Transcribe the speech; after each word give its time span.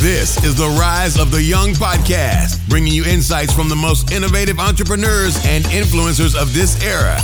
This 0.00 0.36
is 0.44 0.54
the 0.54 0.68
Rise 0.78 1.18
of 1.18 1.30
the 1.30 1.42
Young 1.42 1.70
podcast, 1.70 2.60
bringing 2.68 2.92
you 2.92 3.04
insights 3.06 3.54
from 3.54 3.70
the 3.70 3.76
most 3.76 4.12
innovative 4.12 4.58
entrepreneurs 4.60 5.42
and 5.46 5.64
influencers 5.66 6.40
of 6.40 6.52
this 6.52 6.82
era. 6.84 7.16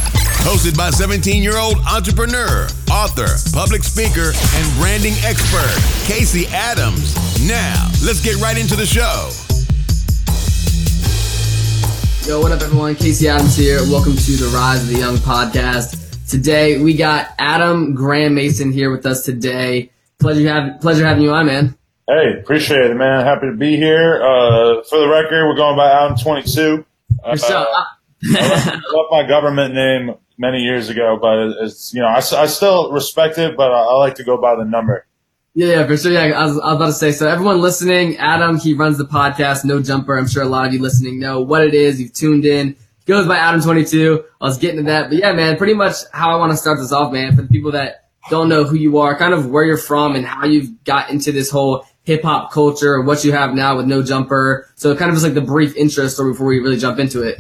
Hosted 0.49 0.77
by 0.77 0.88
17 0.88 1.43
year 1.43 1.59
old 1.59 1.77
entrepreneur, 1.87 2.67
author, 2.91 3.29
public 3.53 3.85
speaker, 3.85 4.33
and 4.33 4.77
branding 4.79 5.12
expert, 5.24 5.76
Casey 6.11 6.47
Adams. 6.49 7.15
Now, 7.47 7.90
let's 8.03 8.24
get 8.24 8.37
right 8.40 8.56
into 8.56 8.76
the 8.76 8.87
show. 8.87 9.29
Yo, 12.26 12.40
what 12.40 12.51
up, 12.51 12.63
everyone? 12.63 12.95
Casey 12.95 13.29
Adams 13.29 13.54
here. 13.54 13.81
Welcome 13.90 14.17
to 14.17 14.33
the 14.33 14.51
Rise 14.54 14.81
of 14.81 14.88
the 14.88 14.99
Young 14.99 15.17
podcast. 15.17 16.03
Today, 16.29 16.80
we 16.83 16.97
got 16.97 17.29
Adam 17.38 17.95
Grandmaison 17.95 18.73
here 18.73 18.91
with 18.91 19.05
us 19.06 19.24
today. 19.24 19.91
Pleasure, 20.19 20.48
have, 20.48 20.80
pleasure 20.80 21.05
having 21.06 21.23
you 21.23 21.30
on, 21.32 21.46
man. 21.46 21.77
Hey, 22.09 22.38
appreciate 22.41 22.91
it, 22.91 22.95
man. 22.95 23.24
Happy 23.24 23.46
to 23.46 23.56
be 23.56 23.77
here. 23.77 24.23
Uh, 24.23 24.82
for 24.84 24.98
the 24.98 25.09
record, 25.09 25.46
we're 25.46 25.56
going 25.56 25.77
by 25.77 25.91
Adam 25.91 26.16
22. 26.16 26.84
Uh, 27.23 27.37
So, 27.37 27.62
uh, 27.62 27.84
I 28.37 28.80
left, 28.92 29.10
my 29.10 29.27
government 29.29 29.74
name 29.74 30.15
many 30.38 30.60
years 30.60 30.88
ago, 30.88 31.18
but 31.20 31.62
it's, 31.65 31.92
you 31.92 32.01
know, 32.01 32.09
I, 32.09 32.16
I 32.16 32.46
still 32.46 32.91
respect 32.91 33.37
it, 33.38 33.56
but 33.56 33.70
I, 33.70 33.79
I 33.80 33.95
like 33.95 34.15
to 34.16 34.24
go 34.24 34.38
by 34.38 34.56
the 34.56 34.65
number. 34.65 35.06
yeah, 35.54 35.66
yeah, 35.68 35.87
for 35.87 35.96
sure. 35.96 36.10
Yeah, 36.12 36.38
I 36.38 36.45
was, 36.46 36.59
I 36.59 36.73
was 36.73 36.77
about 36.77 36.87
to 36.87 36.93
say. 36.93 37.12
So, 37.12 37.29
everyone 37.29 37.60
listening, 37.60 38.16
Adam, 38.16 38.59
he 38.59 38.73
runs 38.73 38.96
the 38.96 39.04
podcast, 39.04 39.65
No 39.66 39.82
Jumper. 39.82 40.16
I'm 40.16 40.27
sure 40.27 40.43
a 40.43 40.46
lot 40.46 40.66
of 40.68 40.73
you 40.73 40.80
listening 40.80 41.20
know 41.20 41.43
what 41.43 41.65
it 41.65 41.74
is. 41.74 42.01
You've 42.01 42.15
tuned 42.15 42.46
in. 42.46 42.77
Goes 43.06 43.26
by 43.26 43.36
Adam22. 43.36 44.24
I 44.40 44.44
was 44.44 44.56
getting 44.56 44.78
to 44.78 44.82
that, 44.84 45.10
but 45.10 45.18
yeah, 45.18 45.32
man, 45.32 45.58
pretty 45.58 45.74
much 45.74 45.95
how 46.12 46.34
I 46.34 46.36
want 46.36 46.52
to 46.52 46.56
start 46.56 46.78
this 46.78 46.90
off, 46.90 47.12
man. 47.12 47.36
For 47.36 47.42
the 47.42 47.48
people 47.48 47.72
that 47.72 48.08
don't 48.30 48.48
know 48.48 48.64
who 48.64 48.76
you 48.76 48.98
are, 48.98 49.16
kind 49.16 49.34
of 49.34 49.50
where 49.50 49.64
you're 49.64 49.76
from, 49.76 50.16
and 50.16 50.24
how 50.24 50.46
you've 50.46 50.84
got 50.84 51.10
into 51.10 51.30
this 51.30 51.50
whole 51.50 51.84
hip 52.04 52.22
hop 52.22 52.50
culture, 52.50 53.02
what 53.02 53.23
you 53.23 53.32
have 53.32 53.54
now 53.54 53.76
with 53.76 53.87
No 53.87 54.02
Jumper. 54.02 54.68
So, 54.76 54.96
kind 54.96 55.10
of 55.10 55.16
just 55.16 55.24
like 55.24 55.34
the 55.34 55.42
brief 55.42 55.76
intro 55.76 56.09
story 56.09 56.32
before 56.32 56.46
we 56.46 56.60
really 56.60 56.79
jump 56.79 56.98
into 56.98 57.23
it. 57.23 57.38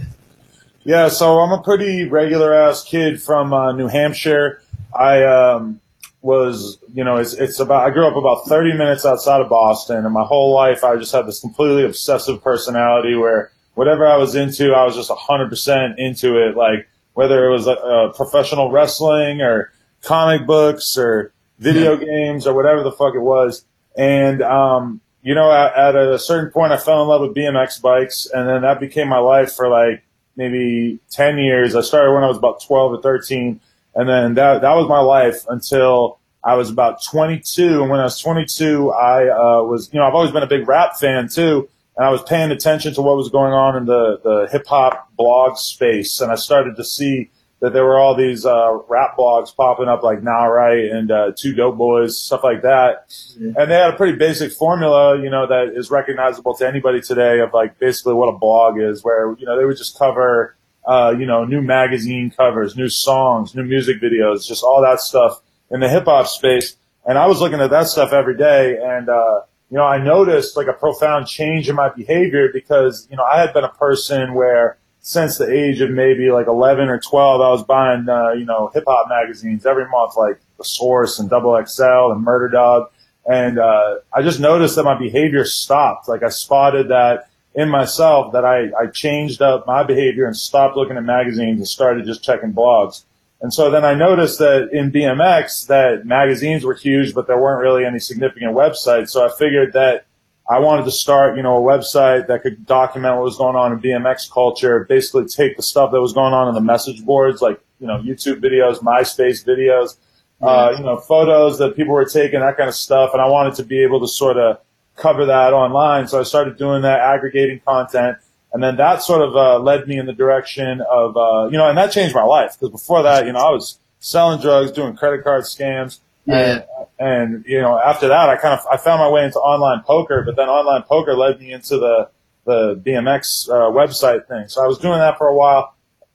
Yeah, 0.84 1.08
so 1.08 1.38
I'm 1.38 1.58
a 1.58 1.62
pretty 1.62 2.06
regular 2.08 2.52
ass 2.52 2.84
kid 2.84 3.22
from 3.22 3.54
uh, 3.54 3.72
New 3.72 3.86
Hampshire. 3.86 4.60
I 4.94 5.24
um, 5.24 5.80
was, 6.20 6.76
you 6.92 7.04
know, 7.04 7.16
it's, 7.16 7.32
it's 7.32 7.58
about, 7.58 7.86
I 7.86 7.90
grew 7.90 8.06
up 8.06 8.16
about 8.16 8.46
30 8.46 8.76
minutes 8.76 9.06
outside 9.06 9.40
of 9.40 9.48
Boston, 9.48 10.04
and 10.04 10.12
my 10.12 10.24
whole 10.24 10.52
life 10.52 10.84
I 10.84 10.96
just 10.96 11.12
had 11.12 11.26
this 11.26 11.40
completely 11.40 11.86
obsessive 11.86 12.42
personality 12.42 13.16
where 13.16 13.50
whatever 13.74 14.06
I 14.06 14.16
was 14.16 14.34
into, 14.34 14.72
I 14.72 14.84
was 14.84 14.94
just 14.94 15.10
100% 15.10 15.94
into 15.98 16.36
it. 16.36 16.56
Like 16.56 16.88
whether 17.14 17.46
it 17.46 17.50
was 17.50 17.66
uh, 17.66 18.12
professional 18.14 18.70
wrestling 18.70 19.40
or 19.40 19.72
comic 20.02 20.46
books 20.46 20.98
or 20.98 21.32
video 21.58 21.96
games 21.96 22.46
or 22.46 22.54
whatever 22.54 22.82
the 22.82 22.92
fuck 22.92 23.14
it 23.14 23.20
was. 23.20 23.64
And, 23.96 24.42
um, 24.42 25.00
you 25.22 25.34
know, 25.34 25.50
at, 25.50 25.74
at 25.74 25.96
a 25.96 26.18
certain 26.18 26.50
point, 26.50 26.72
I 26.72 26.76
fell 26.76 27.00
in 27.02 27.08
love 27.08 27.22
with 27.22 27.34
BMX 27.34 27.80
bikes, 27.80 28.26
and 28.32 28.48
then 28.48 28.62
that 28.62 28.80
became 28.80 29.08
my 29.08 29.18
life 29.18 29.54
for 29.54 29.68
like 29.68 30.04
maybe 30.36 30.98
10 31.10 31.38
years. 31.38 31.74
I 31.74 31.80
started 31.80 32.12
when 32.12 32.24
I 32.24 32.28
was 32.28 32.36
about 32.36 32.62
12 32.62 32.92
or 32.92 33.02
13, 33.02 33.60
and 33.94 34.08
then 34.08 34.34
that, 34.34 34.60
that 34.62 34.74
was 34.74 34.88
my 34.88 35.00
life 35.00 35.44
until 35.48 36.18
I 36.42 36.56
was 36.56 36.68
about 36.68 37.02
22. 37.04 37.82
And 37.82 37.90
when 37.90 38.00
I 38.00 38.04
was 38.04 38.18
22, 38.18 38.90
I 38.90 39.28
uh, 39.28 39.62
was, 39.62 39.88
you 39.92 40.00
know, 40.00 40.06
I've 40.06 40.14
always 40.14 40.32
been 40.32 40.42
a 40.42 40.48
big 40.48 40.68
rap 40.68 40.98
fan 40.98 41.28
too, 41.28 41.68
and 41.96 42.06
I 42.06 42.10
was 42.10 42.22
paying 42.22 42.50
attention 42.50 42.94
to 42.94 43.02
what 43.02 43.16
was 43.16 43.28
going 43.30 43.52
on 43.52 43.76
in 43.76 43.84
the, 43.86 44.20
the 44.22 44.48
hip 44.50 44.66
hop 44.66 45.10
blog 45.16 45.56
space, 45.56 46.20
and 46.20 46.32
I 46.32 46.34
started 46.34 46.76
to 46.76 46.84
see 46.84 47.30
that 47.60 47.72
there 47.72 47.84
were 47.84 47.98
all 47.98 48.14
these 48.14 48.44
uh, 48.44 48.78
rap 48.88 49.16
blogs 49.16 49.54
popping 49.56 49.88
up 49.88 50.02
like 50.02 50.22
Nah 50.22 50.44
Right 50.44 50.84
and 50.84 51.10
uh, 51.10 51.32
Two 51.34 51.54
Dope 51.54 51.78
Boys, 51.78 52.18
stuff 52.18 52.44
like 52.44 52.60
that. 52.60 53.06
And 53.38 53.70
they 53.70 53.74
had 53.74 53.94
a 53.94 53.96
pretty 53.96 54.18
basic 54.18 54.52
formula, 54.52 55.18
you 55.18 55.30
know, 55.30 55.46
that 55.46 55.72
is 55.74 55.90
recognizable 55.90 56.54
to 56.56 56.68
anybody 56.68 57.00
today 57.00 57.40
of 57.40 57.54
like 57.54 57.78
basically 57.78 58.12
what 58.12 58.26
a 58.26 58.36
blog 58.36 58.78
is, 58.78 59.02
where, 59.02 59.34
you 59.38 59.46
know, 59.46 59.58
they 59.58 59.64
would 59.64 59.78
just 59.78 59.98
cover, 59.98 60.56
uh, 60.86 61.14
you 61.18 61.24
know, 61.24 61.46
new 61.46 61.62
magazine 61.62 62.30
covers, 62.36 62.76
new 62.76 62.90
songs, 62.90 63.54
new 63.54 63.64
music 63.64 63.98
videos, 64.02 64.46
just 64.46 64.62
all 64.62 64.82
that 64.82 65.00
stuff 65.00 65.40
in 65.70 65.80
the 65.80 65.88
hip 65.88 66.04
hop 66.04 66.26
space. 66.26 66.76
And 67.06 67.16
I 67.16 67.26
was 67.26 67.40
looking 67.40 67.60
at 67.60 67.70
that 67.70 67.86
stuff 67.86 68.12
every 68.12 68.36
day 68.36 68.76
and, 68.76 69.08
uh, 69.08 69.40
you 69.74 69.80
know, 69.80 69.86
I 69.86 69.98
noticed 69.98 70.56
like 70.56 70.68
a 70.68 70.72
profound 70.72 71.26
change 71.26 71.68
in 71.68 71.74
my 71.74 71.88
behavior 71.88 72.48
because, 72.52 73.08
you 73.10 73.16
know, 73.16 73.24
I 73.24 73.40
had 73.40 73.52
been 73.52 73.64
a 73.64 73.70
person 73.70 74.32
where 74.34 74.78
since 75.00 75.36
the 75.36 75.52
age 75.52 75.80
of 75.80 75.90
maybe 75.90 76.30
like 76.30 76.46
11 76.46 76.88
or 76.88 77.00
12, 77.00 77.40
I 77.40 77.48
was 77.48 77.64
buying, 77.64 78.08
uh, 78.08 78.34
you 78.34 78.44
know, 78.44 78.70
hip 78.72 78.84
hop 78.86 79.08
magazines 79.08 79.66
every 79.66 79.88
month, 79.88 80.16
like 80.16 80.38
The 80.58 80.64
Source 80.64 81.18
and 81.18 81.28
Double 81.28 81.60
XL 81.66 82.12
and 82.12 82.22
Murder 82.22 82.50
Dog. 82.50 82.92
And, 83.26 83.58
uh, 83.58 83.96
I 84.12 84.22
just 84.22 84.38
noticed 84.38 84.76
that 84.76 84.84
my 84.84 84.96
behavior 84.96 85.44
stopped. 85.44 86.06
Like 86.06 86.22
I 86.22 86.28
spotted 86.28 86.90
that 86.90 87.28
in 87.56 87.68
myself 87.68 88.32
that 88.32 88.44
I, 88.44 88.70
I 88.80 88.86
changed 88.86 89.42
up 89.42 89.66
my 89.66 89.82
behavior 89.82 90.26
and 90.26 90.36
stopped 90.36 90.76
looking 90.76 90.96
at 90.96 91.02
magazines 91.02 91.58
and 91.58 91.66
started 91.66 92.06
just 92.06 92.22
checking 92.22 92.52
blogs. 92.52 93.02
And 93.44 93.52
so 93.52 93.70
then 93.70 93.84
I 93.84 93.92
noticed 93.92 94.38
that 94.38 94.70
in 94.72 94.90
BMX 94.90 95.66
that 95.66 96.06
magazines 96.06 96.64
were 96.64 96.72
huge, 96.72 97.12
but 97.12 97.26
there 97.26 97.38
weren't 97.38 97.60
really 97.60 97.84
any 97.84 97.98
significant 97.98 98.56
websites. 98.56 99.10
So 99.10 99.22
I 99.22 99.28
figured 99.38 99.74
that 99.74 100.06
I 100.48 100.60
wanted 100.60 100.86
to 100.86 100.90
start, 100.90 101.36
you 101.36 101.42
know, 101.42 101.58
a 101.58 101.60
website 101.60 102.26
that 102.28 102.42
could 102.42 102.64
document 102.64 103.16
what 103.16 103.24
was 103.24 103.36
going 103.36 103.54
on 103.54 103.70
in 103.70 103.80
BMX 103.80 104.32
culture, 104.32 104.86
basically 104.88 105.26
take 105.26 105.58
the 105.58 105.62
stuff 105.62 105.92
that 105.92 106.00
was 106.00 106.14
going 106.14 106.32
on 106.32 106.48
in 106.48 106.54
the 106.54 106.62
message 106.62 107.04
boards, 107.04 107.42
like, 107.42 107.60
you 107.80 107.86
know, 107.86 107.98
YouTube 107.98 108.40
videos, 108.40 108.78
MySpace 108.78 109.44
videos, 109.44 109.98
uh, 110.40 110.74
you 110.78 110.82
know, 110.82 110.96
photos 110.96 111.58
that 111.58 111.76
people 111.76 111.92
were 111.92 112.06
taking, 112.06 112.40
that 112.40 112.56
kind 112.56 112.70
of 112.70 112.74
stuff. 112.74 113.10
And 113.12 113.20
I 113.20 113.28
wanted 113.28 113.56
to 113.56 113.62
be 113.62 113.82
able 113.82 114.00
to 114.00 114.08
sort 114.08 114.38
of 114.38 114.58
cover 114.96 115.26
that 115.26 115.52
online. 115.52 116.08
So 116.08 116.18
I 116.18 116.22
started 116.22 116.56
doing 116.56 116.80
that, 116.80 117.00
aggregating 117.00 117.60
content. 117.60 118.16
And 118.54 118.62
then 118.62 118.76
that 118.76 119.02
sort 119.02 119.20
of, 119.20 119.34
uh, 119.34 119.58
led 119.58 119.88
me 119.88 119.98
in 119.98 120.06
the 120.06 120.12
direction 120.12 120.80
of, 120.88 121.16
uh, 121.16 121.48
you 121.50 121.58
know, 121.58 121.68
and 121.68 121.76
that 121.76 121.90
changed 121.90 122.14
my 122.14 122.22
life 122.22 122.52
because 122.52 122.70
before 122.70 123.02
that, 123.02 123.26
you 123.26 123.32
know, 123.32 123.40
I 123.40 123.50
was 123.50 123.80
selling 123.98 124.40
drugs, 124.40 124.70
doing 124.70 124.94
credit 124.94 125.24
card 125.24 125.42
scams. 125.42 125.98
Yeah. 126.24 126.38
And, 126.38 126.64
and, 126.98 127.44
you 127.46 127.60
know, 127.60 127.78
after 127.78 128.06
that, 128.08 128.30
I 128.30 128.36
kind 128.36 128.58
of, 128.58 128.64
I 128.70 128.76
found 128.76 129.00
my 129.00 129.08
way 129.08 129.24
into 129.24 129.40
online 129.40 129.82
poker, 129.82 130.22
but 130.24 130.36
then 130.36 130.48
online 130.48 130.84
poker 130.84 131.14
led 131.14 131.40
me 131.40 131.52
into 131.52 131.78
the, 131.78 132.08
the 132.44 132.76
BMX, 132.76 133.48
uh, 133.48 133.72
website 133.72 134.28
thing. 134.28 134.46
So 134.46 134.62
I 134.62 134.68
was 134.68 134.78
doing 134.78 135.00
that 135.00 135.18
for 135.18 135.26
a 135.26 135.34
while, 135.34 135.74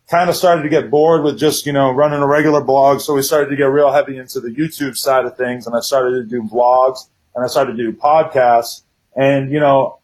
kind 0.09 0.29
of 0.29 0.35
started 0.35 0.63
to 0.63 0.69
get 0.69 0.89
bored 0.89 1.23
with 1.23 1.37
just, 1.37 1.65
you 1.65 1.73
know, 1.73 1.91
running 1.91 2.21
a 2.21 2.27
regular 2.27 2.63
blog. 2.63 3.01
So 3.01 3.13
we 3.13 3.21
started 3.21 3.49
to 3.49 3.57
get 3.57 3.65
real 3.65 3.91
heavy 3.91 4.17
into 4.17 4.39
the 4.39 4.49
YouTube 4.49 4.95
side 4.95 5.25
of 5.25 5.35
things 5.35 5.67
and 5.67 5.75
I 5.75 5.81
started 5.81 6.11
to 6.11 6.23
do 6.23 6.43
vlogs 6.43 7.09
and 7.35 7.43
I 7.43 7.47
started 7.47 7.75
to 7.75 7.91
do 7.91 7.91
podcasts 7.91 8.83
and, 9.15 9.51
you 9.51 9.59
know, 9.59 9.98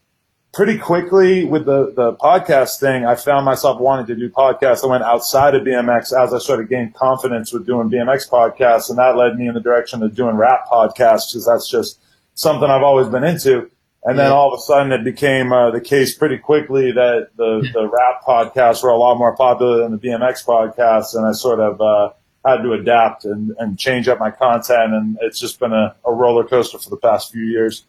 pretty 0.56 0.78
quickly 0.78 1.44
with 1.44 1.66
the, 1.66 1.92
the 1.94 2.14
podcast 2.14 2.80
thing, 2.80 3.04
I 3.04 3.14
found 3.14 3.44
myself 3.44 3.78
wanting 3.78 4.06
to 4.06 4.16
do 4.16 4.30
podcasts. 4.30 4.82
I 4.82 4.86
went 4.86 5.04
outside 5.04 5.54
of 5.54 5.64
BMX 5.64 6.18
as 6.18 6.32
I 6.32 6.38
started 6.38 6.70
gaining 6.70 6.92
confidence 6.92 7.52
with 7.52 7.66
doing 7.66 7.90
BMX 7.90 8.26
podcasts. 8.30 8.88
And 8.88 8.98
that 8.98 9.18
led 9.18 9.36
me 9.36 9.48
in 9.48 9.52
the 9.52 9.60
direction 9.60 10.02
of 10.02 10.14
doing 10.14 10.34
rap 10.34 10.60
podcasts 10.66 11.30
because 11.30 11.44
that's 11.46 11.68
just 11.68 12.00
something 12.36 12.70
I've 12.70 12.82
always 12.82 13.06
been 13.06 13.22
into. 13.22 13.70
And 14.04 14.18
then 14.18 14.32
all 14.32 14.54
of 14.54 14.58
a 14.58 14.62
sudden 14.62 14.92
it 14.92 15.04
became 15.04 15.52
uh, 15.52 15.72
the 15.72 15.80
case 15.80 16.16
pretty 16.16 16.38
quickly 16.38 16.90
that 16.90 17.28
the, 17.36 17.68
the 17.74 17.86
rap 17.86 18.22
podcasts 18.26 18.82
were 18.82 18.88
a 18.88 18.96
lot 18.96 19.18
more 19.18 19.36
popular 19.36 19.82
than 19.82 19.92
the 19.92 19.98
BMX 19.98 20.42
podcasts. 20.46 21.14
And 21.14 21.26
I 21.26 21.32
sort 21.32 21.60
of, 21.60 21.82
uh, 21.82 22.14
had 22.46 22.62
to 22.62 22.72
adapt 22.72 23.26
and, 23.26 23.54
and 23.58 23.78
change 23.78 24.08
up 24.08 24.18
my 24.18 24.30
content. 24.30 24.94
And 24.94 25.18
it's 25.20 25.38
just 25.38 25.60
been 25.60 25.74
a, 25.74 25.94
a 26.06 26.12
roller 26.14 26.44
coaster 26.44 26.78
for 26.78 26.88
the 26.88 26.96
past 26.96 27.30
few 27.30 27.42
years. 27.42 27.84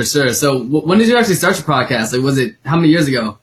For 0.00 0.06
sure. 0.06 0.32
So, 0.32 0.60
w- 0.60 0.86
when 0.86 0.96
did 0.96 1.08
you 1.08 1.18
actually 1.18 1.34
start 1.34 1.58
your 1.58 1.66
podcast? 1.66 2.14
Like, 2.14 2.22
was 2.22 2.38
it 2.38 2.54
how 2.64 2.76
many 2.76 2.88
years 2.88 3.06
ago? 3.06 3.38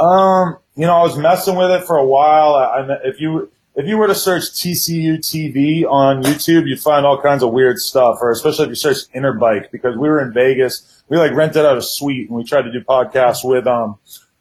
Um, 0.00 0.58
you 0.74 0.86
know, 0.86 0.94
I 0.96 1.02
was 1.04 1.16
messing 1.16 1.54
with 1.54 1.70
it 1.70 1.84
for 1.86 1.96
a 1.96 2.04
while. 2.04 2.56
I, 2.56 2.80
I, 2.80 2.98
if 3.04 3.20
you 3.20 3.48
if 3.76 3.86
you 3.86 3.96
were 3.96 4.08
to 4.08 4.14
search 4.14 4.42
TCU 4.42 5.18
TV 5.18 5.84
on 5.84 6.24
YouTube, 6.24 6.66
you'd 6.66 6.80
find 6.80 7.06
all 7.06 7.22
kinds 7.22 7.44
of 7.44 7.52
weird 7.52 7.78
stuff. 7.78 8.18
Or 8.20 8.32
especially 8.32 8.64
if 8.64 8.68
you 8.70 8.74
search 8.74 9.08
Interbike, 9.14 9.70
because 9.70 9.96
we 9.96 10.08
were 10.08 10.20
in 10.20 10.32
Vegas, 10.32 11.04
we 11.08 11.16
like 11.16 11.32
rented 11.32 11.64
out 11.64 11.78
a 11.78 11.82
suite 11.82 12.28
and 12.28 12.36
we 12.36 12.42
tried 12.42 12.62
to 12.62 12.72
do 12.72 12.80
podcasts 12.80 13.48
with 13.48 13.68
um 13.68 13.96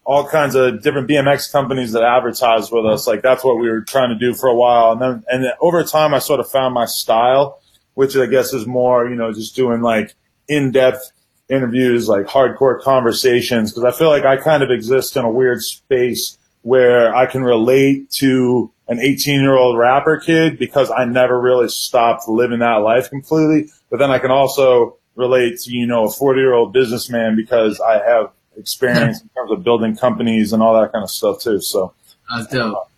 all 0.05 0.27
kinds 0.27 0.55
of 0.55 0.81
different 0.81 1.07
BMX 1.07 1.51
companies 1.51 1.91
that 1.91 2.01
advertised 2.01 2.71
with 2.71 2.87
us. 2.87 3.05
Like 3.05 3.21
that's 3.21 3.43
what 3.43 3.59
we 3.59 3.69
were 3.69 3.81
trying 3.81 4.09
to 4.09 4.17
do 4.17 4.33
for 4.33 4.49
a 4.49 4.55
while. 4.55 4.93
And 4.93 5.01
then 5.01 5.23
and 5.29 5.43
then 5.43 5.51
over 5.61 5.83
time, 5.83 6.15
I 6.15 6.17
sort 6.17 6.39
of 6.39 6.49
found 6.49 6.73
my 6.73 6.85
style, 6.85 7.61
which 7.93 8.17
I 8.17 8.25
guess 8.25 8.53
is 8.53 8.65
more 8.65 9.07
you 9.07 9.15
know 9.15 9.31
just 9.31 9.55
doing 9.55 9.81
like 9.81 10.15
in 10.47 10.71
depth 10.71 11.11
interviews, 11.49 12.07
like 12.07 12.25
hardcore 12.25 12.81
conversations, 12.81 13.71
because 13.71 13.83
I 13.83 13.97
feel 13.97 14.09
like 14.09 14.25
I 14.25 14.37
kind 14.37 14.63
of 14.63 14.71
exist 14.71 15.15
in 15.15 15.25
a 15.25 15.31
weird 15.31 15.61
space 15.61 16.37
where 16.61 17.13
I 17.13 17.25
can 17.25 17.43
relate 17.43 18.09
to 18.11 18.71
an 18.87 18.99
18 18.99 19.41
year 19.41 19.55
old 19.55 19.77
rapper 19.77 20.17
kid 20.17 20.57
because 20.57 20.91
I 20.91 21.05
never 21.05 21.39
really 21.39 21.69
stopped 21.69 22.27
living 22.27 22.59
that 22.59 22.77
life 22.77 23.09
completely. 23.09 23.69
But 23.89 23.99
then 23.99 24.11
I 24.11 24.19
can 24.19 24.31
also 24.31 24.97
relate 25.15 25.59
to, 25.61 25.71
you 25.71 25.85
know, 25.85 26.05
a 26.05 26.11
40 26.11 26.39
year 26.39 26.53
old 26.53 26.73
businessman 26.73 27.35
because 27.35 27.79
I 27.79 28.03
have 28.03 28.31
experience 28.57 29.21
in 29.23 29.29
terms 29.29 29.51
of 29.51 29.63
building 29.63 29.95
companies 29.95 30.53
and 30.53 30.63
all 30.63 30.79
that 30.79 30.91
kind 30.91 31.03
of 31.03 31.09
stuff 31.09 31.41
too. 31.41 31.61
So 31.61 31.93
That's 32.33 32.47
dope. 32.47 32.89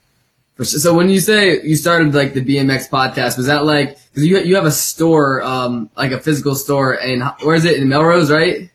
So 0.64 0.94
when 0.94 1.10
you 1.10 1.20
say 1.20 1.62
you 1.64 1.76
started 1.76 2.16
like 2.16 2.34
the 2.34 2.42
BMX 2.44 2.90
podcast, 2.90 3.38
was 3.38 3.48
that 3.48 3.66
like 3.66 3.98
because 4.10 4.26
you 4.26 4.38
you 4.40 4.56
have 4.56 4.66
a 4.66 4.72
store, 4.72 5.44
um, 5.44 5.90
like 5.98 6.12
a 6.12 6.20
physical 6.20 6.56
store, 6.56 6.94
and 6.94 7.24
where 7.44 7.56
is 7.56 7.66
it 7.66 7.78
in 7.78 7.90
Melrose, 7.90 8.32
right? 8.32 8.70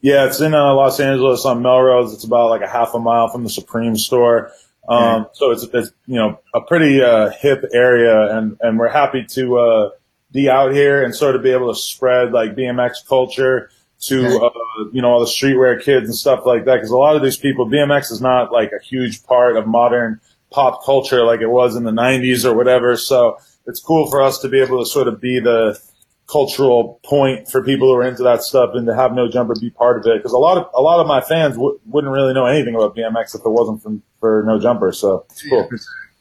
Yeah, 0.00 0.26
it's 0.26 0.40
in 0.40 0.54
uh, 0.54 0.72
Los 0.74 1.00
Angeles 1.00 1.44
on 1.44 1.62
Melrose. 1.62 2.14
It's 2.14 2.22
about 2.22 2.50
like 2.50 2.62
a 2.62 2.68
half 2.68 2.94
a 2.94 2.98
mile 3.00 3.28
from 3.28 3.42
the 3.42 3.50
Supreme 3.50 3.96
store. 3.96 4.52
Um, 4.88 5.26
so 5.32 5.50
it's, 5.50 5.64
it's, 5.64 5.90
you 6.06 6.14
know, 6.14 6.38
a 6.54 6.60
pretty, 6.60 7.02
uh, 7.02 7.30
hip 7.30 7.64
area 7.72 8.36
and, 8.36 8.56
and 8.60 8.78
we're 8.78 8.88
happy 8.88 9.24
to, 9.30 9.58
uh, 9.58 9.90
be 10.30 10.48
out 10.48 10.72
here 10.72 11.02
and 11.02 11.12
sort 11.12 11.34
of 11.34 11.42
be 11.42 11.50
able 11.50 11.74
to 11.74 11.80
spread 11.80 12.30
like 12.30 12.54
BMX 12.54 13.04
culture 13.08 13.70
to, 14.02 14.26
uh, 14.26 14.84
you 14.92 15.02
know, 15.02 15.08
all 15.08 15.18
the 15.18 15.26
streetwear 15.26 15.82
kids 15.82 16.06
and 16.06 16.14
stuff 16.14 16.46
like 16.46 16.66
that. 16.66 16.80
Cause 16.80 16.90
a 16.90 16.96
lot 16.96 17.16
of 17.16 17.22
these 17.22 17.36
people, 17.36 17.66
BMX 17.66 18.12
is 18.12 18.20
not 18.20 18.52
like 18.52 18.70
a 18.70 18.84
huge 18.84 19.24
part 19.24 19.56
of 19.56 19.66
modern 19.66 20.20
pop 20.56 20.84
culture 20.84 21.24
like 21.24 21.40
it 21.40 21.50
was 21.50 21.76
in 21.76 21.84
the 21.84 21.92
nineties 21.92 22.44
or 22.44 22.54
whatever. 22.54 22.96
So 22.96 23.38
it's 23.66 23.80
cool 23.80 24.10
for 24.10 24.22
us 24.22 24.38
to 24.40 24.48
be 24.48 24.60
able 24.60 24.82
to 24.82 24.90
sort 24.90 25.06
of 25.06 25.20
be 25.20 25.38
the, 25.38 25.78
cultural 26.26 27.00
point 27.04 27.48
for 27.48 27.62
people 27.62 27.88
who 27.88 27.94
are 27.94 28.02
into 28.02 28.22
that 28.22 28.42
stuff 28.42 28.70
and 28.74 28.86
to 28.86 28.94
have 28.94 29.12
no 29.12 29.28
jumper 29.28 29.54
be 29.60 29.70
part 29.70 29.98
of 29.98 30.06
it 30.06 30.18
because 30.18 30.32
a 30.32 30.38
lot 30.38 30.58
of 30.58 30.68
a 30.74 30.80
lot 30.80 31.00
of 31.00 31.06
my 31.06 31.20
fans 31.20 31.54
w- 31.54 31.78
wouldn't 31.86 32.12
really 32.12 32.34
know 32.34 32.46
anything 32.46 32.74
about 32.74 32.96
BMX 32.96 33.34
if 33.34 33.42
it 33.42 33.48
wasn't 33.48 33.82
from, 33.82 34.02
for 34.18 34.42
no 34.44 34.58
jumper. 34.58 34.92
So 34.92 35.24
cool. 35.48 35.68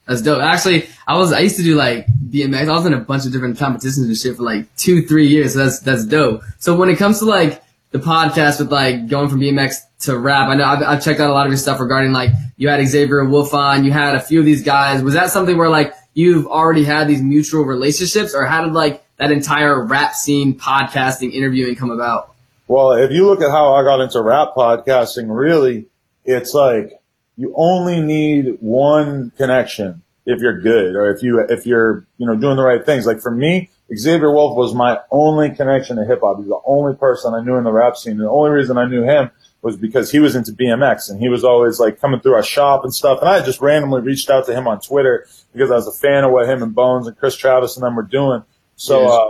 That's 0.08 0.22
dope. 0.22 0.42
Actually, 0.42 0.88
I 1.08 1.18
was 1.18 1.34
I 1.34 1.40
used 1.40 1.58
to 1.58 1.64
do 1.64 1.76
like 1.76 2.06
BMX. 2.30 2.70
I 2.70 2.74
was 2.74 2.86
in 2.86 2.94
a 2.94 3.00
bunch 3.00 3.26
of 3.26 3.32
different 3.32 3.58
competitions 3.58 4.06
and 4.06 4.16
shit 4.16 4.38
for 4.38 4.44
like 4.44 4.74
two, 4.76 5.08
three 5.08 5.28
years. 5.28 5.54
So 5.54 5.64
that's 5.64 5.80
that's 5.80 6.06
dope. 6.06 6.44
So 6.60 6.76
when 6.76 6.90
it 6.90 6.98
comes 6.98 7.18
to 7.20 7.26
like 7.26 7.64
the 7.92 8.00
podcast 8.00 8.60
with 8.60 8.72
like 8.72 9.08
going 9.08 9.30
from 9.30 9.40
BMX 9.40 9.76
to 10.02 10.18
rap, 10.18 10.50
I 10.50 10.56
know 10.56 10.66
I've, 10.66 10.84
I've 10.84 11.04
checked 11.04 11.20
out 11.20 11.30
a 11.30 11.34
lot 11.34 11.46
of 11.46 11.52
your 11.52 11.58
stuff 11.58 11.80
regarding 11.80 12.12
like 12.12 12.32
you 12.58 12.68
had 12.70 12.86
Xavier 12.86 13.24
Wulf 13.26 13.54
on, 13.54 13.84
you 13.84 13.92
had 13.92 14.16
a 14.16 14.20
few 14.20 14.40
of 14.40 14.46
these 14.46 14.64
guys. 14.64 15.02
Was 15.02 15.14
that 15.14 15.32
something 15.32 15.58
where 15.58 15.70
like 15.70 15.94
you've 16.14 16.48
already 16.48 16.84
had 16.84 17.08
these 17.08 17.22
mutual 17.22 17.64
relationships, 17.64 18.34
or 18.34 18.46
how 18.46 18.64
did 18.64 18.74
like 18.74 19.06
that 19.18 19.32
entire 19.32 19.84
rap 19.86 20.14
scene 20.14 20.58
podcasting 20.58 21.32
interviewing 21.32 21.76
come 21.76 21.92
about? 21.92 22.34
Well, 22.68 22.94
if 22.94 23.12
you 23.12 23.26
look 23.28 23.42
at 23.42 23.52
how 23.52 23.76
I 23.76 23.84
got 23.84 24.02
into 24.02 24.22
rap 24.22 24.56
podcasting, 24.56 25.28
really, 25.28 25.86
it's 26.24 26.54
like 26.54 27.00
you 27.38 27.54
only 27.56 28.02
need 28.02 28.58
one 28.60 29.32
connection 29.38 30.02
if 30.26 30.42
you're 30.42 30.60
good 30.60 30.96
or 30.96 31.12
if 31.12 31.22
you 31.22 31.40
if 31.40 31.66
you're 31.66 32.06
you 32.18 32.26
know 32.26 32.36
doing 32.36 32.58
the 32.58 32.64
right 32.64 32.84
things. 32.86 33.06
Like 33.06 33.22
for 33.22 33.32
me, 33.32 33.70
Xavier 33.94 34.32
Wulf 34.32 34.58
was 34.58 34.74
my 34.74 35.00
only 35.12 35.52
connection 35.52 35.98
to 35.98 36.06
hip 36.06 36.22
hop. 36.24 36.38
He's 36.38 36.48
the 36.48 36.60
only 36.66 36.96
person 36.96 37.34
I 37.34 37.44
knew 37.44 37.56
in 37.58 37.64
the 37.64 37.72
rap 37.72 37.96
scene. 37.98 38.18
The 38.18 38.30
only 38.30 38.50
reason 38.50 38.78
I 38.78 38.88
knew 38.88 39.04
him 39.04 39.30
was 39.62 39.78
because 39.78 40.12
he 40.12 40.20
was 40.20 40.36
into 40.36 40.52
BMX 40.52 41.10
and 41.10 41.20
he 41.20 41.30
was 41.30 41.44
always 41.44 41.80
like 41.80 42.00
coming 42.00 42.20
through 42.20 42.34
our 42.34 42.44
shop 42.44 42.84
and 42.84 42.94
stuff. 42.94 43.20
And 43.20 43.30
I 43.30 43.44
just 43.44 43.62
randomly 43.62 44.02
reached 44.02 44.30
out 44.30 44.46
to 44.48 44.54
him 44.54 44.68
on 44.68 44.80
Twitter 44.80 45.28
because 45.54 45.72
I 45.72 45.76
was 45.76 45.88
a 45.88 45.92
fan 45.92 46.24
of 46.24 46.32
what 46.32 46.50
him 46.50 46.64
and 46.64 46.74
Bones 46.74 47.08
and 47.08 47.18
Chris 47.18 47.36
Travis 47.36 47.76
and 47.76 47.84
them 47.84 47.96
were 47.96 48.04
doing. 48.04 48.44
So, 48.76 49.02
yes. 49.02 49.12
uh, 49.12 49.28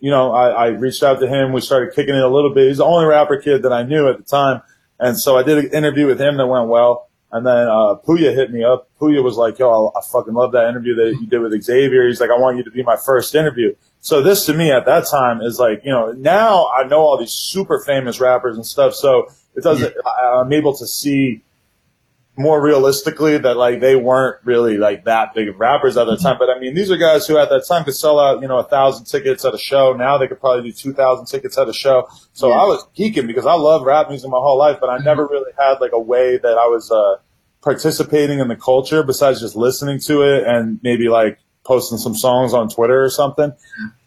you 0.00 0.10
know, 0.10 0.32
I, 0.32 0.48
I 0.48 0.66
reached 0.68 1.02
out 1.02 1.20
to 1.20 1.28
him. 1.28 1.52
We 1.52 1.60
started 1.60 1.94
kicking 1.94 2.14
it 2.14 2.22
a 2.22 2.28
little 2.28 2.52
bit. 2.52 2.68
He's 2.68 2.78
the 2.78 2.84
only 2.84 3.06
rapper 3.06 3.36
kid 3.36 3.62
that 3.62 3.72
I 3.72 3.84
knew 3.84 4.08
at 4.08 4.18
the 4.18 4.24
time. 4.24 4.62
And 4.98 5.18
so 5.18 5.36
I 5.36 5.42
did 5.42 5.58
an 5.58 5.72
interview 5.72 6.06
with 6.06 6.20
him 6.20 6.36
that 6.36 6.46
went 6.46 6.68
well. 6.68 7.08
And 7.34 7.44
then, 7.44 7.66
uh, 7.66 7.96
Pouya 8.06 8.32
hit 8.32 8.52
me 8.52 8.62
up. 8.62 8.88
Pouya 9.00 9.20
was 9.20 9.36
like, 9.36 9.58
yo, 9.58 9.90
I, 9.96 10.00
fucking 10.12 10.34
love 10.34 10.52
that 10.52 10.68
interview 10.68 10.94
that 10.94 11.18
you 11.20 11.26
did 11.26 11.40
with 11.40 11.60
Xavier. 11.60 12.06
He's 12.06 12.20
like, 12.20 12.30
I 12.30 12.38
want 12.38 12.58
you 12.58 12.62
to 12.62 12.70
be 12.70 12.84
my 12.84 12.94
first 12.94 13.34
interview. 13.34 13.74
So 14.00 14.22
this 14.22 14.46
to 14.46 14.54
me 14.54 14.70
at 14.70 14.86
that 14.86 15.08
time 15.08 15.40
is 15.42 15.58
like, 15.58 15.80
you 15.84 15.90
know, 15.90 16.12
now 16.12 16.68
I 16.68 16.86
know 16.86 17.00
all 17.00 17.18
these 17.18 17.32
super 17.32 17.82
famous 17.84 18.20
rappers 18.20 18.54
and 18.54 18.64
stuff. 18.64 18.94
So 18.94 19.26
it 19.56 19.64
doesn't. 19.64 19.94
I, 20.06 20.42
I'm 20.42 20.52
able 20.52 20.76
to 20.76 20.86
see 20.86 21.42
more 22.36 22.60
realistically 22.60 23.38
that 23.38 23.56
like 23.56 23.80
they 23.80 23.94
weren't 23.94 24.44
really 24.44 24.76
like 24.76 25.04
that 25.04 25.34
big 25.34 25.48
of 25.48 25.58
rappers 25.60 25.96
at 25.96 26.06
the 26.06 26.16
time. 26.16 26.36
But 26.38 26.50
I 26.50 26.58
mean, 26.58 26.74
these 26.74 26.90
are 26.90 26.96
guys 26.96 27.26
who 27.26 27.38
at 27.38 27.48
that 27.50 27.64
time 27.66 27.84
could 27.84 27.94
sell 27.94 28.18
out, 28.18 28.42
you 28.42 28.48
know, 28.48 28.58
a 28.58 28.64
thousand 28.64 29.06
tickets 29.06 29.44
at 29.44 29.54
a 29.54 29.58
show. 29.58 29.92
Now 29.92 30.18
they 30.18 30.26
could 30.26 30.40
probably 30.40 30.70
do 30.70 30.72
2,000 30.72 31.26
tickets 31.26 31.56
at 31.58 31.68
a 31.68 31.72
show. 31.72 32.08
So 32.32 32.48
yeah. 32.48 32.56
I 32.56 32.64
was 32.64 32.86
geeking 32.96 33.26
because 33.26 33.46
I 33.46 33.54
love 33.54 33.82
rap 33.82 34.08
music 34.08 34.30
my 34.30 34.38
whole 34.38 34.58
life, 34.58 34.78
but 34.80 34.90
I 34.90 34.98
never 34.98 35.26
really 35.26 35.52
had 35.56 35.80
like 35.80 35.92
a 35.92 36.00
way 36.00 36.36
that 36.36 36.58
I 36.58 36.66
was, 36.66 36.90
uh, 36.90 37.16
participating 37.64 38.40
in 38.40 38.48
the 38.48 38.56
culture 38.56 39.02
besides 39.02 39.40
just 39.40 39.56
listening 39.56 39.98
to 39.98 40.20
it 40.20 40.46
and 40.46 40.78
maybe 40.82 41.08
like 41.08 41.38
posting 41.64 41.96
some 41.96 42.14
songs 42.14 42.52
on 42.52 42.68
Twitter 42.68 43.02
or 43.02 43.08
something. 43.08 43.52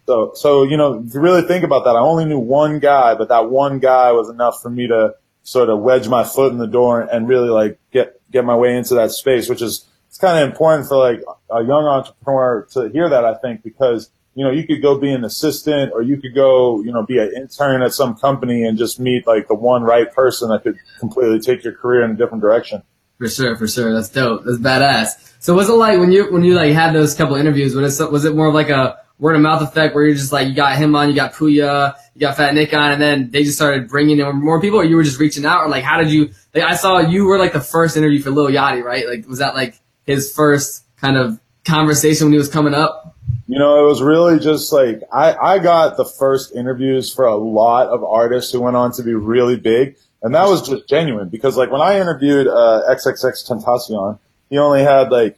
So, 0.06 0.31
so, 0.36 0.63
you 0.63 0.77
know, 0.77 1.01
to 1.01 1.19
really 1.19 1.42
think 1.42 1.65
about 1.65 1.83
that, 1.83 1.95
I 1.95 2.00
only 2.00 2.24
knew 2.24 2.39
one 2.39 2.80
guy, 2.80 3.15
but 3.15 3.30
that 3.30 3.50
one 3.50 3.80
guy 3.80 4.12
was 4.12 4.30
enough 4.30 4.62
for 4.62 4.69
me 4.69 4.88
to 4.88 5.15
sort 5.42 5.69
of 5.69 5.80
wedge 5.80 6.07
my 6.07 6.24
foot 6.24 6.51
in 6.51 6.59
the 6.59 6.68
door 6.68 7.01
and 7.01 7.27
really 7.27 7.50
like 7.50 7.80
get 7.92 8.21
get 8.31 8.45
my 8.45 8.56
way 8.56 8.77
into 8.77 8.94
that 8.94 9.12
space, 9.12 9.50
which 9.50 9.62
is 9.62 9.86
it's 10.07 10.18
kind 10.18 10.38
of 10.38 10.50
important 10.50 10.88
for 10.88 10.98
like 10.98 11.21
a 11.50 11.63
young 11.63 11.86
entrepreneur 11.86 12.68
to 12.74 12.89
hear 12.89 13.10
that. 13.10 13.25
I 13.25 13.33
think 13.36 13.63
because 13.63 14.10
you 14.36 14.45
know 14.45 14.51
you 14.51 14.68
could 14.68 14.81
go 14.81 14.98
be 14.98 15.12
an 15.12 15.25
assistant 15.25 15.92
or 15.94 16.03
you 16.03 16.18
could 16.18 16.36
go 16.36 16.81
you 16.83 16.92
know 16.92 17.06
be 17.06 17.18
an 17.18 17.31
intern 17.36 17.81
at 17.81 17.94
some 17.94 18.15
company 18.15 18.65
and 18.65 18.77
just 18.77 19.00
meet 19.00 19.25
like 19.25 19.48
the 19.48 19.56
one 19.56 19.83
right 19.83 20.13
person 20.13 20.50
that 20.50 20.63
could 20.63 20.77
completely 21.00 21.39
take 21.39 21.63
your 21.63 21.74
career 21.74 22.03
in 22.03 22.12
a 22.12 22.15
different 22.15 22.42
direction. 22.42 22.83
For 23.17 23.27
sure, 23.27 23.55
for 23.55 23.67
sure. 23.67 23.93
That's 23.93 24.09
dope. 24.09 24.43
That's 24.45 24.59
badass. 24.59 25.27
So 25.39 25.53
was 25.53 25.69
it 25.69 25.73
like 25.73 25.99
when 25.99 26.11
you 26.11 26.31
when 26.31 26.43
you 26.43 26.55
like 26.55 26.73
had 26.73 26.93
those 26.93 27.15
couple 27.15 27.35
interviews? 27.35 27.75
Was 27.75 27.99
it 27.99 28.11
was 28.11 28.25
it 28.25 28.35
more 28.35 28.47
of 28.47 28.53
like 28.53 28.69
a 28.69 28.99
word 29.19 29.35
of 29.35 29.41
mouth 29.41 29.61
effect 29.61 29.95
where 29.95 30.05
you're 30.05 30.15
just 30.15 30.31
like 30.31 30.47
you 30.47 30.53
got 30.53 30.77
him 30.77 30.95
on, 30.95 31.09
you 31.09 31.15
got 31.15 31.33
Pouya, 31.33 31.95
you 32.13 32.21
got 32.21 32.37
Fat 32.37 32.53
Nick 32.53 32.73
on, 32.73 32.91
and 32.91 33.01
then 33.01 33.31
they 33.31 33.43
just 33.43 33.57
started 33.57 33.87
bringing 33.87 34.19
in 34.19 34.35
more 34.35 34.61
people, 34.61 34.79
or 34.79 34.83
you 34.83 34.95
were 34.95 35.03
just 35.03 35.19
reaching 35.19 35.45
out, 35.45 35.61
or 35.61 35.69
like 35.69 35.83
how 35.83 35.97
did 35.97 36.11
you? 36.11 36.31
Like, 36.53 36.63
I 36.63 36.75
saw 36.75 36.99
you 36.99 37.25
were 37.25 37.37
like 37.37 37.53
the 37.53 37.61
first 37.61 37.97
interview 37.97 38.21
for 38.21 38.31
Lil 38.31 38.47
Yachty, 38.47 38.83
right? 38.83 39.07
Like 39.07 39.27
was 39.27 39.39
that 39.39 39.55
like 39.55 39.79
his 40.05 40.31
first 40.31 40.83
kind 40.97 41.17
of 41.17 41.39
conversation 41.65 42.27
when 42.27 42.33
he 42.33 42.37
was 42.37 42.49
coming 42.49 42.73
up? 42.73 43.15
You 43.47 43.59
know, 43.59 43.83
it 43.83 43.87
was 43.87 44.01
really 44.01 44.39
just 44.39 44.71
like 44.73 45.01
I 45.11 45.35
I 45.35 45.59
got 45.59 45.97
the 45.97 46.05
first 46.05 46.55
interviews 46.55 47.13
for 47.13 47.25
a 47.25 47.35
lot 47.35 47.87
of 47.87 48.03
artists 48.03 48.51
who 48.51 48.61
went 48.61 48.75
on 48.75 48.91
to 48.93 49.03
be 49.03 49.13
really 49.13 49.55
big, 49.55 49.97
and 50.21 50.33
that 50.35 50.47
was 50.47 50.67
just 50.67 50.87
genuine 50.87 51.29
because 51.29 51.57
like 51.57 51.71
when 51.71 51.81
I 51.81 51.99
interviewed 51.99 52.47
uh, 52.47 52.83
XXXTentacion, 52.89 54.19
he 54.49 54.57
only 54.57 54.83
had 54.83 55.11
like. 55.11 55.37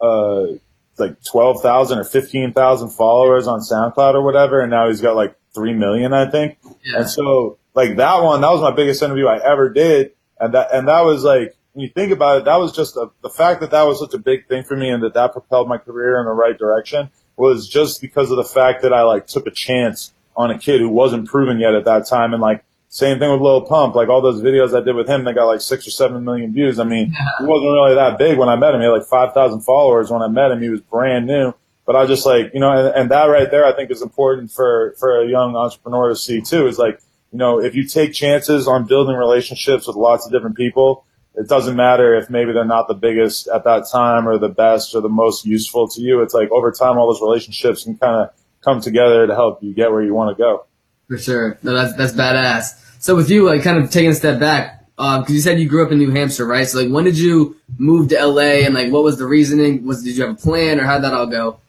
Uh, 0.00 0.58
like 0.98 1.22
12,000 1.24 1.98
or 1.98 2.04
15,000 2.04 2.90
followers 2.90 3.46
on 3.46 3.60
SoundCloud 3.60 4.14
or 4.14 4.22
whatever. 4.22 4.60
And 4.60 4.70
now 4.70 4.88
he's 4.88 5.00
got 5.00 5.16
like 5.16 5.34
3 5.54 5.74
million, 5.74 6.12
I 6.12 6.30
think. 6.30 6.58
Yeah. 6.84 6.98
And 6.98 7.08
so 7.08 7.58
like 7.74 7.96
that 7.96 8.22
one, 8.22 8.40
that 8.40 8.50
was 8.50 8.60
my 8.60 8.74
biggest 8.74 9.02
interview 9.02 9.26
I 9.26 9.38
ever 9.38 9.68
did. 9.68 10.12
And 10.40 10.54
that, 10.54 10.68
and 10.72 10.88
that 10.88 11.04
was 11.04 11.24
like, 11.24 11.56
when 11.72 11.82
you 11.84 11.88
think 11.88 12.12
about 12.12 12.38
it, 12.38 12.44
that 12.46 12.56
was 12.56 12.72
just 12.72 12.96
a, 12.96 13.10
the 13.22 13.30
fact 13.30 13.60
that 13.60 13.70
that 13.70 13.84
was 13.84 14.00
such 14.00 14.14
a 14.14 14.18
big 14.18 14.48
thing 14.48 14.64
for 14.64 14.76
me 14.76 14.88
and 14.88 15.02
that 15.02 15.14
that 15.14 15.32
propelled 15.32 15.68
my 15.68 15.78
career 15.78 16.18
in 16.18 16.26
the 16.26 16.32
right 16.32 16.58
direction 16.58 17.10
was 17.36 17.68
just 17.68 18.00
because 18.00 18.30
of 18.30 18.36
the 18.36 18.44
fact 18.44 18.82
that 18.82 18.92
I 18.92 19.02
like 19.02 19.26
took 19.26 19.46
a 19.46 19.50
chance 19.50 20.12
on 20.36 20.50
a 20.50 20.58
kid 20.58 20.80
who 20.80 20.88
wasn't 20.88 21.28
proven 21.28 21.60
yet 21.60 21.74
at 21.74 21.84
that 21.84 22.06
time. 22.06 22.32
And 22.32 22.42
like, 22.42 22.64
same 22.88 23.18
thing 23.18 23.30
with 23.30 23.40
Lil 23.40 23.62
Pump. 23.62 23.94
Like 23.94 24.08
all 24.08 24.22
those 24.22 24.40
videos 24.40 24.74
I 24.74 24.82
did 24.84 24.96
with 24.96 25.08
him, 25.08 25.24
they 25.24 25.34
got 25.34 25.44
like 25.44 25.60
six 25.60 25.86
or 25.86 25.90
seven 25.90 26.24
million 26.24 26.52
views. 26.52 26.78
I 26.78 26.84
mean, 26.84 27.14
he 27.38 27.44
wasn't 27.44 27.72
really 27.72 27.94
that 27.94 28.18
big 28.18 28.38
when 28.38 28.48
I 28.48 28.56
met 28.56 28.74
him. 28.74 28.80
He 28.80 28.86
had 28.86 28.92
like 28.92 29.06
5,000 29.06 29.60
followers 29.60 30.10
when 30.10 30.22
I 30.22 30.28
met 30.28 30.50
him. 30.50 30.62
He 30.62 30.70
was 30.70 30.80
brand 30.80 31.26
new. 31.26 31.52
But 31.84 31.96
I 31.96 32.06
just 32.06 32.24
like, 32.26 32.50
you 32.54 32.60
know, 32.60 32.70
and, 32.70 32.94
and 32.94 33.10
that 33.10 33.24
right 33.24 33.50
there 33.50 33.64
I 33.64 33.74
think 33.74 33.90
is 33.90 34.02
important 34.02 34.50
for, 34.50 34.94
for 34.98 35.22
a 35.22 35.28
young 35.28 35.56
entrepreneur 35.56 36.10
to 36.10 36.16
see 36.16 36.40
too 36.40 36.66
is 36.66 36.78
like, 36.78 37.00
you 37.30 37.38
know, 37.38 37.60
if 37.60 37.74
you 37.74 37.84
take 37.84 38.14
chances 38.14 38.66
on 38.66 38.86
building 38.86 39.16
relationships 39.16 39.86
with 39.86 39.96
lots 39.96 40.24
of 40.24 40.32
different 40.32 40.56
people, 40.56 41.04
it 41.34 41.46
doesn't 41.46 41.76
matter 41.76 42.14
if 42.14 42.30
maybe 42.30 42.52
they're 42.52 42.64
not 42.64 42.88
the 42.88 42.94
biggest 42.94 43.48
at 43.48 43.64
that 43.64 43.86
time 43.90 44.26
or 44.26 44.38
the 44.38 44.48
best 44.48 44.94
or 44.94 45.00
the 45.00 45.08
most 45.08 45.44
useful 45.44 45.88
to 45.88 46.00
you. 46.00 46.20
It's 46.22 46.34
like 46.34 46.50
over 46.50 46.72
time, 46.72 46.98
all 46.98 47.06
those 47.06 47.22
relationships 47.22 47.84
can 47.84 47.96
kind 47.96 48.16
of 48.16 48.30
come 48.62 48.80
together 48.80 49.26
to 49.26 49.34
help 49.34 49.62
you 49.62 49.72
get 49.72 49.92
where 49.92 50.02
you 50.02 50.14
want 50.14 50.36
to 50.36 50.42
go. 50.42 50.66
For 51.08 51.18
sure. 51.18 51.58
No, 51.62 51.74
that's, 51.74 51.96
that's 51.96 52.12
badass. 52.12 52.78
So 53.00 53.16
with 53.16 53.30
you, 53.30 53.46
like 53.46 53.62
kind 53.62 53.82
of 53.82 53.90
taking 53.90 54.10
a 54.10 54.14
step 54.14 54.38
back, 54.38 54.86
because 54.96 55.28
um, 55.28 55.34
you 55.34 55.40
said 55.40 55.58
you 55.58 55.68
grew 55.68 55.84
up 55.84 55.92
in 55.92 55.98
New 55.98 56.10
Hampshire, 56.10 56.44
right? 56.44 56.66
So 56.66 56.80
like, 56.82 56.92
when 56.92 57.04
did 57.04 57.18
you 57.18 57.56
move 57.78 58.08
to 58.08 58.26
LA, 58.26 58.64
and 58.66 58.74
like, 58.74 58.90
what 58.90 59.04
was 59.04 59.18
the 59.18 59.26
reasoning? 59.26 59.86
Was 59.86 60.02
did 60.02 60.16
you 60.16 60.24
have 60.24 60.34
a 60.34 60.36
plan, 60.36 60.80
or 60.80 60.84
how'd 60.84 61.04
that 61.04 61.14
all 61.14 61.26
go? 61.26 61.60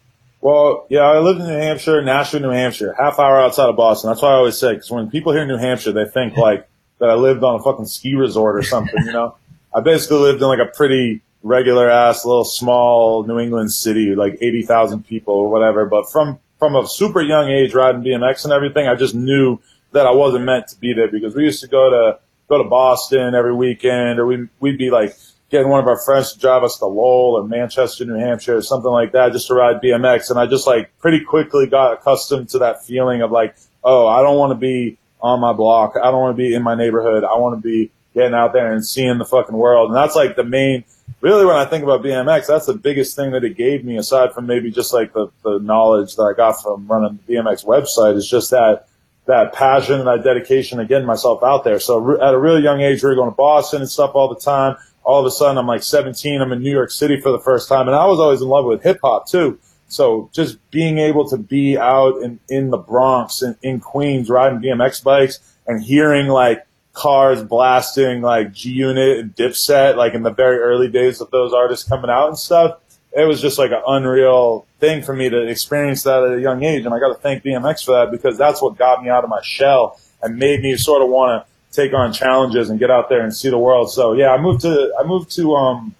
Well, 0.42 0.88
yeah, 0.90 1.02
I 1.02 1.20
lived 1.20 1.42
in 1.42 1.48
New 1.48 1.54
Hampshire, 1.54 2.02
Nashua, 2.02 2.40
New 2.40 2.50
Hampshire, 2.50 2.96
half 2.98 3.20
hour 3.20 3.40
outside 3.40 3.70
of 3.70 3.76
Boston. 3.76 4.10
That's 4.10 4.22
why 4.22 4.30
I 4.30 4.36
always 4.36 4.58
say, 4.58 4.74
because 4.74 4.90
when 4.90 5.10
people 5.10 5.34
hear 5.34 5.46
New 5.46 5.58
Hampshire, 5.58 5.92
they 5.92 6.06
think 6.06 6.38
like 6.38 6.68
that 7.00 7.10
I 7.10 7.16
lived 7.16 7.44
on 7.44 7.56
a 7.56 7.64
fucking 7.64 7.86
ski 7.86 8.16
resort 8.16 8.56
or 8.56 8.64
something, 8.64 9.06
you 9.06 9.12
know? 9.12 9.36
I 9.76 9.82
basically 9.82 10.20
lived 10.20 10.42
in 10.42 10.48
like 10.48 10.60
a 10.60 10.66
pretty 10.66 11.22
regular 11.44 11.90
ass 11.90 12.26
little 12.26 12.44
small 12.44 13.24
New 13.24 13.40
England 13.40 13.72
city, 13.72 14.16
like 14.16 14.38
80,000 14.42 15.06
people 15.06 15.36
or 15.36 15.50
whatever. 15.50 15.86
But 15.86 16.10
from, 16.10 16.40
from 16.60 16.76
a 16.76 16.88
super 16.88 17.22
young 17.22 17.50
age 17.50 17.74
riding 17.74 18.04
BMX 18.04 18.44
and 18.44 18.54
everything, 18.54 18.88
I 18.88 18.96
just 18.96 19.16
knew 19.16 19.60
that 19.94 20.06
I 20.06 20.12
wasn't 20.12 20.46
meant 20.46 20.68
to 20.68 20.80
be 20.80 20.94
there 20.94 21.08
because 21.08 21.34
we 21.34 21.46
used 21.46 21.62
to 21.62 21.68
go 21.68 21.90
to 21.90 22.20
go 22.48 22.62
to 22.62 22.70
Boston 22.70 23.34
every 23.34 23.56
weekend, 23.56 24.20
or 24.20 24.26
we 24.26 24.48
we'd 24.60 24.78
be 24.78 24.92
like 24.92 25.16
getting 25.50 25.70
one 25.70 25.80
of 25.80 25.88
our 25.88 26.00
friends 26.00 26.34
to 26.34 26.40
drive 26.40 26.64
us 26.64 26.78
to 26.78 26.86
Lowell 26.86 27.36
or 27.38 27.44
Manchester, 27.48 28.06
New 28.06 28.20
Hampshire, 28.20 28.58
or 28.58 28.62
something 28.62 28.92
like 28.92 29.14
that, 29.14 29.32
just 29.32 29.48
to 29.48 29.56
ride 29.56 29.82
BMX. 29.82 30.30
And 30.30 30.40
I 30.40 30.46
just 30.46 30.68
like 30.68 30.96
pretty 31.00 31.24
quickly 31.24 31.66
got 31.66 31.94
accustomed 31.94 32.50
to 32.50 32.60
that 32.60 32.86
feeling 32.86 33.22
of 33.22 33.32
like, 33.32 33.56
oh, 33.84 34.08
I 34.08 34.22
don't 34.22 34.38
want 34.38 34.52
to 34.52 34.56
be 34.56 35.00
on 35.22 35.40
my 35.40 35.54
block. 35.54 35.96
I 36.02 36.12
don't 36.12 36.22
want 36.22 36.38
to 36.38 36.42
be 36.42 36.54
in 36.54 36.62
my 36.62 36.76
neighborhood. 36.76 37.24
I 37.24 37.38
want 37.38 37.62
to 37.62 37.62
be 37.62 37.92
getting 38.14 38.34
out 38.34 38.54
there 38.54 38.72
and 38.72 38.86
seeing 38.86 39.18
the 39.18 39.26
fucking 39.26 39.56
world. 39.56 39.90
And 39.90 39.98
that's 39.98 40.16
like 40.16 40.36
the 40.36 40.44
main 40.44 40.84
really 41.22 41.46
when 41.46 41.56
I 41.56 41.66
think 41.66 41.84
about 41.84 42.02
BMX, 42.02 42.48
that's 42.48 42.66
the 42.66 42.74
biggest 42.74 43.16
thing 43.16 43.32
that 43.32 43.44
it 43.44 43.58
gave 43.58 43.84
me 43.84 43.98
aside 43.98 44.34
from 44.34 44.46
maybe 44.46 44.72
just 44.72 44.94
like 44.94 45.14
the, 45.14 45.28
the 45.44 45.60
knowledge 45.60 46.16
that 46.16 46.24
I 46.24 46.34
got 46.34 46.62
from 46.62 46.88
running 46.88 47.20
the 47.26 47.34
BMX 47.34 47.66
website 47.66 48.16
is 48.16 48.28
just 48.28 48.52
that, 48.52 48.88
that 49.26 49.54
passion 49.54 50.00
and 50.00 50.08
that 50.08 50.24
dedication 50.24 50.80
to 50.80 50.86
getting 50.86 51.08
myself 51.08 51.44
out 51.44 51.64
there. 51.64 51.80
So 51.80 52.20
at 52.22 52.34
a 52.34 52.40
really 52.40 52.62
young 52.62 52.82
age, 52.82 53.04
we 53.04 53.10
were 53.10 53.16
going 53.16 53.30
to 53.30 53.36
Boston 53.36 53.82
and 53.82 53.90
stuff 53.90 54.12
all 54.14 54.34
the 54.34 54.40
time. 54.40 54.76
All 55.04 55.20
of 55.20 55.26
a 55.26 55.32
sudden, 55.32 55.58
I'm 55.58 55.68
like 55.68 55.84
17. 55.84 56.42
I'm 56.42 56.52
in 56.52 56.62
New 56.62 56.72
York 56.72 56.92
City 56.92 57.20
for 57.20 57.32
the 57.32 57.40
first 57.40 57.70
time, 57.70 57.88
and 57.88 57.96
I 57.96 58.06
was 58.06 58.20
always 58.20 58.42
in 58.42 58.48
love 58.48 58.66
with 58.66 58.84
hip 58.84 59.00
hop 59.02 59.28
too. 59.28 59.60
So 59.88 60.30
just 60.34 60.58
being 60.72 61.00
able 61.00 61.28
to 61.30 61.38
be 61.38 61.78
out 61.78 62.22
in, 62.22 62.40
in 62.48 62.70
the 62.70 62.78
Bronx 62.78 63.42
and 63.42 63.56
in 63.64 63.80
Queens 63.80 64.30
riding 64.30 64.60
BMX 64.60 65.04
bikes 65.04 65.40
and 65.66 65.84
hearing 65.84 66.28
like 66.28 66.66
cars 66.94 67.44
blasting 67.44 68.22
like 68.22 68.52
G 68.52 68.72
Unit 68.72 69.20
and 69.20 69.36
Dipset, 69.36 69.96
like 69.96 70.14
in 70.14 70.24
the 70.24 70.32
very 70.32 70.58
early 70.58 70.90
days 70.90 71.22
of 71.22 71.32
those 71.32 71.54
artists 71.54 71.88
coming 71.88 72.10
out 72.10 72.28
and 72.28 72.38
stuff. 72.38 72.80
It 73.16 73.28
was 73.28 73.42
just 73.42 73.58
like 73.58 73.72
an 73.72 73.82
unreal 73.88 74.66
thing 74.80 75.02
for 75.02 75.16
me 75.16 75.30
to 75.30 75.48
experience 75.48 76.04
that 76.04 76.24
at 76.24 76.38
a 76.38 76.42
young 76.42 76.64
age. 76.64 76.86
And 76.86 76.94
I 76.94 77.00
got 77.00 77.10
to 77.10 77.16
thank 77.16 77.44
BMX 77.44 77.84
for 77.84 77.92
that 77.92 78.12
because 78.12 78.38
that's 78.38 78.62
what 78.62 78.78
got 78.78 79.04
me 79.04 79.10
out 79.10 79.24
of 79.24 79.30
my 79.30 79.42
shell 79.42 80.00
and 80.22 80.38
made 80.38 80.62
me 80.62 80.76
sort 80.78 81.02
of 81.02 81.10
want 81.10 81.44
to 81.44 81.76
take 81.76 81.94
on 81.94 82.14
challenges 82.14 82.70
and 82.70 82.80
get 82.80 82.92
out 82.92 83.10
there 83.10 83.22
and 83.22 83.36
see 83.36 83.50
the 83.50 83.58
world. 83.58 83.92
So 83.92 84.14
yeah, 84.14 84.32
I 84.32 84.40
moved 84.40 84.62
to, 84.62 84.94
I 85.00 85.04
moved 85.04 85.36
to, 85.36 85.56
um, 85.56 85.96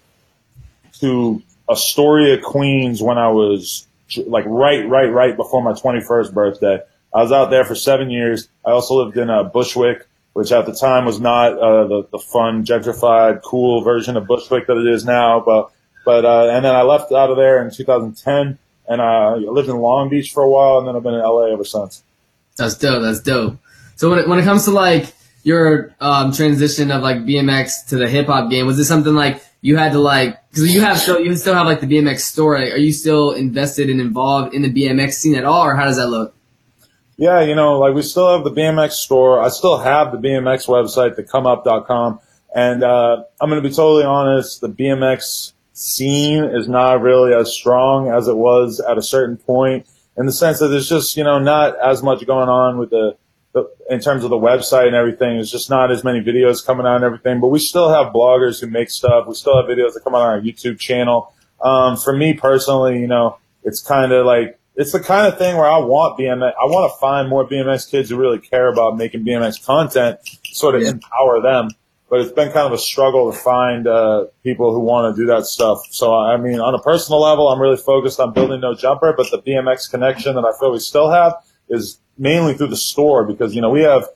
to 1.00 1.42
Astoria, 1.68 2.38
Queens 2.38 3.02
when 3.02 3.18
I 3.18 3.28
was 3.28 3.86
like 4.26 4.44
right, 4.46 4.86
right, 4.88 5.10
right 5.10 5.36
before 5.36 5.62
my 5.62 5.72
21st 5.72 6.32
birthday. 6.34 6.80
I 7.14 7.22
was 7.22 7.32
out 7.32 7.50
there 7.50 7.64
for 7.64 7.74
seven 7.74 8.10
years. 8.10 8.48
I 8.64 8.70
also 8.70 8.94
lived 8.94 9.16
in 9.16 9.30
uh, 9.30 9.44
Bushwick, 9.44 10.06
which 10.32 10.52
at 10.52 10.66
the 10.66 10.74
time 10.74 11.04
was 11.04 11.20
not 11.20 11.58
uh, 11.58 11.86
the, 11.86 12.08
the 12.12 12.18
fun, 12.18 12.64
gentrified, 12.64 13.42
cool 13.42 13.82
version 13.82 14.16
of 14.16 14.26
Bushwick 14.26 14.66
that 14.66 14.76
it 14.76 14.92
is 14.92 15.04
now. 15.04 15.40
But, 15.40 15.70
but, 16.04 16.24
uh, 16.24 16.50
and 16.50 16.64
then 16.64 16.74
I 16.74 16.82
left 16.82 17.12
out 17.12 17.30
of 17.30 17.36
there 17.36 17.62
in 17.64 17.70
2010 17.70 18.58
and 18.88 19.02
I 19.02 19.34
lived 19.34 19.68
in 19.68 19.76
Long 19.76 20.08
Beach 20.08 20.32
for 20.32 20.42
a 20.42 20.48
while 20.50 20.78
and 20.78 20.88
then 20.88 20.96
I've 20.96 21.02
been 21.02 21.14
in 21.14 21.20
LA 21.20 21.52
ever 21.52 21.64
since. 21.64 22.02
That's 22.56 22.76
dope. 22.76 23.02
That's 23.02 23.20
dope. 23.20 23.56
So 23.96 24.10
when 24.10 24.20
it, 24.20 24.28
when 24.28 24.38
it 24.38 24.44
comes 24.44 24.64
to 24.64 24.70
like 24.70 25.12
your 25.42 25.94
um, 26.00 26.32
transition 26.32 26.90
of 26.90 27.02
like 27.02 27.18
BMX 27.18 27.88
to 27.88 27.96
the 27.96 28.08
hip 28.08 28.26
hop 28.26 28.50
game, 28.50 28.66
was 28.66 28.76
this 28.76 28.88
something 28.88 29.14
like 29.14 29.42
you 29.62 29.76
had 29.76 29.92
to 29.92 29.98
like 29.98 30.38
because 30.50 30.74
you 30.74 30.80
have 30.80 30.98
still 30.98 31.20
you 31.20 31.34
still 31.36 31.54
have 31.54 31.66
like 31.66 31.80
the 31.80 31.86
BMX. 31.86 32.36
Like, 32.38 32.72
are 32.72 32.78
you 32.78 32.92
still 32.92 33.32
invested 33.32 33.90
and 33.90 34.00
involved 34.00 34.54
in 34.54 34.62
the 34.62 34.72
BMX 34.72 35.14
scene 35.14 35.34
at 35.34 35.44
all, 35.44 35.62
or 35.64 35.74
how 35.74 35.84
does 35.84 35.96
that 35.96 36.08
look? 36.08 36.34
Yeah, 37.20 37.42
you 37.42 37.54
know, 37.54 37.78
like 37.78 37.94
we 37.94 38.00
still 38.00 38.32
have 38.32 38.44
the 38.44 38.50
BMX 38.50 38.92
store. 38.92 39.42
I 39.42 39.50
still 39.50 39.76
have 39.76 40.10
the 40.10 40.16
BMX 40.16 40.66
website, 40.66 41.20
thecomeup.com. 41.20 42.18
And 42.54 42.82
uh, 42.82 43.24
I'm 43.38 43.50
going 43.50 43.62
to 43.62 43.68
be 43.68 43.74
totally 43.74 44.04
honest, 44.04 44.62
the 44.62 44.70
BMX 44.70 45.52
scene 45.74 46.44
is 46.44 46.66
not 46.66 47.02
really 47.02 47.34
as 47.34 47.52
strong 47.52 48.10
as 48.10 48.26
it 48.26 48.38
was 48.38 48.80
at 48.80 48.96
a 48.96 49.02
certain 49.02 49.36
point 49.36 49.86
in 50.16 50.24
the 50.24 50.32
sense 50.32 50.60
that 50.60 50.68
there's 50.68 50.88
just, 50.88 51.14
you 51.18 51.22
know, 51.22 51.38
not 51.38 51.78
as 51.78 52.02
much 52.02 52.26
going 52.26 52.48
on 52.48 52.78
with 52.78 52.88
the 52.88 53.18
in 53.90 53.98
terms 53.98 54.22
of 54.22 54.30
the 54.30 54.36
website 54.36 54.86
and 54.86 54.94
everything, 54.94 55.34
there's 55.34 55.50
just 55.50 55.68
not 55.68 55.90
as 55.90 56.04
many 56.04 56.20
videos 56.20 56.64
coming 56.64 56.86
out 56.86 56.94
and 56.94 57.04
everything. 57.04 57.40
But 57.40 57.48
we 57.48 57.58
still 57.58 57.92
have 57.92 58.12
bloggers 58.12 58.60
who 58.60 58.68
make 58.68 58.88
stuff. 58.88 59.26
We 59.26 59.34
still 59.34 59.56
have 59.56 59.66
videos 59.68 59.94
that 59.94 60.04
come 60.04 60.14
out 60.14 60.22
on 60.22 60.28
our 60.28 60.40
YouTube 60.40 60.78
channel. 60.78 61.34
Um, 61.60 61.96
for 61.96 62.16
me 62.16 62.32
personally, 62.32 63.00
you 63.00 63.08
know, 63.08 63.38
it's 63.64 63.82
kind 63.82 64.12
of 64.12 64.24
like 64.24 64.59
it's 64.76 64.92
the 64.92 65.00
kind 65.00 65.26
of 65.26 65.38
thing 65.38 65.56
where 65.56 65.68
I 65.68 65.78
want 65.78 66.18
BMX. 66.18 66.52
I 66.52 66.64
want 66.64 66.92
to 66.92 66.98
find 66.98 67.28
more 67.28 67.46
BMX 67.46 67.90
kids 67.90 68.10
who 68.10 68.16
really 68.16 68.38
care 68.38 68.72
about 68.72 68.96
making 68.96 69.24
BMX 69.24 69.64
content, 69.64 70.18
sort 70.44 70.74
of 70.74 70.82
yeah. 70.82 70.90
empower 70.90 71.40
them. 71.42 71.70
But 72.08 72.22
it's 72.22 72.32
been 72.32 72.50
kind 72.50 72.66
of 72.66 72.72
a 72.72 72.78
struggle 72.78 73.30
to 73.30 73.38
find 73.38 73.86
uh, 73.86 74.26
people 74.42 74.72
who 74.72 74.80
want 74.80 75.14
to 75.14 75.22
do 75.22 75.26
that 75.26 75.46
stuff. 75.46 75.78
So 75.90 76.14
I 76.14 76.36
mean, 76.38 76.58
on 76.58 76.74
a 76.74 76.80
personal 76.80 77.20
level, 77.20 77.48
I'm 77.48 77.60
really 77.60 77.76
focused 77.76 78.18
on 78.18 78.32
building 78.32 78.60
No 78.60 78.74
Jumper, 78.74 79.14
but 79.16 79.30
the 79.30 79.40
BMX 79.40 79.88
connection 79.88 80.34
that 80.34 80.44
I 80.44 80.58
feel 80.58 80.72
we 80.72 80.80
still 80.80 81.10
have 81.10 81.34
is 81.68 82.00
mainly 82.18 82.54
through 82.54 82.68
the 82.68 82.76
store 82.76 83.24
because, 83.24 83.54
you 83.54 83.60
know, 83.60 83.70
we 83.70 83.82
have 83.82 84.06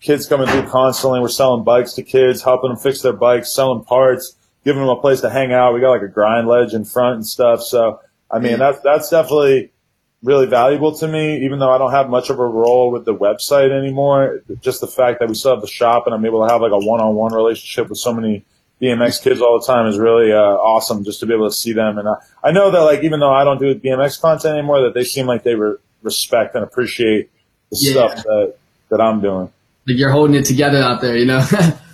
kids 0.00 0.26
coming 0.26 0.48
through 0.48 0.68
constantly. 0.68 1.20
We're 1.20 1.28
selling 1.28 1.64
bikes 1.64 1.94
to 1.94 2.02
kids, 2.02 2.42
helping 2.42 2.70
them 2.70 2.78
fix 2.78 3.02
their 3.02 3.12
bikes, 3.12 3.52
selling 3.54 3.84
parts, 3.84 4.36
giving 4.64 4.82
them 4.82 4.90
a 4.90 5.00
place 5.00 5.20
to 5.20 5.30
hang 5.30 5.52
out. 5.52 5.74
We 5.74 5.80
got 5.80 5.90
like 5.90 6.02
a 6.02 6.08
grind 6.08 6.48
ledge 6.48 6.74
in 6.74 6.84
front 6.84 7.16
and 7.16 7.26
stuff. 7.26 7.62
So, 7.62 8.00
I 8.30 8.38
mean, 8.38 8.58
that's, 8.58 8.80
that's 8.80 9.10
definitely 9.10 9.70
really 10.24 10.46
valuable 10.46 10.96
to 10.96 11.06
me, 11.06 11.44
even 11.44 11.58
though 11.58 11.70
I 11.70 11.78
don't 11.78 11.92
have 11.92 12.08
much 12.08 12.30
of 12.30 12.38
a 12.38 12.46
role 12.46 12.90
with 12.90 13.04
the 13.04 13.14
website 13.14 13.70
anymore. 13.70 14.42
Just 14.60 14.80
the 14.80 14.86
fact 14.86 15.20
that 15.20 15.28
we 15.28 15.34
still 15.34 15.52
have 15.52 15.60
the 15.60 15.68
shop 15.68 16.06
and 16.06 16.14
I'm 16.14 16.24
able 16.24 16.44
to 16.44 16.52
have 16.52 16.62
like 16.62 16.72
a 16.72 16.78
one-on-one 16.78 17.34
relationship 17.34 17.90
with 17.90 17.98
so 17.98 18.12
many 18.12 18.44
BMX 18.80 19.22
kids 19.22 19.40
all 19.40 19.60
the 19.60 19.66
time 19.66 19.86
is 19.86 19.98
really 19.98 20.32
uh, 20.32 20.36
awesome 20.36 21.04
just 21.04 21.20
to 21.20 21.26
be 21.26 21.34
able 21.34 21.48
to 21.48 21.54
see 21.54 21.72
them. 21.72 21.98
And 21.98 22.08
I, 22.08 22.14
I 22.42 22.52
know 22.52 22.70
that 22.70 22.80
like 22.80 23.04
even 23.04 23.20
though 23.20 23.32
I 23.32 23.44
don't 23.44 23.58
do 23.58 23.74
BMX 23.74 24.20
content 24.20 24.56
anymore, 24.56 24.80
that 24.82 24.94
they 24.94 25.04
seem 25.04 25.26
like 25.26 25.42
they 25.42 25.54
re- 25.54 25.76
respect 26.02 26.54
and 26.54 26.64
appreciate 26.64 27.30
the 27.70 27.78
yeah. 27.78 27.92
stuff 27.92 28.24
that 28.24 28.56
that 28.90 29.00
I'm 29.00 29.20
doing. 29.20 29.52
Like 29.86 29.98
you're 29.98 30.10
holding 30.10 30.34
it 30.36 30.46
together 30.46 30.78
out 30.78 31.02
there, 31.02 31.16
you 31.16 31.26
know. 31.26 31.40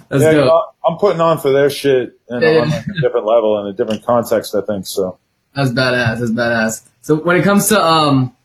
That's 0.08 0.24
yeah, 0.24 0.32
know, 0.32 0.66
I'm 0.84 0.98
putting 0.98 1.20
on 1.20 1.38
for 1.38 1.52
their 1.52 1.70
shit 1.70 2.18
you 2.28 2.40
know, 2.40 2.50
yeah. 2.50 2.62
on 2.62 2.70
like 2.70 2.84
a 2.86 3.00
different 3.00 3.26
level 3.26 3.58
and 3.58 3.68
a 3.68 3.72
different 3.72 4.04
context. 4.04 4.54
I 4.56 4.60
think 4.62 4.86
so. 4.86 5.18
That's 5.54 5.70
badass. 5.70 6.18
That's 6.18 6.32
badass. 6.32 6.89
So 7.02 7.16
when 7.16 7.36
it 7.36 7.42
comes 7.42 7.68
to 7.68 7.82
um, 7.82 8.36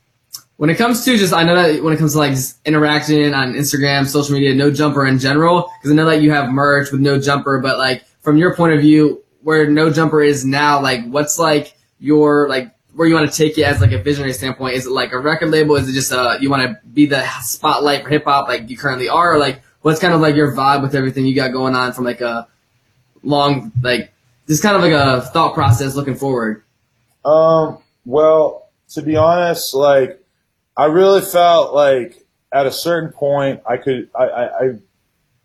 when 0.58 0.70
it 0.70 0.78
comes 0.78 1.04
to 1.06 1.18
just, 1.18 1.34
I 1.34 1.44
know 1.44 1.56
that 1.56 1.84
when 1.84 1.94
it 1.94 1.98
comes 1.98 2.14
to 2.14 2.20
like 2.20 2.32
just 2.32 2.66
interaction 2.66 3.34
on 3.34 3.54
Instagram, 3.54 4.08
social 4.08 4.34
media, 4.34 4.56
no 4.56 4.72
jumper 4.72 5.06
in 5.06 5.20
general, 5.20 5.70
because 5.78 5.92
I 5.92 5.96
know 5.96 6.06
that 6.06 6.22
you 6.22 6.32
have 6.32 6.50
merch 6.50 6.92
with 6.92 7.02
no 7.02 7.20
jumper, 7.20 7.60
but 7.60 7.78
like 7.78 8.06
from 8.22 8.38
your 8.38 8.56
point 8.56 8.74
of 8.74 8.80
view, 8.80 9.24
where 9.44 9.70
no 9.70 9.92
jumper 9.92 10.22
is 10.22 10.46
now, 10.46 10.82
like 10.82 11.06
what's 11.08 11.38
like 11.38 11.76
your 12.00 12.48
like 12.48 12.74
where 12.96 13.08
you 13.08 13.14
want 13.14 13.30
to 13.30 13.38
take 13.38 13.58
it 13.58 13.64
as 13.64 13.82
like 13.82 13.92
a 13.92 14.02
visionary 14.02 14.34
standpoint? 14.34 14.76
Is 14.76 14.86
it 14.86 14.92
like 14.92 15.12
a 15.12 15.20
record 15.20 15.50
label? 15.50 15.76
Is 15.76 15.90
it 15.90 15.94
just 15.94 16.12
uh 16.14 16.38
you 16.40 16.50
want 16.50 16.64
to 16.64 16.88
be 16.88 17.06
the 17.06 17.28
spotlight 17.42 18.04
for 18.04 18.10
hip 18.10 18.24
hop 18.24 18.48
like 18.48 18.70
you 18.70 18.78
currently 18.78 19.10
are? 19.10 19.34
Or 19.34 19.38
like 19.38 19.62
what's 19.82 20.00
kind 20.00 20.14
of 20.14 20.22
like 20.22 20.36
your 20.36 20.54
vibe 20.54 20.82
with 20.82 20.96
everything 20.96 21.26
you 21.26 21.36
got 21.36 21.52
going 21.52 21.76
on 21.76 21.92
from 21.92 22.06
like 22.06 22.22
a 22.22 22.48
long 23.24 23.72
like 23.82 24.14
just 24.48 24.64
kind 24.64 24.76
of 24.76 24.82
like 24.82 24.94
a 24.94 25.22
thought 25.22 25.54
process 25.54 25.96
looking 25.96 26.16
forward? 26.16 26.64
Um. 27.26 27.80
Well, 28.06 28.70
to 28.90 29.02
be 29.02 29.16
honest, 29.16 29.74
like 29.74 30.24
I 30.78 30.86
really 30.86 31.22
felt 31.22 31.74
like 31.74 32.26
at 32.54 32.66
a 32.66 32.72
certain 32.72 33.12
point 33.12 33.62
I 33.68 33.78
could 33.78 34.10
I 34.16 34.26
I 34.26 34.70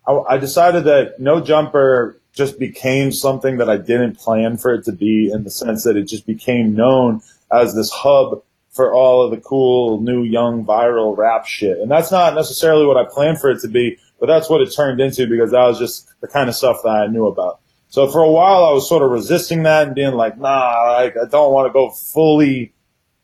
I, 0.07 0.23
I 0.29 0.37
decided 0.37 0.85
that 0.85 1.19
no 1.19 1.41
jumper 1.41 2.17
just 2.33 2.59
became 2.59 3.11
something 3.11 3.57
that 3.57 3.69
I 3.69 3.77
didn't 3.77 4.17
plan 4.17 4.57
for 4.57 4.73
it 4.73 4.85
to 4.85 4.91
be 4.91 5.29
in 5.31 5.43
the 5.43 5.51
sense 5.51 5.83
that 5.83 5.97
it 5.97 6.03
just 6.03 6.25
became 6.25 6.73
known 6.73 7.21
as 7.51 7.75
this 7.75 7.91
hub 7.91 8.41
for 8.71 8.93
all 8.93 9.23
of 9.23 9.31
the 9.31 9.37
cool 9.37 9.99
new 10.01 10.23
young 10.23 10.65
viral 10.65 11.17
rap 11.17 11.45
shit. 11.45 11.77
And 11.79 11.91
that's 11.91 12.11
not 12.11 12.35
necessarily 12.35 12.85
what 12.85 12.95
I 12.95 13.03
planned 13.03 13.41
for 13.41 13.49
it 13.49 13.59
to 13.61 13.67
be, 13.67 13.97
but 14.19 14.27
that's 14.27 14.49
what 14.49 14.61
it 14.61 14.73
turned 14.73 15.01
into 15.01 15.27
because 15.27 15.51
that 15.51 15.65
was 15.65 15.77
just 15.77 16.09
the 16.21 16.27
kind 16.27 16.47
of 16.47 16.55
stuff 16.55 16.77
that 16.83 16.89
I 16.89 17.07
knew 17.07 17.27
about. 17.27 17.59
So 17.91 18.07
for 18.07 18.21
a 18.21 18.31
while 18.31 18.63
I 18.63 18.71
was 18.71 18.87
sort 18.87 19.03
of 19.03 19.11
resisting 19.11 19.63
that 19.63 19.85
and 19.87 19.93
being 19.93 20.13
like, 20.13 20.37
nah, 20.37 20.93
like, 20.93 21.15
I 21.17 21.27
don't 21.29 21.51
want 21.51 21.67
to 21.67 21.73
go 21.73 21.89
fully 21.89 22.73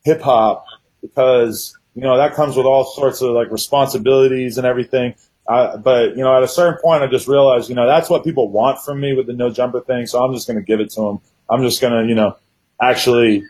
hip 0.04 0.22
hop 0.22 0.66
because, 1.02 1.74
you 1.96 2.02
know, 2.02 2.18
that 2.18 2.34
comes 2.34 2.58
with 2.58 2.66
all 2.66 2.84
sorts 2.84 3.22
of 3.22 3.30
like 3.32 3.50
responsibilities 3.50 4.58
and 4.58 4.68
everything. 4.68 5.16
Uh, 5.48 5.78
but 5.78 6.18
you 6.18 6.22
know, 6.22 6.36
at 6.36 6.44
a 6.44 6.50
certain 6.50 6.78
point, 6.82 7.02
I 7.02 7.08
just 7.08 7.30
realized, 7.30 7.70
you 7.70 7.76
know, 7.76 7.88
that's 7.88 8.10
what 8.10 8.26
people 8.26 8.50
want 8.50 8.82
from 8.82 9.00
me 9.00 9.14
with 9.14 9.28
the 9.28 9.34
no 9.34 9.50
jumper 9.50 9.80
thing. 9.80 10.06
So 10.06 10.22
I'm 10.22 10.34
just 10.34 10.48
going 10.48 10.60
to 10.60 10.66
give 10.66 10.82
it 10.82 10.90
to 10.92 11.02
them. 11.02 11.22
I'm 11.50 11.64
just 11.64 11.80
going 11.80 11.94
to, 11.94 12.10
you 12.10 12.16
know, 12.16 12.36
actually 12.82 13.44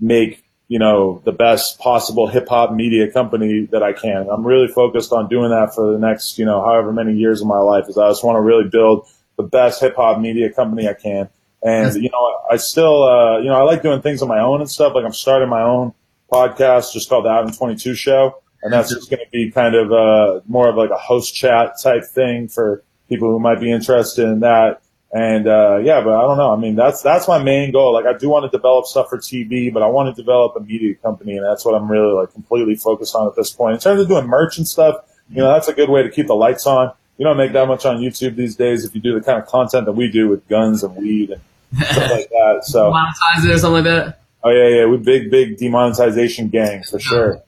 make, 0.00 0.42
you 0.66 0.80
know, 0.80 1.22
the 1.24 1.30
best 1.30 1.78
possible 1.78 2.26
hip 2.26 2.48
hop 2.48 2.72
media 2.72 3.08
company 3.12 3.68
that 3.70 3.84
I 3.84 3.92
can. 3.92 4.26
I'm 4.28 4.44
really 4.44 4.66
focused 4.66 5.12
on 5.12 5.28
doing 5.28 5.50
that 5.50 5.72
for 5.72 5.92
the 5.92 6.00
next, 6.00 6.36
you 6.36 6.44
know, 6.44 6.60
however 6.64 6.92
many 6.92 7.12
years 7.12 7.40
of 7.40 7.46
my 7.46 7.58
life 7.58 7.84
is 7.88 7.96
I 7.96 8.08
just 8.08 8.24
want 8.24 8.34
to 8.34 8.40
really 8.40 8.68
build 8.68 9.06
the 9.36 9.42
best 9.42 9.80
hip 9.80 9.96
hop 9.96 10.20
media 10.20 10.52
company 10.52 10.88
I 10.88 10.94
can. 10.94 11.28
And, 11.62 11.94
you 11.94 12.10
know, 12.10 12.40
I 12.50 12.56
still, 12.56 13.04
uh, 13.04 13.38
you 13.38 13.46
know, 13.46 13.54
I 13.54 13.62
like 13.62 13.82
doing 13.82 14.02
things 14.02 14.20
on 14.20 14.28
my 14.28 14.40
own 14.40 14.60
and 14.60 14.70
stuff. 14.70 14.94
Like 14.94 15.04
I'm 15.04 15.12
starting 15.12 15.48
my 15.48 15.62
own 15.62 15.94
podcast 16.30 16.92
just 16.92 17.08
called 17.08 17.24
the 17.24 17.30
Adam 17.30 17.52
22 17.52 17.94
show. 17.94 18.38
And 18.62 18.72
that's 18.72 18.90
just 18.90 19.10
going 19.10 19.20
to 19.20 19.30
be 19.30 19.50
kind 19.50 19.74
of, 19.74 19.92
uh, 19.92 20.40
more 20.46 20.68
of 20.68 20.76
like 20.76 20.90
a 20.90 20.96
host 20.96 21.34
chat 21.34 21.74
type 21.82 22.04
thing 22.04 22.48
for 22.48 22.84
people 23.08 23.30
who 23.30 23.38
might 23.38 23.60
be 23.60 23.70
interested 23.70 24.24
in 24.24 24.40
that. 24.40 24.82
And 25.12 25.46
uh, 25.46 25.78
yeah, 25.82 26.00
but 26.00 26.14
I 26.14 26.22
don't 26.22 26.38
know. 26.38 26.54
I 26.54 26.56
mean, 26.56 26.74
that's 26.74 27.02
that's 27.02 27.28
my 27.28 27.42
main 27.42 27.70
goal. 27.70 27.92
Like, 27.92 28.06
I 28.06 28.16
do 28.16 28.30
want 28.30 28.50
to 28.50 28.56
develop 28.56 28.86
stuff 28.86 29.10
for 29.10 29.18
TV, 29.18 29.70
but 29.70 29.82
I 29.82 29.86
want 29.86 30.14
to 30.14 30.20
develop 30.20 30.56
a 30.56 30.60
media 30.60 30.94
company, 30.94 31.36
and 31.36 31.44
that's 31.44 31.66
what 31.66 31.74
I'm 31.74 31.90
really 31.90 32.14
like 32.14 32.32
completely 32.32 32.76
focused 32.76 33.14
on 33.14 33.28
at 33.28 33.36
this 33.36 33.50
point. 33.50 33.74
In 33.74 33.80
terms 33.80 34.00
of 34.00 34.08
doing 34.08 34.26
merch 34.26 34.56
and 34.56 34.66
stuff, 34.66 35.04
you 35.28 35.36
know, 35.36 35.52
that's 35.52 35.68
a 35.68 35.74
good 35.74 35.90
way 35.90 36.02
to 36.02 36.10
keep 36.10 36.28
the 36.28 36.34
lights 36.34 36.66
on. 36.66 36.92
You 37.22 37.28
don't 37.28 37.36
make 37.36 37.52
that 37.52 37.68
much 37.68 37.86
on 37.86 37.98
YouTube 37.98 38.34
these 38.34 38.56
days 38.56 38.84
if 38.84 38.96
you 38.96 39.00
do 39.00 39.14
the 39.14 39.24
kind 39.24 39.40
of 39.40 39.46
content 39.46 39.86
that 39.86 39.92
we 39.92 40.10
do 40.10 40.28
with 40.28 40.48
guns 40.48 40.82
and 40.82 40.96
weed 40.96 41.30
and 41.30 41.40
stuff 41.86 42.10
like 42.10 42.28
that. 42.30 42.62
So 42.64 42.90
monetize 42.90 43.44
it 43.44 43.50
or 43.52 43.58
something 43.58 43.84
like 43.84 43.84
that. 43.84 44.18
Oh 44.42 44.50
yeah, 44.50 44.80
yeah, 44.80 44.86
we 44.86 44.96
big 44.96 45.30
big 45.30 45.56
demonetization 45.56 46.48
gang 46.48 46.82
for 46.82 46.98
sure. 46.98 47.40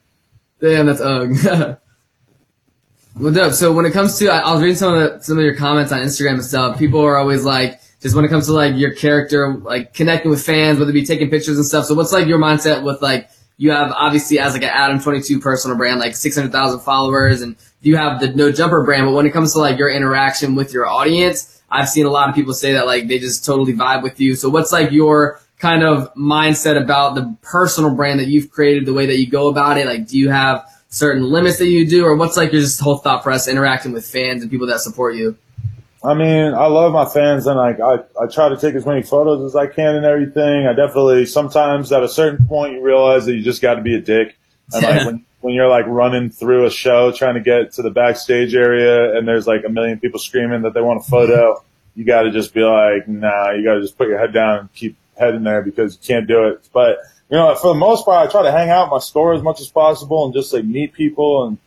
Damn, 0.61 0.87
that's 0.87 1.01
ugh. 1.01 1.79
Well, 3.19 3.33
dope. 3.33 3.53
So 3.55 3.73
when 3.73 3.85
it 3.85 3.93
comes 3.93 4.17
to, 4.19 4.29
I, 4.29 4.39
I 4.39 4.53
was 4.53 4.61
reading 4.61 4.77
some 4.77 4.95
of 4.95 5.01
the, 5.01 5.25
some 5.25 5.39
of 5.39 5.45
your 5.45 5.57
comments 5.57 5.91
on 5.91 5.99
Instagram 5.99 6.35
and 6.35 6.45
stuff. 6.45 6.79
People 6.79 7.01
are 7.01 7.17
always 7.17 7.45
like, 7.45 7.81
just 8.01 8.15
when 8.15 8.25
it 8.25 8.29
comes 8.29 8.47
to 8.47 8.53
like 8.53 8.77
your 8.77 8.95
character, 8.95 9.55
like 9.55 9.93
connecting 9.93 10.31
with 10.31 10.45
fans, 10.45 10.79
whether 10.79 10.91
it 10.91 10.95
be 10.95 11.05
taking 11.05 11.31
pictures 11.31 11.57
and 11.57 11.67
stuff. 11.67 11.87
So 11.87 11.95
what's 11.95 12.13
like 12.13 12.29
your 12.29 12.39
mindset 12.39 12.85
with 12.85 13.03
like 13.03 13.29
you 13.57 13.71
have 13.71 13.93
obviously 13.93 14.39
as 14.39 14.53
like 14.53 14.63
an 14.63 14.71
Adam 14.71 15.01
22 15.01 15.41
personal 15.41 15.77
brand, 15.77 16.01
like 16.01 16.15
600,000 16.15 16.81
followers 16.81 17.41
and 17.43 17.57
you 17.87 17.97
have 17.97 18.21
the 18.21 18.29
no 18.29 18.53
jumper 18.53 18.83
brand. 18.85 19.07
But 19.07 19.13
when 19.13 19.27
it 19.27 19.33
comes 19.33 19.53
to 19.53 19.59
like 19.59 19.79
your 19.79 19.91
interaction 19.91 20.55
with 20.55 20.73
your 20.73 20.87
audience, 20.87 21.63
I've 21.71 21.89
seen 21.89 22.07
a 22.07 22.11
lot 22.11 22.29
of 22.29 22.35
people 22.35 22.55
say 22.55 22.73
that 22.73 22.87
like 22.87 23.09
they 23.09 23.19
just 23.19 23.45
totally 23.45 23.73
vibe 23.73 24.03
with 24.03 24.21
you. 24.21 24.37
So 24.37 24.49
what's 24.49 24.73
like 24.73 24.91
your 24.93 25.41
kind 25.59 25.83
of 25.83 26.13
mindset 26.15 26.81
about 26.81 27.15
the 27.15 27.37
personal 27.43 27.95
brand 27.95 28.21
that 28.21 28.29
you've 28.29 28.51
created, 28.51 28.87
the 28.87 28.93
way 28.93 29.07
that 29.07 29.19
you 29.19 29.29
go 29.29 29.49
about 29.49 29.79
it? 29.79 29.87
Like, 29.87 30.09
do 30.09 30.19
you 30.19 30.31
have 30.31 30.69
certain 30.89 31.25
limits 31.25 31.59
that 31.59 31.67
you 31.67 31.89
do 31.89 32.05
or 32.05 32.17
what's 32.17 32.37
like 32.37 32.53
your 32.53 32.61
just 32.61 32.81
whole 32.81 32.99
thought 32.99 33.23
process 33.23 33.49
interacting 33.49 33.93
with 33.93 34.07
fans 34.07 34.43
and 34.43 34.51
people 34.51 34.67
that 34.69 34.81
support 34.81 35.17
you? 35.17 35.37
I 36.05 36.13
mean, 36.13 36.53
I 36.53 36.67
love 36.67 36.93
my 36.93 37.07
fans 37.07 37.47
and 37.47 37.57
like 37.57 37.81
I, 37.81 37.95
I 38.23 38.27
try 38.27 38.51
to 38.51 38.57
take 38.59 38.75
as 38.75 38.85
many 38.85 39.03
photos 39.03 39.43
as 39.43 39.57
I 39.57 39.67
can 39.67 39.97
and 39.97 40.05
everything. 40.05 40.67
I 40.67 40.75
definitely 40.75 41.25
sometimes 41.25 41.91
at 41.93 42.03
a 42.03 42.09
certain 42.09 42.47
point 42.47 42.75
you 42.75 42.83
realize 42.83 43.25
that 43.25 43.35
you 43.35 43.43
just 43.43 43.63
got 43.63 43.77
to 43.77 43.81
be 43.81 43.95
a 43.95 44.01
dick. 44.01 44.37
And 44.73 44.83
like 44.83 45.07
when, 45.07 45.25
when 45.45 45.53
you're 45.53 45.69
like 45.69 45.85
running 45.87 46.31
through 46.31 46.65
a 46.65 46.71
show 46.71 47.13
trying 47.13 47.35
to 47.35 47.41
get 47.41 47.75
to 47.75 47.83
the 47.83 47.91
backstage 47.91 48.55
area 48.55 49.15
and 49.15 49.29
there's 49.29 49.47
like 49.47 49.63
a 49.67 49.69
million 49.69 50.01
people 50.01 50.19
screaming 50.19 50.63
that 50.63 50.73
they 50.73 50.81
want 50.81 51.01
a 51.01 51.03
mm-hmm. 51.03 51.11
photo, 51.11 51.63
you 51.95 52.03
got 52.03 52.23
to 52.23 52.31
just 52.31 52.55
be 52.55 52.63
like, 52.63 53.07
nah, 53.07 53.51
you 53.51 53.63
got 53.63 53.75
to 53.75 53.83
just 53.83 53.99
put 53.99 54.09
your 54.09 54.19
head 54.19 54.33
down 54.33 54.61
and 54.61 54.73
keep 54.73 54.97
heading 55.19 55.43
there 55.43 55.61
because 55.61 55.99
you 56.01 56.15
can't 56.15 56.27
do 56.27 56.45
it. 56.45 56.67
But 56.73 56.97
you 57.31 57.37
know, 57.37 57.55
for 57.57 57.75
the 57.75 57.79
most 57.79 58.07
part, 58.07 58.27
I 58.27 58.31
try 58.33 58.43
to 58.43 58.53
hang 58.53 58.71
out 58.71 58.85
in 58.85 58.91
my 58.91 59.01
store 59.01 59.35
as 59.35 59.43
much 59.43 59.61
as 59.61 59.69
possible 59.69 60.25
and 60.25 60.33
just 60.33 60.51
like 60.51 60.65
meet 60.65 60.95
people 60.95 61.47
and 61.47 61.59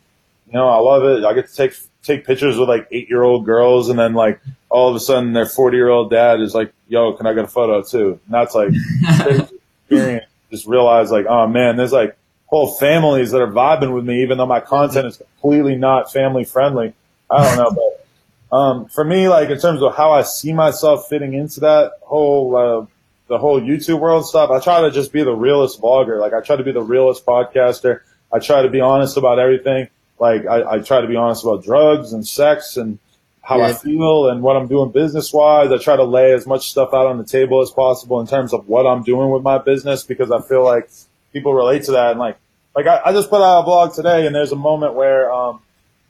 you 0.47 0.53
know, 0.53 0.69
I 0.69 0.77
love 0.77 1.03
it. 1.03 1.23
I 1.23 1.33
get 1.33 1.47
to 1.47 1.55
take 1.55 1.77
take 2.01 2.25
pictures 2.25 2.57
with 2.57 2.69
like 2.69 2.87
eight 2.91 3.09
year 3.09 3.21
old 3.21 3.45
girls, 3.45 3.89
and 3.89 3.99
then 3.99 4.13
like 4.13 4.39
all 4.69 4.89
of 4.89 4.95
a 4.95 4.99
sudden 4.99 5.33
their 5.33 5.45
forty 5.45 5.75
year 5.75 5.89
old 5.89 6.09
dad 6.09 6.39
is 6.39 6.55
like, 6.55 6.73
"Yo, 6.87 7.13
can 7.13 7.27
I 7.27 7.33
get 7.33 7.43
a 7.43 7.49
photo 7.49 7.83
too?" 7.83 8.19
And 8.25 8.33
that's 8.33 8.55
like 8.55 8.69
experience. 9.89 10.25
Just 10.49 10.65
realize 10.65 11.11
like, 11.11 11.25
oh 11.27 11.47
man, 11.47 11.75
there's 11.75 11.91
like 11.91 12.17
whole 12.47 12.73
families 12.77 13.31
that 13.31 13.41
are 13.41 13.51
vibing 13.51 13.93
with 13.93 14.05
me, 14.05 14.23
even 14.23 14.37
though 14.37 14.45
my 14.45 14.59
content 14.59 15.05
is 15.05 15.17
completely 15.17 15.75
not 15.75 16.11
family 16.11 16.43
friendly. 16.43 16.93
I 17.29 17.43
don't 17.43 17.57
know, 17.57 17.71
but 17.71 18.55
um, 18.55 18.85
for 18.87 19.03
me, 19.03 19.27
like 19.27 19.49
in 19.49 19.59
terms 19.59 19.81
of 19.81 19.95
how 19.95 20.13
I 20.13 20.23
see 20.23 20.53
myself 20.53 21.07
fitting 21.09 21.33
into 21.33 21.59
that 21.61 21.91
whole 22.01 22.55
uh, 22.55 22.85
the 23.27 23.37
whole 23.37 23.59
YouTube 23.61 23.99
world 23.99 24.25
stuff, 24.25 24.49
I 24.49 24.59
try 24.59 24.81
to 24.81 24.91
just 24.91 25.11
be 25.11 25.23
the 25.23 25.35
realest 25.35 25.81
vlogger. 25.81 26.19
Like 26.19 26.33
I 26.33 26.41
try 26.41 26.55
to 26.55 26.63
be 26.63 26.71
the 26.71 26.81
realest 26.81 27.25
podcaster. 27.25 28.01
I 28.31 28.39
try 28.39 28.61
to 28.61 28.69
be 28.69 28.79
honest 28.79 29.17
about 29.17 29.39
everything. 29.39 29.89
Like 30.19 30.45
I, 30.47 30.75
I 30.75 30.79
try 30.79 31.01
to 31.01 31.07
be 31.07 31.17
honest 31.17 31.43
about 31.43 31.63
drugs 31.63 32.13
and 32.13 32.25
sex 32.25 32.77
and 32.77 32.97
how 33.41 33.59
yeah. 33.59 33.67
I 33.67 33.73
feel 33.73 34.29
and 34.29 34.41
what 34.41 34.55
I'm 34.55 34.67
doing 34.67 34.91
business 34.91 35.33
wise. 35.33 35.71
I 35.71 35.77
try 35.77 35.97
to 35.97 36.03
lay 36.03 36.31
as 36.31 36.47
much 36.47 36.69
stuff 36.71 36.89
out 36.93 37.07
on 37.07 37.17
the 37.17 37.25
table 37.25 37.61
as 37.61 37.71
possible 37.71 38.19
in 38.21 38.27
terms 38.27 38.53
of 38.53 38.67
what 38.67 38.85
I'm 38.85 39.03
doing 39.03 39.29
with 39.31 39.43
my 39.43 39.57
business 39.57 40.03
because 40.03 40.31
I 40.31 40.41
feel 40.41 40.63
like 40.63 40.89
people 41.33 41.53
relate 41.53 41.83
to 41.83 41.91
that. 41.93 42.11
And 42.11 42.19
like, 42.19 42.37
like 42.75 42.87
I, 42.87 43.01
I 43.05 43.11
just 43.13 43.29
put 43.29 43.41
out 43.41 43.61
a 43.61 43.63
blog 43.63 43.93
today 43.93 44.25
and 44.25 44.35
there's 44.35 44.51
a 44.51 44.57
moment 44.57 44.93
where, 44.93 45.31
um, 45.31 45.61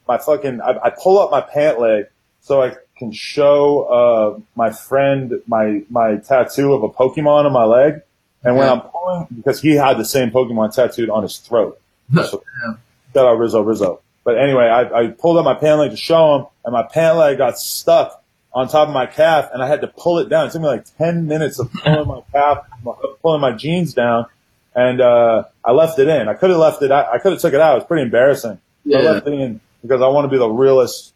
my 0.08 0.18
fucking, 0.18 0.62
I, 0.62 0.78
I 0.86 0.90
pull 0.90 1.20
up 1.20 1.32
my 1.32 1.42
pant 1.42 1.80
leg 1.80 2.06
so 2.42 2.62
I 2.62 2.76
can 2.98 3.12
show, 3.12 3.84
uh, 3.84 4.40
my 4.56 4.72
friend 4.72 5.42
my, 5.48 5.84
my 5.90 6.18
tattoo 6.18 6.74
of 6.74 6.84
a 6.84 6.90
Pokemon 6.90 7.46
on 7.46 7.52
my 7.52 7.66
leg. 7.66 8.02
And 8.44 8.56
when 8.56 8.70
I'm 8.70 8.82
pulling, 8.82 9.28
because 9.36 9.62
he 9.62 9.72
had 9.72 9.98
the 9.98 10.06
same 10.06 10.32
Pokemon 10.32 10.74
tattooed 10.74 11.10
on 11.10 11.24
his 11.24 11.38
throat. 11.38 11.80
So, 12.16 12.44
yeah. 12.66 12.74
Shout 13.14 13.26
out 13.26 13.38
Rizzo 13.38 13.62
Rizzo. 13.62 14.02
But 14.24 14.38
anyway, 14.38 14.66
I, 14.66 14.82
I 15.04 15.08
pulled 15.08 15.38
up 15.38 15.46
my 15.46 15.54
pant 15.54 15.80
leg 15.80 15.92
to 15.92 15.98
show 15.98 16.36
him, 16.36 16.46
and 16.66 16.74
my 16.74 16.84
pant 16.84 17.18
leg 17.18 17.38
got 17.38 17.58
stuck 17.58 18.24
on 18.54 18.68
top 18.68 18.88
of 18.88 18.94
my 18.94 19.06
calf, 19.06 19.50
and 19.54 19.64
I 19.64 19.68
had 19.68 19.82
to 19.82 19.88
pull 19.88 20.20
it 20.20 20.30
down. 20.30 20.48
It 20.48 20.52
took 20.52 20.62
me 20.62 20.68
like 20.68 20.86
ten 20.98 21.28
minutes 21.28 21.60
of 21.60 21.72
pulling 21.72 22.08
my 22.08 22.22
calf, 22.32 22.60
pulling 23.22 23.42
my 23.42 23.54
jeans 23.54 23.94
down, 23.94 24.26
and 24.78 25.02
uh, 25.02 25.44
I 25.66 25.72
left 25.72 25.98
it 25.98 26.08
in. 26.08 26.30
I 26.30 26.36
could 26.36 26.52
have 26.52 26.60
left 26.60 26.84
it. 26.84 26.92
out. 26.92 27.08
I 27.12 27.18
could 27.18 27.32
have 27.34 27.42
took 27.42 27.54
it 27.54 27.60
out. 27.60 27.74
It 27.74 27.80
was 27.80 27.86
pretty 27.86 28.04
embarrassing. 28.04 28.60
Yeah. 28.86 29.00
I 29.00 29.02
left 29.02 29.28
it 29.28 29.34
in 29.34 29.60
because 29.82 30.02
I 30.02 30.08
want 30.08 30.26
to 30.26 30.30
be 30.30 30.38
the 30.38 30.48
realest 30.48 31.16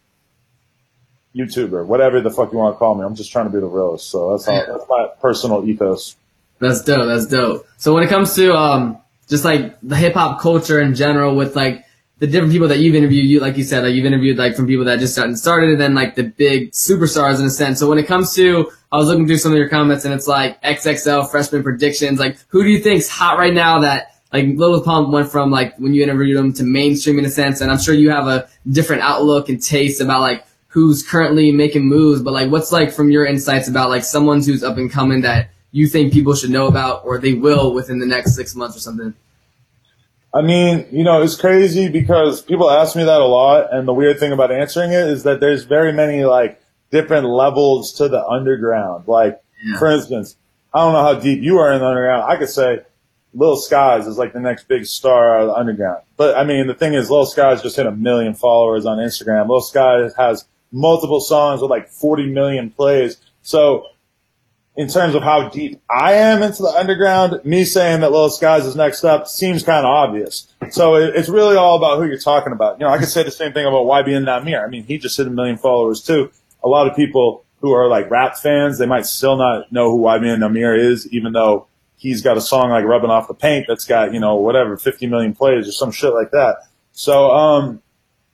YouTuber, 1.36 1.86
whatever 1.86 2.20
the 2.22 2.32
fuck 2.32 2.52
you 2.52 2.58
want 2.58 2.74
to 2.74 2.80
call 2.80 2.96
me. 2.96 3.06
I'm 3.06 3.14
just 3.14 3.32
trying 3.32 3.46
to 3.46 3.52
be 3.52 3.60
the 3.60 3.68
realest. 3.68 4.10
So 4.10 4.32
that's, 4.32 4.46
how, 4.46 4.66
that's 4.66 4.90
my 4.90 5.10
personal 5.22 5.64
ethos. 5.70 6.16
That's 6.60 6.82
dope. 6.82 7.06
That's 7.06 7.28
dope. 7.28 7.68
So 7.78 7.94
when 7.94 8.04
it 8.04 8.10
comes 8.10 8.34
to 8.36 8.56
um, 8.56 8.98
just 9.30 9.46
like 9.46 9.78
the 9.84 9.96
hip 9.96 10.16
hop 10.16 10.42
culture 10.42 10.82
in 10.82 10.96
general 10.96 11.36
with 11.36 11.56
like 11.56 11.86
the 12.22 12.28
different 12.28 12.54
people 12.54 12.68
that 12.68 12.78
you've 12.78 12.94
interviewed, 12.94 13.26
you 13.26 13.40
like 13.40 13.58
you 13.58 13.64
said, 13.64 13.84
like 13.84 13.96
you've 13.96 14.06
interviewed 14.06 14.38
like 14.38 14.56
from 14.56 14.68
people 14.68 14.86
that 14.86 15.00
just 15.00 15.18
gotten 15.18 15.36
started 15.36 15.72
and 15.72 15.82
then 15.82 15.96
like 15.96 16.14
the 16.14 16.22
big 16.22 16.70
superstars 16.70 17.40
in 17.40 17.46
a 17.46 17.50
sense. 17.50 17.80
So 17.80 17.90
when 17.90 17.98
it 17.98 18.06
comes 18.06 18.36
to, 18.36 18.72
I 18.92 18.98
was 18.98 19.08
looking 19.08 19.26
through 19.26 19.40
some 19.40 19.52
of 19.52 19.58
your 19.58 19.70
comments 19.70 20.06
and 20.06 20.14
it's 20.14 20.28
like 20.28 20.62
XXL 20.62 21.32
freshman 21.32 21.64
predictions. 21.64 22.20
Like 22.20 22.38
who 22.50 22.62
do 22.62 22.70
you 22.70 22.78
think's 22.78 23.10
hot 23.10 23.40
right 23.40 23.52
now 23.52 23.80
that 23.80 24.22
like 24.32 24.46
Lil 24.56 24.84
Pump 24.84 25.10
went 25.10 25.32
from 25.32 25.50
like 25.50 25.76
when 25.80 25.96
you 25.96 26.04
interviewed 26.04 26.38
him 26.38 26.54
to 26.54 26.64
mainstream 26.64 27.18
in 27.18 27.26
a 27.26 27.30
sense, 27.30 27.60
and 27.60 27.72
I'm 27.72 27.80
sure 27.80 27.96
you 27.96 28.12
have 28.12 28.28
a 28.28 28.48
different 28.70 29.02
outlook 29.02 29.50
and 29.50 29.60
taste 29.60 30.00
about 30.00 30.22
like 30.22 30.46
who's 30.68 31.02
currently 31.02 31.52
making 31.52 31.88
moves, 31.88 32.22
but 32.22 32.34
like 32.34 32.52
what's 32.52 32.72
like 32.72 32.92
from 32.92 33.10
your 33.10 33.26
insights 33.26 33.68
about 33.68 33.90
like 33.90 34.04
someone 34.04 34.44
who's 34.44 34.64
up 34.64 34.78
and 34.78 34.92
coming 34.92 35.22
that 35.22 35.50
you 35.72 35.88
think 35.88 36.14
people 36.14 36.36
should 36.36 36.52
know 36.52 36.68
about 36.68 37.04
or 37.04 37.18
they 37.18 37.34
will 37.34 37.74
within 37.74 37.98
the 37.98 38.06
next 38.06 38.36
six 38.36 38.54
months 38.54 38.78
or 38.78 38.80
something? 38.80 39.16
I 40.34 40.42
mean, 40.42 40.88
you 40.92 41.04
know, 41.04 41.22
it's 41.22 41.36
crazy 41.36 41.90
because 41.90 42.42
people 42.42 42.72
ask 42.72 42.96
me 42.96 43.04
that 43.04 43.22
a 43.22 43.26
lot. 43.26 43.74
And 43.74 43.88
the 43.88 43.94
weird 43.94 44.20
thing 44.20 44.32
about 44.32 44.52
answering 44.52 44.92
it 44.92 45.08
is 45.08 45.24
that 45.24 45.40
there's 45.40 45.66
very 45.66 45.92
many 45.92 46.24
like 46.24 46.62
different 46.90 47.28
levels 47.28 47.94
to 47.94 48.08
the 48.08 48.26
underground. 48.26 49.08
Like, 49.08 49.42
yeah. 49.64 49.78
for 49.78 49.92
instance, 49.92 50.38
I 50.74 50.80
don't 50.80 50.94
know 50.94 51.02
how 51.02 51.20
deep 51.20 51.42
you 51.42 51.58
are 51.58 51.74
in 51.74 51.80
the 51.80 51.86
underground. 51.86 52.24
I 52.32 52.38
could 52.38 52.50
say 52.50 52.80
Lil 53.34 53.58
Skies 53.58 54.08
is 54.08 54.18
like 54.18 54.32
the 54.34 54.40
next 54.40 54.68
big 54.68 54.86
star 54.86 55.38
out 55.38 55.42
of 55.42 55.48
the 55.48 55.54
underground. 55.54 56.04
But 56.16 56.38
I 56.38 56.44
mean, 56.46 56.68
the 56.68 56.76
thing 56.76 56.94
is, 56.94 57.10
Lil 57.12 57.26
Skies 57.26 57.62
just 57.62 57.76
hit 57.76 57.86
a 57.86 57.92
million 57.92 58.34
followers 58.34 58.86
on 58.86 59.00
Instagram. 59.00 59.50
Lil 59.50 59.62
Skies 59.62 60.14
has 60.16 60.46
multiple 60.72 61.20
songs 61.20 61.62
with 61.62 61.70
like 61.70 61.90
40 61.90 62.28
million 62.28 62.70
plays. 62.70 63.18
So 63.42 63.86
in 64.76 64.88
terms 64.88 65.16
of 65.16 65.24
how 65.24 65.50
deep 65.50 65.82
I 65.90 66.14
am 66.14 66.42
into 66.44 66.64
the 66.64 66.70
underground, 66.70 67.44
me 67.44 67.66
saying 67.66 68.02
that 68.02 68.12
Lil 68.12 68.30
Skies 68.30 68.66
is 68.66 68.76
next 68.76 69.04
up 69.04 69.28
seems 69.28 69.64
kind 69.64 69.86
of 69.86 69.90
obvious. 69.90 70.48
So 70.70 70.96
it, 70.96 71.16
it's 71.16 71.28
really 71.30 71.58
all 71.58 71.78
about 71.78 71.98
who 71.98 72.06
you're 72.06 72.18
talking 72.18 72.54
about. 72.54 72.80
You 72.80 72.86
know, 72.86 72.92
I 72.92 72.98
could 72.98 73.10
say 73.10 73.24
the 73.24 73.32
same 73.32 73.52
thing 73.52 73.66
about 73.66 73.86
YBN 73.86 74.26
Nahmir. 74.26 74.64
I 74.64 74.70
mean, 74.70 74.84
he 74.84 74.98
just 74.98 75.18
hit 75.18 75.28
a 75.28 75.30
million 75.30 75.58
followers 75.58 76.02
too. 76.02 76.32
A 76.64 76.70
lot 76.70 76.88
of 76.88 76.96
people 76.96 77.44
who 77.60 77.74
are 77.74 77.88
like 77.88 78.10
rap 78.10 78.38
fans, 78.38 78.78
they 78.78 78.86
might 78.86 79.06
still 79.06 79.36
not 79.36 79.72
know 79.72 79.92
who 79.92 80.04
YBN 80.04 80.40
Nahmir 80.40 80.78
is, 80.78 81.12
even 81.12 81.34
though 81.34 81.68
he's 81.98 82.22
got 82.22 82.38
a 82.38 82.42
song 82.42 82.70
like 82.70 82.86
Rubbing 82.86 83.10
Off 83.10 83.28
the 83.28 83.34
Paint 83.34 83.66
that's 83.68 83.86
got, 83.86 84.14
you 84.14 84.20
know, 84.20 84.36
whatever, 84.36 84.78
50 84.78 85.06
million 85.08 85.36
plays 85.36 85.68
or 85.68 85.72
some 85.72 85.92
shit 85.92 86.14
like 86.14 86.32
that. 86.32 86.68
So, 86.94 87.30
um, 87.30 87.82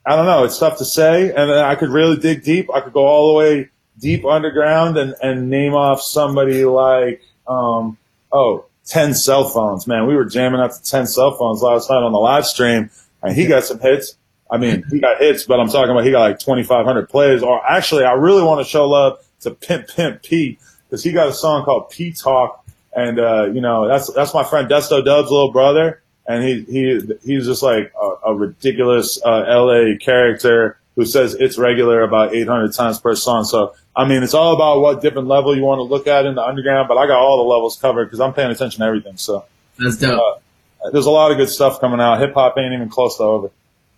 I 0.06 0.16
don't 0.16 0.26
know. 0.26 0.46
It's 0.46 0.58
tough 0.58 0.78
to 0.78 0.86
say. 0.86 1.34
And 1.34 1.52
I 1.52 1.76
could 1.76 1.90
really 1.90 2.16
dig 2.16 2.44
deep. 2.44 2.70
I 2.74 2.80
could 2.80 2.94
go 2.94 3.06
all 3.06 3.34
the 3.34 3.38
way 3.38 3.70
deep 4.00 4.26
underground 4.26 4.98
and, 4.98 5.16
and 5.22 5.50
name 5.50 5.74
off 5.74 6.02
somebody 6.02 6.66
like, 6.66 7.22
um, 7.48 7.98
oh, 8.32 8.66
10 8.86 9.14
cell 9.14 9.46
phones. 9.50 9.88
Man, 9.88 10.08
we 10.08 10.16
were 10.16 10.26
jamming 10.26 10.62
out 10.62 10.74
to 10.74 10.84
10 10.84 11.08
cell 11.08 11.36
phones 11.38 11.62
last 11.62 11.90
night 11.90 11.98
on 11.98 12.12
the 12.12 12.18
live 12.18 12.46
stream 12.46 12.90
and 13.22 13.36
he 13.36 13.48
got 13.48 13.64
some 13.64 13.80
hits. 13.80 14.16
I 14.50 14.58
mean, 14.58 14.84
he 14.90 15.00
got 15.00 15.20
hits, 15.20 15.44
but 15.44 15.60
I'm 15.60 15.68
talking 15.68 15.92
about 15.92 16.06
he 16.06 16.12
got 16.12 16.22
like 16.22 16.40
2,500 16.40 17.10
plays. 17.10 17.44
Or 17.44 17.66
actually, 17.70 18.06
I 18.06 18.14
really 18.14 18.44
want 18.44 18.66
to 18.66 18.70
show 18.70 18.88
love 18.88 19.20
to 19.42 19.52
Pimp 19.52 19.90
Pimp 19.90 20.24
P 20.24 20.58
because 20.86 21.04
he 21.04 21.12
got 21.12 21.28
a 21.28 21.34
song 21.34 21.66
called 21.66 21.90
P 21.90 22.14
Talk. 22.14 22.64
And, 22.96 23.20
uh, 23.20 23.46
you 23.52 23.62
know, 23.62 23.88
that's, 23.88 24.12
that's 24.14 24.34
my 24.34 24.44
friend 24.44 24.70
Desto 24.70 25.04
Dub's 25.04 25.30
little 25.30 25.52
brother. 25.52 26.02
And 26.26 26.44
he, 26.44 26.62
he, 26.64 27.02
he's 27.24 27.46
just 27.46 27.62
like 27.62 27.92
a, 28.02 28.30
a 28.30 28.36
ridiculous, 28.36 29.20
uh, 29.24 29.44
LA 29.48 29.98
character 30.00 30.80
who 30.96 31.06
says 31.06 31.36
it's 31.36 31.58
regular 31.58 32.02
about 32.02 32.34
800 32.34 32.74
times 32.74 33.00
per 33.00 33.16
song. 33.16 33.44
So 33.46 33.76
I 33.98 34.08
mean, 34.08 34.22
it's 34.22 34.36
all 34.36 34.54
about 34.54 34.80
what 34.80 35.02
different 35.02 35.28
level 35.28 35.58
you 35.58 35.64
want 35.64 35.80
to 35.80 35.84
look 35.84 36.06
at 36.06 36.28
in 36.28 36.36
the 36.36 36.44
underground, 36.44 36.88
but 36.88 36.98
I 36.98 37.08
got 37.08 37.18
all 37.18 37.38
the 37.38 37.50
levels 37.50 37.78
covered 37.78 38.06
because 38.06 38.20
I'm 38.20 38.32
paying 38.32 38.52
attention 38.52 38.82
to 38.82 38.86
everything. 38.86 39.18
So 39.18 39.46
that's 39.80 39.98
dope. 39.98 40.44
Uh, 40.86 40.92
there's 40.92 41.08
a 41.08 41.12
lot 41.12 41.32
of 41.32 41.38
good 41.38 41.50
stuff 41.50 41.82
coming 41.82 42.00
out. 42.00 42.20
Hip 42.20 42.36
hop 42.36 42.56
ain't 42.60 42.74
even 42.74 42.90
close 42.90 43.18
to 43.18 43.24
over. 43.24 43.52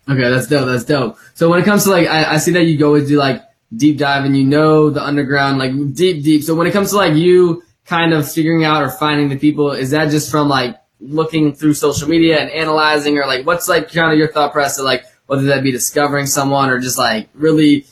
Okay, 0.08 0.30
that's 0.30 0.46
dope. 0.46 0.66
That's 0.66 0.84
dope. 0.84 1.18
So 1.34 1.50
when 1.50 1.60
it 1.60 1.66
comes 1.66 1.84
to 1.84 1.90
like, 1.90 2.08
I, 2.08 2.34
I 2.34 2.36
see 2.38 2.52
that 2.52 2.64
you 2.64 2.78
go 2.78 2.94
and 2.94 3.06
do 3.06 3.18
like 3.18 3.42
deep 3.76 3.98
dive 3.98 4.24
and 4.24 4.34
you 4.34 4.44
know 4.44 4.88
the 4.88 5.04
underground, 5.04 5.58
like 5.58 5.72
deep, 5.94 6.24
deep. 6.24 6.44
So 6.44 6.54
when 6.54 6.66
it 6.66 6.72
comes 6.72 6.90
to 6.90 6.96
like 6.96 7.14
you 7.14 7.62
kind 7.84 8.14
of 8.14 8.30
figuring 8.30 8.64
out 8.64 8.82
or 8.82 8.90
finding 8.90 9.28
the 9.28 9.38
people, 9.38 9.72
is 9.72 9.90
that 9.90 10.10
just 10.10 10.30
from 10.30 10.48
like 10.48 10.76
looking 11.00 11.52
through 11.52 11.74
social 11.74 12.08
media 12.08 12.38
and 12.38 12.50
analyzing 12.50 13.18
or 13.18 13.26
like 13.26 13.46
what's 13.46 13.68
like 13.68 13.92
kind 13.92 14.12
of 14.12 14.18
your 14.18 14.30
thought 14.30 14.52
process 14.52 14.84
like 14.84 15.04
whether 15.26 15.44
that 15.44 15.62
be 15.62 15.72
discovering 15.72 16.26
someone 16.26 16.68
or 16.68 16.78
just 16.78 16.98
like 16.98 17.28
really 17.32 17.86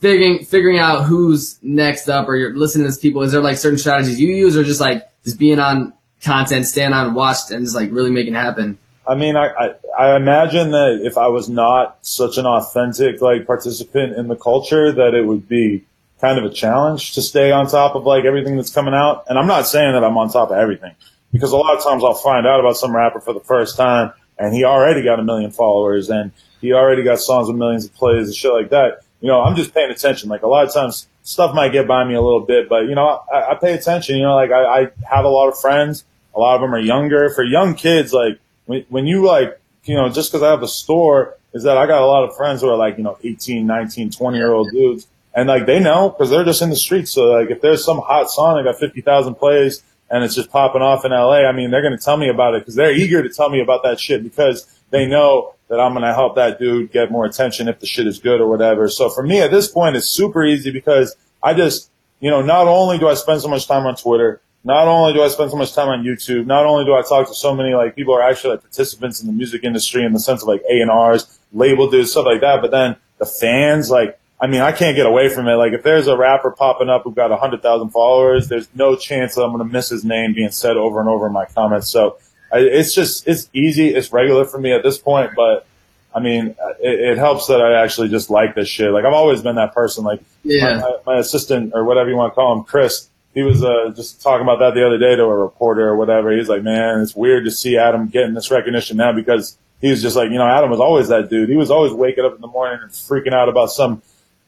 figuring 0.00 0.44
figuring 0.44 0.78
out 0.78 1.04
who's 1.04 1.58
next 1.62 2.08
up 2.08 2.28
or 2.28 2.36
you're 2.36 2.56
listening 2.56 2.84
to 2.84 2.90
these 2.90 2.98
people? 2.98 3.22
Is 3.22 3.32
there 3.32 3.40
like 3.40 3.56
certain 3.56 3.78
strategies 3.78 4.20
you 4.20 4.28
use 4.28 4.56
or 4.56 4.64
just 4.64 4.80
like 4.80 5.08
just 5.24 5.38
being 5.38 5.58
on 5.58 5.92
content, 6.22 6.66
staying 6.66 6.92
on 6.92 7.14
watched 7.14 7.50
and 7.50 7.64
just 7.64 7.74
like 7.74 7.90
really 7.90 8.10
making 8.10 8.34
it 8.34 8.38
happen? 8.38 8.78
I 9.08 9.14
mean, 9.14 9.36
I, 9.36 9.48
I, 9.48 9.74
I 9.98 10.16
imagine 10.16 10.72
that 10.72 11.00
if 11.02 11.16
I 11.16 11.28
was 11.28 11.48
not 11.48 11.98
such 12.02 12.38
an 12.38 12.46
authentic 12.46 13.20
like 13.20 13.46
participant 13.46 14.16
in 14.16 14.28
the 14.28 14.36
culture, 14.36 14.92
that 14.92 15.14
it 15.14 15.24
would 15.26 15.48
be 15.48 15.84
kind 16.20 16.38
of 16.38 16.50
a 16.50 16.54
challenge 16.54 17.14
to 17.14 17.22
stay 17.22 17.52
on 17.52 17.68
top 17.68 17.94
of 17.94 18.04
like 18.04 18.24
everything 18.24 18.56
that's 18.56 18.70
coming 18.70 18.94
out. 18.94 19.24
And 19.28 19.38
I'm 19.38 19.46
not 19.46 19.66
saying 19.66 19.92
that 19.92 20.02
I'm 20.02 20.16
on 20.16 20.30
top 20.30 20.50
of 20.50 20.56
everything 20.56 20.94
because 21.32 21.52
a 21.52 21.56
lot 21.56 21.76
of 21.76 21.84
times 21.84 22.02
I'll 22.02 22.14
find 22.14 22.46
out 22.46 22.58
about 22.58 22.76
some 22.76 22.94
rapper 22.94 23.20
for 23.20 23.32
the 23.32 23.40
first 23.40 23.76
time 23.76 24.12
and 24.38 24.54
he 24.54 24.64
already 24.64 25.02
got 25.02 25.20
a 25.20 25.22
million 25.22 25.50
followers 25.50 26.10
and 26.10 26.32
he 26.60 26.72
already 26.72 27.02
got 27.02 27.20
songs 27.20 27.48
with 27.48 27.56
millions 27.56 27.84
of 27.84 27.94
plays 27.94 28.26
and 28.26 28.34
shit 28.34 28.52
like 28.52 28.70
that. 28.70 29.02
You 29.20 29.28
know, 29.28 29.40
I'm 29.40 29.56
just 29.56 29.72
paying 29.74 29.90
attention. 29.90 30.28
Like 30.28 30.42
a 30.42 30.46
lot 30.46 30.66
of 30.66 30.74
times 30.74 31.06
stuff 31.22 31.54
might 31.54 31.72
get 31.72 31.88
by 31.88 32.04
me 32.04 32.14
a 32.14 32.20
little 32.20 32.40
bit, 32.40 32.68
but 32.68 32.86
you 32.86 32.94
know, 32.94 33.22
I, 33.32 33.52
I 33.52 33.54
pay 33.54 33.72
attention. 33.72 34.16
You 34.16 34.24
know, 34.24 34.34
like 34.34 34.50
I, 34.50 34.64
I 34.64 34.80
have 35.08 35.24
a 35.24 35.28
lot 35.28 35.48
of 35.48 35.58
friends. 35.58 36.04
A 36.34 36.38
lot 36.38 36.56
of 36.56 36.60
them 36.60 36.74
are 36.74 36.80
younger. 36.80 37.30
For 37.30 37.42
young 37.42 37.74
kids, 37.74 38.12
like 38.12 38.38
when, 38.66 38.84
when 38.88 39.06
you 39.06 39.24
like, 39.24 39.58
you 39.84 39.94
know, 39.94 40.08
just 40.08 40.30
because 40.30 40.42
I 40.42 40.50
have 40.50 40.62
a 40.62 40.68
store, 40.68 41.36
is 41.56 41.62
that 41.62 41.78
I 41.78 41.86
got 41.86 42.02
a 42.02 42.06
lot 42.06 42.28
of 42.28 42.36
friends 42.36 42.60
who 42.60 42.68
are 42.68 42.76
like, 42.76 42.98
you 42.98 43.04
know, 43.04 43.16
18, 43.24 43.66
19, 43.66 44.10
20 44.10 44.36
year 44.36 44.52
old 44.52 44.70
dudes. 44.70 45.06
And 45.34 45.48
like 45.48 45.66
they 45.66 45.80
know 45.80 46.10
because 46.10 46.30
they're 46.30 46.44
just 46.44 46.62
in 46.62 46.70
the 46.70 46.76
streets. 46.76 47.12
So 47.12 47.24
like 47.24 47.50
if 47.50 47.60
there's 47.60 47.84
some 47.84 47.98
hot 47.98 48.30
song 48.30 48.56
that 48.56 48.70
got 48.70 48.78
50,000 48.78 49.34
plays 49.34 49.82
and 50.10 50.22
it's 50.22 50.34
just 50.34 50.50
popping 50.50 50.82
off 50.82 51.04
in 51.04 51.12
LA, 51.12 51.48
I 51.48 51.52
mean, 51.52 51.70
they're 51.70 51.82
going 51.82 51.96
to 51.96 52.02
tell 52.02 52.16
me 52.16 52.28
about 52.28 52.54
it 52.54 52.60
because 52.60 52.74
they're 52.74 52.92
eager 52.92 53.22
to 53.22 53.28
tell 53.30 53.48
me 53.48 53.60
about 53.60 53.82
that 53.82 53.98
shit 53.98 54.22
because 54.22 54.66
they 54.90 55.06
know 55.06 55.54
that 55.68 55.80
I'm 55.80 55.92
going 55.92 56.04
to 56.04 56.14
help 56.14 56.36
that 56.36 56.58
dude 56.58 56.92
get 56.92 57.10
more 57.10 57.24
attention 57.24 57.68
if 57.68 57.80
the 57.80 57.86
shit 57.86 58.06
is 58.06 58.18
good 58.18 58.40
or 58.40 58.48
whatever. 58.48 58.88
So 58.88 59.08
for 59.08 59.22
me 59.22 59.40
at 59.40 59.50
this 59.50 59.68
point, 59.68 59.96
it's 59.96 60.08
super 60.08 60.44
easy 60.44 60.70
because 60.70 61.16
I 61.42 61.54
just, 61.54 61.90
you 62.20 62.30
know, 62.30 62.42
not 62.42 62.66
only 62.66 62.98
do 62.98 63.08
I 63.08 63.14
spend 63.14 63.40
so 63.40 63.48
much 63.48 63.66
time 63.66 63.86
on 63.86 63.96
Twitter, 63.96 64.40
not 64.64 64.88
only 64.88 65.12
do 65.12 65.22
I 65.22 65.28
spend 65.28 65.50
so 65.50 65.56
much 65.56 65.74
time 65.74 65.88
on 65.88 66.04
YouTube, 66.04 66.46
not 66.46 66.66
only 66.66 66.84
do 66.84 66.94
I 66.94 67.02
talk 67.02 67.28
to 67.28 67.34
so 67.34 67.54
many 67.54 67.74
like 67.74 67.94
people 67.94 68.14
who 68.14 68.20
are 68.20 68.28
actually 68.28 68.50
like 68.50 68.62
participants 68.62 69.20
in 69.20 69.26
the 69.26 69.32
music 69.32 69.64
industry 69.64 70.04
in 70.04 70.12
the 70.12 70.20
sense 70.20 70.42
of 70.42 70.48
like 70.48 70.62
A 70.70 70.80
and 70.80 70.90
R's, 70.90 71.38
label 71.52 71.90
dudes, 71.90 72.10
stuff 72.10 72.26
like 72.26 72.40
that, 72.40 72.60
but 72.62 72.70
then 72.70 72.96
the 73.18 73.26
fans, 73.26 73.90
like, 73.90 74.18
I 74.40 74.48
mean, 74.48 74.60
I 74.60 74.72
can't 74.72 74.94
get 74.96 75.06
away 75.06 75.30
from 75.30 75.48
it. 75.48 75.54
Like, 75.54 75.72
if 75.72 75.82
there's 75.82 76.08
a 76.08 76.16
rapper 76.16 76.50
popping 76.50 76.90
up 76.90 77.04
who 77.04 77.14
got 77.14 77.32
a 77.32 77.36
hundred 77.36 77.62
thousand 77.62 77.90
followers, 77.90 78.48
there's 78.48 78.68
no 78.74 78.94
chance 78.94 79.34
that 79.34 79.42
I'm 79.42 79.52
going 79.52 79.66
to 79.66 79.72
miss 79.72 79.88
his 79.88 80.04
name 80.04 80.34
being 80.34 80.50
said 80.50 80.76
over 80.76 81.00
and 81.00 81.08
over 81.08 81.26
in 81.26 81.32
my 81.32 81.46
comments. 81.46 81.88
So 81.88 82.18
I, 82.52 82.58
it's 82.58 82.94
just, 82.94 83.26
it's 83.26 83.48
easy. 83.52 83.94
It's 83.94 84.12
regular 84.12 84.44
for 84.44 84.58
me 84.58 84.72
at 84.72 84.82
this 84.82 84.98
point, 84.98 85.32
but 85.36 85.66
I 86.14 86.20
mean, 86.20 86.56
it, 86.80 87.00
it, 87.00 87.18
helps 87.18 87.48
that 87.48 87.60
I 87.60 87.82
actually 87.82 88.08
just 88.08 88.30
like 88.30 88.54
this 88.54 88.68
shit. 88.68 88.90
Like 88.90 89.04
I've 89.04 89.12
always 89.12 89.42
been 89.42 89.56
that 89.56 89.74
person. 89.74 90.02
Like 90.02 90.22
yeah. 90.44 90.78
my, 90.78 91.14
my, 91.14 91.18
assistant 91.18 91.72
or 91.74 91.84
whatever 91.84 92.08
you 92.08 92.16
want 92.16 92.32
to 92.32 92.34
call 92.34 92.56
him, 92.56 92.64
Chris, 92.64 93.10
he 93.34 93.42
was 93.42 93.62
uh, 93.62 93.92
just 93.94 94.22
talking 94.22 94.42
about 94.42 94.60
that 94.60 94.74
the 94.74 94.86
other 94.86 94.96
day 94.96 95.14
to 95.14 95.24
a 95.24 95.36
reporter 95.36 95.86
or 95.86 95.94
whatever. 95.94 96.34
He's 96.34 96.48
like, 96.48 96.62
man, 96.62 97.00
it's 97.02 97.14
weird 97.14 97.44
to 97.44 97.50
see 97.50 97.76
Adam 97.76 98.08
getting 98.08 98.32
this 98.32 98.50
recognition 98.50 98.96
now 98.96 99.12
because 99.12 99.58
he 99.82 99.90
was 99.90 100.00
just 100.00 100.16
like, 100.16 100.30
you 100.30 100.38
know, 100.38 100.46
Adam 100.46 100.70
was 100.70 100.80
always 100.80 101.08
that 101.08 101.28
dude. 101.28 101.50
He 101.50 101.56
was 101.56 101.70
always 101.70 101.92
waking 101.92 102.24
up 102.24 102.34
in 102.34 102.40
the 102.40 102.46
morning 102.46 102.78
and 102.80 102.90
freaking 102.90 103.34
out 103.34 103.50
about 103.50 103.70
some 103.70 104.00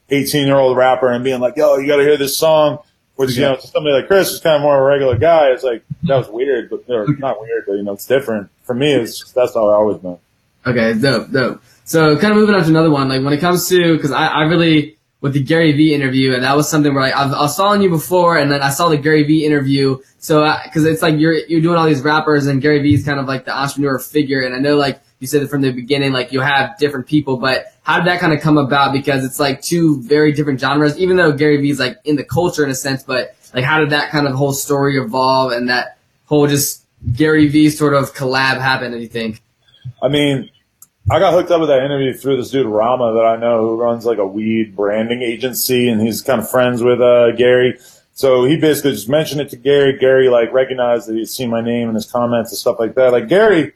18 0.08 0.46
year 0.46 0.56
old 0.56 0.74
rapper 0.74 1.12
and 1.12 1.22
being 1.22 1.38
like, 1.38 1.56
yo, 1.56 1.76
you 1.76 1.86
got 1.86 1.96
to 1.96 2.02
hear 2.02 2.16
this 2.16 2.38
song. 2.38 2.78
Which, 3.18 3.34
you 3.34 3.42
know, 3.42 3.56
to 3.56 3.66
somebody 3.66 3.94
like 3.94 4.06
Chris 4.06 4.30
who's 4.30 4.38
kind 4.38 4.54
of 4.54 4.62
more 4.62 4.76
of 4.76 4.82
a 4.82 4.84
regular 4.84 5.18
guy, 5.18 5.48
it's 5.50 5.64
like, 5.64 5.82
that 6.04 6.16
was 6.16 6.28
weird, 6.28 6.70
but, 6.70 6.84
or 6.88 7.04
not 7.18 7.40
weird, 7.40 7.64
but, 7.66 7.72
you 7.72 7.82
know, 7.82 7.94
it's 7.94 8.06
different. 8.06 8.48
For 8.62 8.74
me, 8.74 8.94
it's 8.94 9.18
just, 9.18 9.34
that's 9.34 9.54
how 9.54 9.68
I 9.68 9.74
always 9.74 9.98
been. 9.98 10.18
Okay, 10.64 10.94
dope, 10.94 11.32
dope. 11.32 11.60
So 11.84 12.16
kind 12.16 12.30
of 12.30 12.36
moving 12.36 12.54
on 12.54 12.62
to 12.62 12.68
another 12.68 12.92
one, 12.92 13.08
like 13.08 13.24
when 13.24 13.32
it 13.32 13.40
comes 13.40 13.68
to, 13.70 13.98
cause 13.98 14.12
I, 14.12 14.28
I 14.28 14.42
really, 14.42 14.98
with 15.20 15.32
the 15.32 15.42
Gary 15.42 15.72
Vee 15.72 15.94
interview, 15.94 16.32
and 16.32 16.44
that 16.44 16.56
was 16.56 16.68
something 16.68 16.94
where 16.94 17.02
like, 17.02 17.16
I, 17.16 17.44
I 17.44 17.48
following 17.48 17.82
you 17.82 17.90
before, 17.90 18.38
and 18.38 18.52
then 18.52 18.62
I 18.62 18.70
saw 18.70 18.88
the 18.88 18.96
Gary 18.96 19.24
Vee 19.24 19.44
interview. 19.44 19.98
So, 20.20 20.44
cause 20.72 20.84
it's 20.84 21.02
like 21.02 21.18
you're, 21.18 21.34
you're 21.34 21.60
doing 21.60 21.76
all 21.76 21.86
these 21.86 22.02
rappers, 22.02 22.46
and 22.46 22.62
Gary 22.62 22.80
Vee's 22.82 23.04
kind 23.04 23.18
of 23.18 23.26
like 23.26 23.46
the 23.46 23.50
entrepreneur 23.50 23.98
figure, 23.98 24.42
and 24.42 24.54
I 24.54 24.60
know 24.60 24.76
like 24.76 25.00
you 25.20 25.26
said 25.26 25.42
it 25.42 25.48
from 25.48 25.62
the 25.62 25.72
beginning, 25.72 26.12
like 26.12 26.32
you 26.32 26.40
have 26.40 26.78
different 26.78 27.06
people, 27.06 27.36
but 27.36 27.72
how 27.82 27.98
did 27.98 28.06
that 28.06 28.20
kind 28.20 28.32
of 28.32 28.40
come 28.40 28.58
about? 28.58 28.92
Because 28.92 29.24
it's 29.24 29.40
like 29.40 29.62
two 29.62 30.00
very 30.02 30.32
different 30.32 30.60
genres, 30.60 30.96
even 30.98 31.16
though 31.16 31.32
Gary 31.32 31.56
Vee's 31.60 31.80
like 31.80 31.98
in 32.04 32.16
the 32.16 32.24
culture 32.24 32.64
in 32.64 32.70
a 32.70 32.74
sense, 32.74 33.02
but 33.02 33.34
like 33.54 33.64
how 33.64 33.80
did 33.80 33.90
that 33.90 34.10
kind 34.10 34.26
of 34.26 34.34
whole 34.34 34.52
story 34.52 34.96
evolve 34.98 35.52
and 35.52 35.68
that 35.68 35.98
whole 36.26 36.46
just 36.46 36.84
Gary 37.14 37.48
Vee 37.48 37.70
sort 37.70 37.94
of 37.94 38.14
collab 38.14 38.60
happen, 38.60 38.92
do 38.92 38.98
you 38.98 39.08
think? 39.08 39.42
I 40.02 40.08
mean, 40.08 40.50
I 41.10 41.18
got 41.18 41.32
hooked 41.32 41.50
up 41.50 41.60
with 41.60 41.70
that 41.70 41.84
interview 41.84 42.12
through 42.12 42.36
this 42.36 42.50
dude 42.50 42.66
Rama 42.66 43.14
that 43.14 43.24
I 43.24 43.36
know 43.36 43.62
who 43.62 43.76
runs 43.76 44.04
like 44.04 44.18
a 44.18 44.26
weed 44.26 44.76
branding 44.76 45.22
agency, 45.22 45.88
and 45.88 46.00
he's 46.00 46.20
kind 46.20 46.40
of 46.40 46.50
friends 46.50 46.82
with 46.82 47.00
uh, 47.00 47.32
Gary. 47.32 47.78
So 48.12 48.44
he 48.44 48.56
basically 48.56 48.92
just 48.92 49.08
mentioned 49.08 49.40
it 49.40 49.48
to 49.50 49.56
Gary. 49.56 49.96
Gary 49.96 50.28
like 50.28 50.52
recognized 50.52 51.08
that 51.08 51.14
he'd 51.14 51.28
seen 51.28 51.50
my 51.50 51.62
name 51.62 51.88
in 51.88 51.94
his 51.94 52.10
comments 52.10 52.50
and 52.50 52.58
stuff 52.58 52.78
like 52.78 52.94
that. 52.96 53.12
Like 53.12 53.28
Gary, 53.28 53.72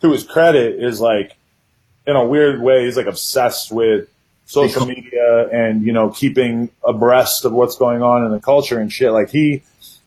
to 0.00 0.12
his 0.12 0.24
credit, 0.24 0.82
is 0.82 1.00
like 1.00 1.36
in 2.06 2.16
a 2.16 2.24
weird 2.24 2.60
way, 2.60 2.84
he's 2.84 2.96
like 2.96 3.06
obsessed 3.06 3.72
with 3.72 4.08
social 4.46 4.86
media 4.86 5.48
and 5.48 5.82
you 5.82 5.92
know 5.92 6.10
keeping 6.10 6.70
abreast 6.84 7.44
of 7.44 7.52
what's 7.52 7.76
going 7.76 8.02
on 8.02 8.24
in 8.24 8.30
the 8.30 8.40
culture 8.40 8.78
and 8.78 8.92
shit. 8.92 9.12
Like 9.12 9.30
he, 9.30 9.62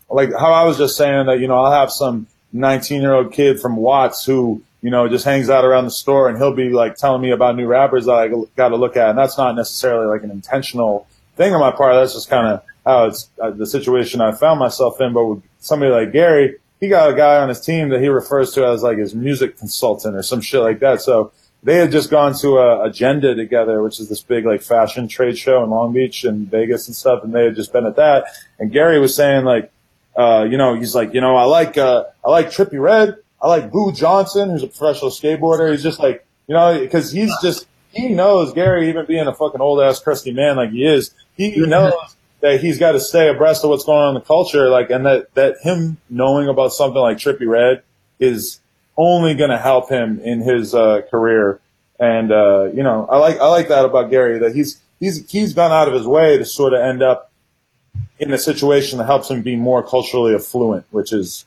like 0.09 0.31
how 0.31 0.51
I 0.51 0.63
was 0.63 0.77
just 0.77 0.97
saying 0.97 1.27
that 1.27 1.39
you 1.39 1.47
know 1.47 1.63
I'll 1.63 1.71
have 1.71 1.91
some 1.91 2.27
19 2.53 3.01
year 3.01 3.13
old 3.13 3.31
kid 3.31 3.59
from 3.59 3.75
Watts 3.75 4.25
who 4.25 4.63
you 4.81 4.89
know, 4.89 5.07
just 5.07 5.25
hangs 5.25 5.49
out 5.49 5.63
around 5.63 5.85
the 5.85 5.91
store 5.91 6.27
and 6.27 6.37
he'll 6.37 6.55
be 6.55 6.69
like 6.69 6.95
telling 6.95 7.21
me 7.21 7.31
about 7.31 7.55
new 7.55 7.67
rappers 7.67 8.05
that 8.05 8.13
I 8.13 8.27
got 8.55 8.69
to 8.69 8.75
look 8.75 8.97
at. 8.97 9.09
And 9.09 9.17
that's 9.17 9.37
not 9.37 9.55
necessarily 9.55 10.07
like 10.07 10.23
an 10.23 10.31
intentional 10.31 11.07
thing 11.35 11.53
on 11.53 11.59
my 11.59 11.71
part. 11.71 11.93
That's 11.93 12.13
just 12.13 12.29
kind 12.29 12.47
of 12.47 12.63
how 12.85 13.05
it's 13.05 13.29
uh, 13.39 13.51
the 13.51 13.67
situation 13.67 14.21
I 14.21 14.31
found 14.31 14.59
myself 14.59 14.99
in. 14.99 15.13
But 15.13 15.25
with 15.25 15.43
somebody 15.59 15.91
like 15.91 16.11
Gary, 16.11 16.55
he 16.81 16.89
got 16.89 17.11
a 17.11 17.13
guy 17.13 17.37
on 17.37 17.47
his 17.47 17.61
team 17.61 17.89
that 17.89 18.01
he 18.01 18.07
refers 18.09 18.51
to 18.53 18.65
as 18.65 18.81
like 18.81 18.97
his 18.97 19.13
music 19.13 19.57
consultant 19.57 20.15
or 20.15 20.23
some 20.23 20.41
shit 20.41 20.61
like 20.61 20.79
that. 20.79 20.99
So 20.99 21.31
they 21.63 21.75
had 21.75 21.91
just 21.91 22.09
gone 22.09 22.33
to 22.39 22.57
a 22.57 22.83
agenda 22.85 23.35
together, 23.35 23.83
which 23.83 23.99
is 23.99 24.09
this 24.09 24.21
big 24.21 24.45
like 24.45 24.63
fashion 24.63 25.07
trade 25.07 25.37
show 25.37 25.63
in 25.63 25.69
Long 25.69 25.93
Beach 25.93 26.23
and 26.23 26.49
Vegas 26.49 26.87
and 26.87 26.95
stuff. 26.95 27.23
And 27.23 27.33
they 27.33 27.45
had 27.45 27.55
just 27.55 27.71
been 27.71 27.85
at 27.85 27.95
that. 27.97 28.25
And 28.57 28.71
Gary 28.71 28.99
was 28.99 29.15
saying 29.15 29.45
like, 29.45 29.71
uh, 30.17 30.47
you 30.49 30.57
know, 30.57 30.73
he's 30.73 30.95
like, 30.95 31.13
you 31.13 31.21
know, 31.21 31.35
I 31.35 31.43
like, 31.43 31.77
uh, 31.77 32.05
I 32.25 32.31
like 32.31 32.47
Trippie 32.47 32.81
Redd. 32.81 33.15
I 33.39 33.47
like 33.47 33.71
Boo 33.71 33.91
Johnson, 33.91 34.49
who's 34.49 34.63
a 34.63 34.67
professional 34.67 35.11
skateboarder. 35.11 35.71
He's 35.71 35.83
just 35.83 35.99
like, 35.99 36.25
you 36.47 36.55
know, 36.55 36.79
because 36.79 37.11
he's 37.11 37.31
just, 37.43 37.67
he 37.91 38.09
knows 38.09 38.53
Gary, 38.53 38.89
even 38.89 39.05
being 39.05 39.27
a 39.27 39.33
fucking 39.33 39.61
old 39.61 39.81
ass 39.81 39.99
crusty 39.99 40.33
man 40.33 40.55
like 40.55 40.71
he 40.71 40.83
is, 40.83 41.13
he 41.37 41.55
knows 41.67 41.93
that 42.41 42.59
he's 42.59 42.77
got 42.77 42.93
to 42.93 42.99
stay 42.99 43.29
abreast 43.29 43.63
of 43.63 43.69
what's 43.69 43.85
going 43.85 43.99
on 43.99 44.09
in 44.09 44.13
the 44.15 44.25
culture. 44.25 44.69
Like, 44.69 44.89
and 44.89 45.05
that, 45.05 45.33
that 45.35 45.57
him 45.61 45.97
knowing 46.09 46.47
about 46.47 46.73
something 46.73 47.01
like 47.01 47.17
Trippie 47.17 47.47
Redd 47.47 47.83
is 48.19 48.59
only 48.97 49.35
going 49.35 49.49
to 49.49 49.57
help 49.57 49.89
him 49.89 50.19
in 50.19 50.41
his, 50.41 50.75
uh, 50.75 51.01
career. 51.09 51.59
And, 51.99 52.31
uh, 52.31 52.65
you 52.73 52.83
know, 52.83 53.07
I 53.09 53.17
like, 53.17 53.39
I 53.39 53.47
like 53.47 53.67
that 53.69 53.85
about 53.85 54.09
Gary, 54.09 54.39
that 54.39 54.55
he's, 54.55 54.81
he's, 54.99 55.29
he's 55.29 55.53
gone 55.53 55.71
out 55.71 55.87
of 55.87 55.93
his 55.93 56.07
way 56.07 56.37
to 56.37 56.45
sort 56.45 56.73
of 56.73 56.81
end 56.81 57.03
up 57.03 57.31
in 58.19 58.31
a 58.33 58.37
situation 58.37 58.97
that 58.97 59.05
helps 59.05 59.29
him 59.29 59.41
be 59.41 59.55
more 59.55 59.81
culturally 59.83 60.35
affluent, 60.35 60.85
which 60.91 61.13
is, 61.13 61.45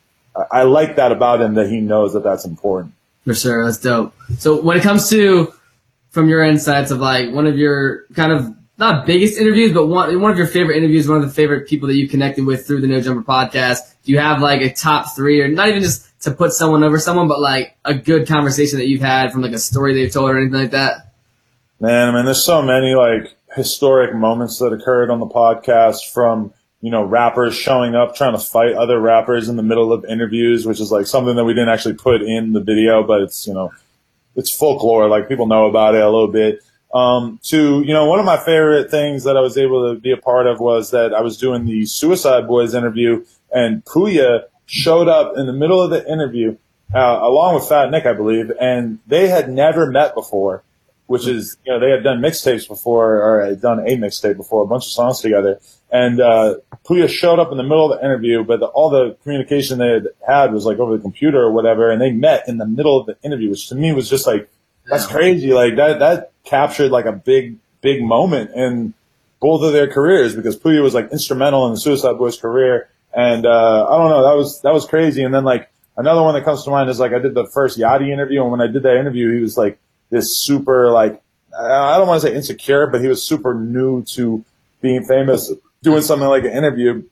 I 0.51 0.63
like 0.63 0.97
that 0.97 1.13
about 1.13 1.41
him 1.41 1.55
that 1.55 1.69
he 1.69 1.81
knows 1.81 2.13
that 2.15 2.25
that's 2.25 2.45
important. 2.45 2.93
For 3.25 3.35
sure, 3.35 3.65
that's 3.65 3.79
dope. 3.79 4.15
So 4.39 4.61
when 4.61 4.77
it 4.77 4.83
comes 4.83 5.09
to 5.11 5.53
from 6.11 6.29
your 6.29 6.45
insights 6.45 6.91
of 6.91 6.99
like 6.99 7.33
one 7.33 7.47
of 7.47 7.57
your 7.57 8.05
kind 8.15 8.33
of 8.33 8.55
not 8.85 9.07
biggest 9.07 9.39
interviews, 9.39 9.73
but 9.73 9.87
one 9.87 10.21
one 10.21 10.31
of 10.31 10.39
your 10.39 10.47
favorite 10.47 10.77
interviews, 10.77 11.09
one 11.09 11.19
of 11.19 11.25
the 11.25 11.35
favorite 11.35 11.69
people 11.69 11.89
that 11.89 11.97
you 11.97 12.09
connected 12.09 12.45
with 12.45 12.67
through 12.67 12.81
the 12.81 12.87
No 12.87 13.01
Jumper 13.01 13.23
podcast. 13.23 13.79
Do 14.05 14.13
you 14.13 14.19
have 14.19 14.41
like 14.41 14.61
a 14.61 14.73
top 14.73 15.15
three, 15.17 15.41
or 15.41 15.49
not 15.49 15.69
even 15.69 15.83
just 15.83 16.09
to 16.23 16.31
put 16.31 16.53
someone 16.53 16.85
over 16.85 16.99
someone, 16.99 17.29
but 17.29 17.41
like 17.41 17.77
a 17.85 17.95
good 17.95 18.29
conversation 18.29 18.79
that 18.79 18.87
you've 18.87 19.03
had 19.03 19.33
from 19.33 19.43
like 19.43 19.53
a 19.53 19.59
story 19.59 19.95
they've 19.95 20.13
told 20.13 20.31
or 20.31 20.39
anything 20.39 20.61
like 20.61 20.71
that? 20.73 21.13
Man, 21.81 22.09
I 22.09 22.13
mean, 22.15 22.25
there's 22.25 22.45
so 22.45 22.63
many 22.63 22.95
like 22.95 23.35
historic 23.55 24.15
moments 24.15 24.59
that 24.59 24.73
occurred 24.73 25.11
on 25.11 25.21
the 25.21 25.27
podcast 25.27 26.13
from 26.13 26.53
you 26.85 26.91
know, 26.91 27.03
rappers 27.03 27.57
showing 27.57 27.95
up 27.95 28.15
trying 28.15 28.35
to 28.35 28.39
fight 28.39 28.75
other 28.75 29.01
rappers 29.01 29.49
in 29.49 29.57
the 29.57 29.63
middle 29.63 29.91
of 29.91 30.05
interviews, 30.05 30.67
which 30.67 30.81
is 30.81 30.93
like 30.93 31.07
something 31.07 31.35
that 31.35 31.45
we 31.47 31.55
didn't 31.55 31.71
actually 31.71 31.95
put 31.95 32.21
in 32.21 32.53
the 32.53 32.61
video, 32.61 33.03
but 33.03 33.23
it's, 33.23 33.47
you 33.47 33.55
know, 33.55 33.73
it's 34.37 34.55
folklore. 34.55 35.09
Like 35.09 35.27
people 35.27 35.47
know 35.47 35.65
about 35.65 35.95
it 35.95 36.03
a 36.03 36.11
little 36.11 36.29
bit. 36.29 36.61
Um, 36.95 37.41
to, 37.45 37.83
you 37.83 37.93
know, 37.93 38.07
one 38.07 38.21
of 38.21 38.25
my 38.25 38.37
favorite 38.37 38.91
things 38.91 39.25
that 39.25 39.37
I 39.37 39.41
was 39.41 39.59
able 39.59 39.93
to 39.93 40.01
be 40.01 40.13
a 40.13 40.17
part 40.17 40.47
of 40.47 40.61
was 40.61 40.93
that 40.93 41.13
I 41.13 41.23
was 41.23 41.37
doing 41.37 41.65
the 41.67 41.87
Suicide 41.87 42.47
Boys 42.47 42.73
interview 42.73 43.25
and 43.53 43.85
Pouya 43.85 44.45
showed 44.67 45.09
up 45.09 45.37
in 45.37 45.47
the 45.47 45.53
middle 45.53 45.83
of 45.83 45.91
the 45.91 46.11
interview, 46.11 46.57
uh, 46.95 47.19
along 47.21 47.57
with 47.57 47.69
Fat 47.69 47.91
Nick, 47.91 48.07
I 48.07 48.13
believe, 48.13 48.53
and 48.61 49.01
they 49.09 49.29
had 49.29 49.51
never 49.51 49.91
met 49.91 50.15
before 50.15 50.63
which 51.07 51.27
is, 51.27 51.57
you 51.67 51.73
know, 51.73 51.79
they 51.79 51.91
had 51.91 52.03
done 52.03 52.21
mixtapes 52.21 52.67
before, 52.67 53.21
or 53.21 53.45
had 53.45 53.61
done 53.61 53.81
a 53.81 53.97
mixtape 53.97 54.37
before, 54.37 54.63
a 54.63 54.67
bunch 54.67 54.87
of 54.87 54.93
songs 54.93 55.21
together. 55.21 55.61
And, 55.91 56.21
uh, 56.21 56.57
Pouya 56.85 57.09
showed 57.09 57.39
up 57.39 57.51
in 57.51 57.57
the 57.57 57.63
middle 57.63 57.93
of 57.93 57.99
the 57.99 58.05
interview, 58.05 58.43
but 58.43 58.61
the, 58.61 58.67
all 58.67 58.91
the 58.91 59.17
communication 59.23 59.79
they 59.79 59.89
had 59.89 60.09
had 60.27 60.53
was 60.53 60.65
like 60.65 60.79
over 60.79 60.97
the 60.97 61.03
computer 61.03 61.39
or 61.39 61.53
whatever. 61.53 61.91
And 61.91 62.01
they 62.01 62.11
met 62.11 62.49
in 62.49 62.59
the 62.59 62.67
middle 62.67 62.99
of 62.99 63.07
the 63.07 63.17
interview, 63.23 63.51
which 63.51 63.69
to 63.69 63.75
me 63.75 63.93
was 63.93 64.09
just 64.09 64.27
like, 64.27 64.49
that's 64.87 65.07
crazy. 65.07 65.53
Like 65.53 65.77
that, 65.77 65.99
that 66.01 66.33
captured 66.45 66.91
like 66.91 67.07
a 67.07 67.13
big, 67.13 67.59
big 67.81 68.03
moment 68.03 68.51
in 68.55 68.95
both 69.41 69.63
of 69.63 69.73
their 69.73 69.89
careers 69.89 70.35
because 70.35 70.59
Pouya 70.59 70.83
was 70.83 70.95
like 70.95 71.11
instrumental 71.13 71.67
in 71.67 71.75
the 71.75 71.81
Suicide 71.81 72.19
Boys 72.19 72.37
career. 72.39 72.89
And, 73.13 73.47
uh, 73.47 73.87
I 73.89 73.97
don't 73.97 74.11
know, 74.11 74.29
that 74.29 74.37
was, 74.37 74.61
that 74.63 74.73
was 74.73 74.87
crazy. 74.87 75.23
And 75.23 75.33
then 75.33 75.45
like 75.45 75.71
another 75.97 76.23
one 76.23 76.35
that 76.35 76.45
comes 76.45 76.65
to 76.65 76.71
mind 76.71 76.91
is 76.91 76.99
like 76.99 77.13
I 77.13 77.19
did 77.19 77.35
the 77.35 77.47
first 77.47 77.79
Yachty 77.79 78.11
interview. 78.11 78.43
And 78.43 78.51
when 78.51 78.61
I 78.61 78.67
did 78.67 78.83
that 78.83 78.99
interview, 78.99 79.35
he 79.35 79.41
was 79.41 79.57
like, 79.57 79.79
this 80.11 80.39
super 80.39 80.91
like 80.91 81.21
I 81.59 81.99
don't 81.99 82.09
want 82.09 82.23
to 82.23 82.29
say 82.29 82.35
insecure, 82.35 82.87
but 82.87 83.01
he 83.01 83.09
was 83.09 83.23
super 83.23 83.55
new 83.55 84.03
to 84.15 84.45
being 84.81 85.05
famous 85.05 85.53
doing 85.83 86.03
something 86.03 86.29
like 86.29 86.45
an 86.45 86.53
interview, 86.53 87.05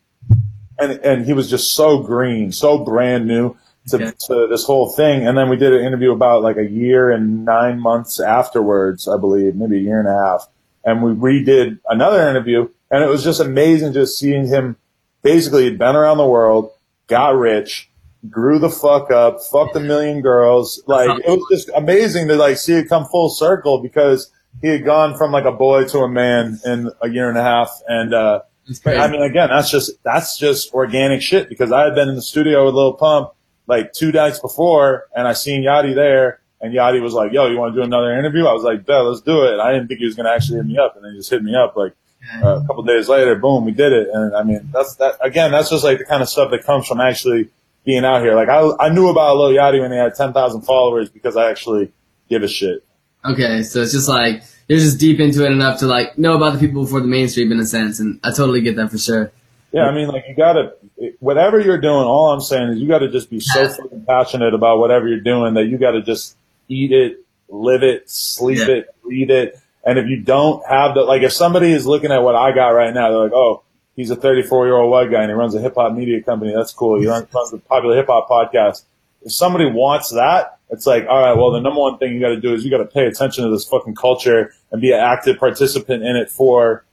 and 0.79 0.93
and 1.05 1.27
he 1.27 1.33
was 1.33 1.49
just 1.49 1.75
so 1.75 2.01
green, 2.01 2.51
so 2.53 2.79
brand 2.79 3.27
new 3.27 3.57
to, 3.89 3.97
okay. 3.97 4.13
to 4.27 4.47
this 4.51 4.65
whole 4.65 4.91
thing. 4.91 5.27
And 5.27 5.37
then 5.37 5.49
we 5.49 5.57
did 5.57 5.73
an 5.73 5.85
interview 5.85 6.13
about 6.13 6.43
like 6.43 6.57
a 6.57 6.69
year 6.69 7.11
and 7.11 7.45
nine 7.45 7.81
months 7.81 8.21
afterwards, 8.21 9.09
I 9.09 9.19
believe, 9.19 9.55
maybe 9.55 9.79
a 9.79 9.83
year 9.83 9.99
and 9.99 10.09
a 10.09 10.13
half. 10.13 10.49
And 10.85 11.03
we 11.03 11.13
redid 11.13 11.79
another 11.89 12.29
interview, 12.29 12.69
and 12.91 13.05
it 13.05 13.09
was 13.09 13.23
just 13.23 13.41
amazing 13.41 13.93
just 13.93 14.19
seeing 14.19 14.47
him. 14.47 14.77
Basically, 15.23 15.65
had 15.65 15.79
been 15.79 15.95
around 15.95 16.19
the 16.19 16.27
world, 16.27 16.73
got 17.07 17.37
rich, 17.37 17.89
grew 18.29 18.59
the 18.59 18.69
fuck 18.69 19.11
up, 19.11 19.41
fucked 19.41 19.77
a 19.77 19.81
million 19.81 20.21
girls. 20.21 20.83
Like 20.87 21.21
it 21.25 21.29
was 21.29 21.47
just 21.51 21.71
amazing 21.77 22.29
to 22.29 22.35
like 22.35 22.57
see 22.57 22.75
it 22.75 22.89
come 22.89 23.07
full 23.07 23.31
circle 23.31 23.81
because 23.81 24.33
he 24.61 24.69
had 24.69 24.85
gone 24.85 25.17
from 25.17 25.33
like 25.33 25.45
a 25.45 25.53
boy 25.53 25.87
to 25.89 26.01
a 26.01 26.09
man 26.09 26.59
in 26.65 26.91
a 27.01 27.09
year 27.09 27.29
and 27.29 27.39
a 27.39 27.43
half. 27.43 27.71
And, 27.89 28.13
uh, 28.13 28.43
I 28.87 29.09
mean, 29.09 29.23
again, 29.23 29.49
that's 29.49 29.71
just, 29.71 29.93
that's 30.05 30.39
just 30.39 30.73
organic 30.73 31.23
shit 31.23 31.49
because 31.49 31.73
I 31.73 31.85
had 31.85 31.95
been 31.95 32.09
in 32.09 32.15
the 32.15 32.23
studio 32.23 32.67
with 32.67 32.75
Lil 32.75 32.95
Pump 32.95 33.33
like 33.73 33.93
two 33.93 34.13
nights 34.13 34.39
before 34.39 35.09
and 35.17 35.27
I 35.27 35.33
seen 35.33 35.63
Yachty 35.65 35.95
there 35.95 36.41
and 36.61 36.75
Yachty 36.75 37.01
was 37.01 37.15
like, 37.15 37.33
yo, 37.33 37.49
you 37.49 37.57
want 37.57 37.75
to 37.75 37.81
do 37.81 37.85
another 37.85 38.17
interview? 38.17 38.45
I 38.47 38.53
was 38.53 38.63
like, 38.63 38.85
bet, 38.85 39.05
let's 39.05 39.23
do 39.23 39.45
it. 39.45 39.55
And 39.55 39.63
I 39.63 39.73
didn't 39.73 39.89
think 39.89 40.01
he 40.01 40.07
was 40.07 40.15
going 40.15 40.27
to 40.27 40.33
actually 40.33 40.59
hit 40.59 40.67
me 40.67 40.79
up 40.79 40.95
and 40.95 41.05
then 41.05 41.13
he 41.13 41.19
just 41.19 41.31
hit 41.31 41.43
me 41.43 41.55
up 41.55 41.75
like 41.75 41.95
uh, 42.43 42.61
a 42.63 42.67
couple 42.67 42.83
days 42.83 43.09
later, 43.09 43.35
boom, 43.35 43.65
we 43.65 43.73
did 43.73 43.93
it. 43.93 44.09
And 44.13 44.37
I 44.37 44.43
mean, 44.43 44.69
that's 44.73 44.95
that 44.97 45.17
again, 45.21 45.51
that's 45.51 45.71
just 45.71 45.85
like 45.85 45.99
the 45.99 46.05
kind 46.05 46.23
of 46.23 46.29
stuff 46.29 46.51
that 46.51 46.65
comes 46.65 46.87
from 46.87 47.01
actually 47.01 47.51
being 47.85 48.05
out 48.05 48.23
here. 48.23 48.35
Like 48.35 48.49
I, 48.49 48.71
I 48.79 48.89
knew 48.91 49.09
about 49.09 49.37
Lil 49.37 49.51
Yachty 49.51 49.81
when 49.81 49.91
he 49.91 49.99
had 49.99 50.15
10,000 50.15 50.63
followers 50.63 51.09
because 51.09 51.37
I 51.37 51.51
actually 51.51 51.93
give 52.29 52.43
a 52.43 52.49
shit. 52.49 52.85
Okay. 53.25 53.63
So 53.63 53.81
it's 53.81 53.93
just 53.93 54.09
like, 54.09 54.43
you're 54.69 54.79
just 54.79 55.01
deep 55.01 55.19
into 55.21 55.45
it 55.45 55.53
enough 55.53 55.81
to 55.81 55.87
like 55.87 56.19
know 56.19 56.37
about 56.37 56.55
the 56.55 56.59
people 56.59 56.85
before 56.85 57.01
the 57.01 57.09
mainstream 57.09 57.51
in 57.51 57.59
a 57.59 57.67
sense. 57.67 58.01
And 58.01 58.21
I 58.23 58.31
totally 58.31 58.61
get 58.61 58.77
that 58.77 58.91
for 58.91 58.99
sure. 58.99 59.33
Yeah. 59.73 59.85
I 59.85 59.95
mean, 59.95 60.09
like 60.09 60.25
you 60.29 60.35
gotta, 60.35 60.75
whatever 61.21 61.59
you're 61.59 61.81
doing, 61.81 62.05
all 62.05 62.33
I'm 62.33 62.41
saying 62.41 62.71
is 62.71 62.79
you 62.79 62.89
got 62.89 62.99
to 62.99 63.11
just 63.11 63.31
be 63.31 63.41
so 63.41 63.69
fucking 63.83 64.05
passionate 64.05 64.55
about 64.55 64.79
whatever 64.79 65.09
you're 65.09 65.21
doing 65.21 65.55
that 65.55 65.65
you 65.65 65.79
got 65.79 65.93
to 65.93 66.03
just 66.03 66.37
eat 66.69 66.93
it, 66.93 67.25
live 67.49 67.83
it, 67.83 68.09
sleep 68.09 68.59
yeah. 68.59 68.75
it, 68.75 69.03
breathe 69.03 69.31
it. 69.31 69.59
And 69.85 69.99
if 69.99 70.07
you 70.07 70.21
don't 70.21 70.65
have 70.69 70.95
the, 70.95 71.01
like, 71.01 71.23
if 71.23 71.33
somebody 71.33 71.73
is 71.73 71.87
looking 71.87 72.13
at 72.13 72.23
what 72.23 72.37
I 72.37 72.53
got 72.53 72.69
right 72.69 72.93
now, 72.93 73.11
they're 73.11 73.19
like, 73.19 73.33
oh, 73.33 73.63
he's 73.97 74.11
a 74.11 74.17
34 74.17 74.67
year 74.67 74.77
old 74.77 74.91
white 74.91 75.11
guy 75.11 75.23
and 75.23 75.31
he 75.31 75.35
runs 75.35 75.55
a 75.55 75.61
hip 75.61 75.75
hop 75.75 75.95
media 75.95 76.23
company. 76.23 76.53
That's 76.55 76.73
cool. 76.73 77.01
He 77.01 77.07
runs, 77.07 77.29
the 77.31 77.59
popular 77.59 77.97
hip 77.97 78.07
hop 78.09 78.29
podcast. 78.29 78.85
If 79.23 79.33
somebody 79.33 79.67
wants 79.67 80.11
that, 80.11 80.59
it's 80.71 80.87
like, 80.87 81.07
all 81.09 81.21
right, 81.21 81.37
well, 81.37 81.51
the 81.51 81.61
number 81.61 81.81
one 81.81 81.99
thing 81.99 82.13
you 82.13 82.21
got 82.21 82.29
to 82.29 82.41
do 82.41 82.55
is 82.55 82.65
you 82.65 82.71
got 82.71 82.79
to 82.79 82.87
pay 82.87 83.07
attention 83.07 83.45
to 83.45 83.51
this 83.51 83.65
fucking 83.65 83.95
culture 83.95 84.53
and 84.71 84.81
be 84.81 84.93
an 84.93 85.01
active 85.01 85.39
participant 85.39 86.03
in 86.03 86.17
it 86.17 86.31
for, 86.31 86.85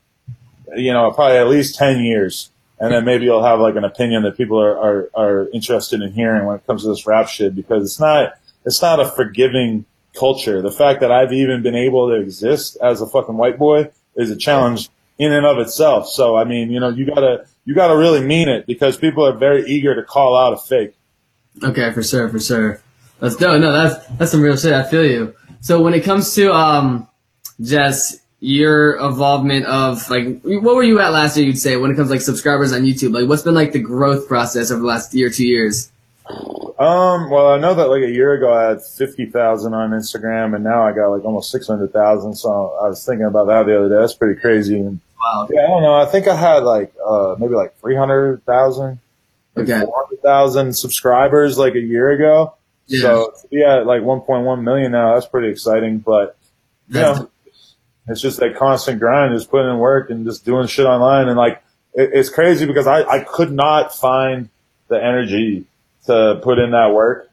you 0.75 0.93
know, 0.93 1.11
probably 1.11 1.37
at 1.37 1.47
least 1.47 1.75
10 1.75 2.03
years 2.03 2.51
and 2.79 2.93
then 2.93 3.05
maybe 3.05 3.25
you'll 3.25 3.43
have 3.43 3.59
like 3.59 3.75
an 3.75 3.83
opinion 3.83 4.23
that 4.23 4.37
people 4.37 4.59
are, 4.59 4.77
are, 4.77 5.09
are 5.13 5.49
interested 5.53 6.01
in 6.01 6.11
hearing 6.13 6.45
when 6.45 6.55
it 6.55 6.65
comes 6.65 6.83
to 6.83 6.89
this 6.89 7.05
rap 7.05 7.27
shit 7.27 7.55
because 7.55 7.83
it's 7.83 7.99
not 7.99 8.33
it's 8.65 8.81
not 8.81 8.99
a 8.99 9.05
forgiving 9.05 9.85
culture. 10.17 10.61
The 10.61 10.71
fact 10.71 11.01
that 11.01 11.11
I've 11.11 11.33
even 11.33 11.61
been 11.61 11.75
able 11.75 12.09
to 12.09 12.15
exist 12.15 12.77
as 12.81 13.01
a 13.01 13.07
fucking 13.07 13.37
white 13.37 13.57
boy 13.57 13.89
is 14.15 14.31
a 14.31 14.35
challenge 14.35 14.89
in 15.17 15.31
and 15.33 15.45
of 15.45 15.57
itself. 15.59 16.07
So 16.07 16.37
I 16.37 16.45
mean, 16.45 16.71
you 16.71 16.79
know, 16.79 16.89
you 16.89 17.05
gotta 17.05 17.45
you 17.65 17.75
gotta 17.75 17.97
really 17.97 18.21
mean 18.21 18.47
it 18.49 18.65
because 18.65 18.97
people 18.97 19.25
are 19.25 19.33
very 19.33 19.65
eager 19.65 19.93
to 19.95 20.03
call 20.03 20.35
out 20.35 20.53
a 20.53 20.57
fake. 20.57 20.95
Okay, 21.63 21.91
for 21.91 22.03
sure, 22.03 22.29
for 22.29 22.39
sure. 22.39 22.81
That's 23.19 23.39
no, 23.39 23.57
no, 23.57 23.71
that's 23.73 24.07
that's 24.17 24.31
some 24.31 24.41
real 24.41 24.55
shit. 24.55 24.73
I 24.73 24.83
feel 24.83 25.05
you. 25.05 25.35
So 25.61 25.81
when 25.81 25.93
it 25.93 26.05
comes 26.05 26.33
to 26.35 26.53
um, 26.53 27.07
just 27.59 28.21
your 28.41 28.95
involvement 29.05 29.65
of 29.65 30.09
like 30.09 30.41
what 30.43 30.75
were 30.75 30.83
you 30.83 30.99
at 30.99 31.11
last 31.11 31.35
year 31.35 31.45
you'd 31.45 31.57
say 31.57 31.75
when 31.75 31.91
it 31.91 31.95
comes 31.95 32.07
to, 32.07 32.13
like 32.13 32.21
subscribers 32.21 32.71
on 32.71 32.81
YouTube? 32.81 33.13
Like 33.13 33.27
what's 33.27 33.43
been 33.43 33.53
like 33.53 33.73
the 33.73 33.79
growth 33.79 34.27
process 34.27 34.71
over 34.71 34.79
the 34.79 34.87
last 34.87 35.13
year 35.13 35.29
two 35.29 35.45
years? 35.45 35.91
Um 36.29 37.29
well 37.29 37.49
I 37.51 37.59
know 37.59 37.73
that 37.73 37.87
like 37.87 38.03
a 38.03 38.09
year 38.09 38.33
ago 38.33 38.53
I 38.53 38.69
had 38.69 38.81
50,000 38.81 39.73
on 39.73 39.91
Instagram 39.91 40.55
and 40.55 40.63
now 40.63 40.83
I 40.83 40.93
got 40.93 41.07
like 41.07 41.25
almost 41.25 41.51
600,000 41.51 42.35
so 42.35 42.77
I 42.81 42.87
was 42.87 43.05
thinking 43.05 43.25
about 43.25 43.47
that 43.47 43.65
the 43.65 43.77
other 43.77 43.89
day. 43.89 43.95
That's 43.99 44.13
pretty 44.13 44.39
crazy. 44.39 44.79
And 44.79 45.01
wow. 45.19 45.47
Yeah 45.51 45.63
I 45.63 45.67
don't 45.67 45.83
know. 45.83 45.95
I 45.95 46.05
think 46.05 46.27
I 46.27 46.35
had 46.35 46.63
like 46.63 46.93
uh 47.05 47.35
maybe 47.37 47.55
like 47.55 47.77
300,000 47.79 48.99
okay. 49.57 49.81
400,000 49.81 50.73
subscribers 50.73 51.57
like 51.57 51.75
a 51.75 51.81
year 51.81 52.11
ago. 52.11 52.53
Yeah. 52.87 53.01
so 53.01 53.33
yeah 53.51 53.79
like 53.79 54.01
1.1 54.01 54.63
million 54.63 54.93
now. 54.93 55.15
That's 55.15 55.27
pretty 55.27 55.49
exciting 55.49 55.97
but 55.97 56.37
you 56.87 56.93
that's 56.93 57.19
know 57.19 57.29
it's 58.09 58.21
just 58.21 58.39
that 58.39 58.55
constant 58.55 58.99
grind, 58.99 59.35
just 59.35 59.49
putting 59.49 59.69
in 59.69 59.77
work 59.77 60.09
and 60.09 60.25
just 60.25 60.45
doing 60.45 60.67
shit 60.67 60.85
online. 60.85 61.27
And 61.27 61.37
like, 61.37 61.61
it, 61.93 62.11
it's 62.13 62.29
crazy 62.29 62.65
because 62.65 62.87
I, 62.87 63.03
I 63.03 63.19
could 63.23 63.51
not 63.51 63.95
find 63.95 64.49
the 64.87 65.03
energy 65.03 65.65
to 66.05 66.39
put 66.43 66.59
in 66.59 66.71
that 66.71 66.93
work 66.93 67.29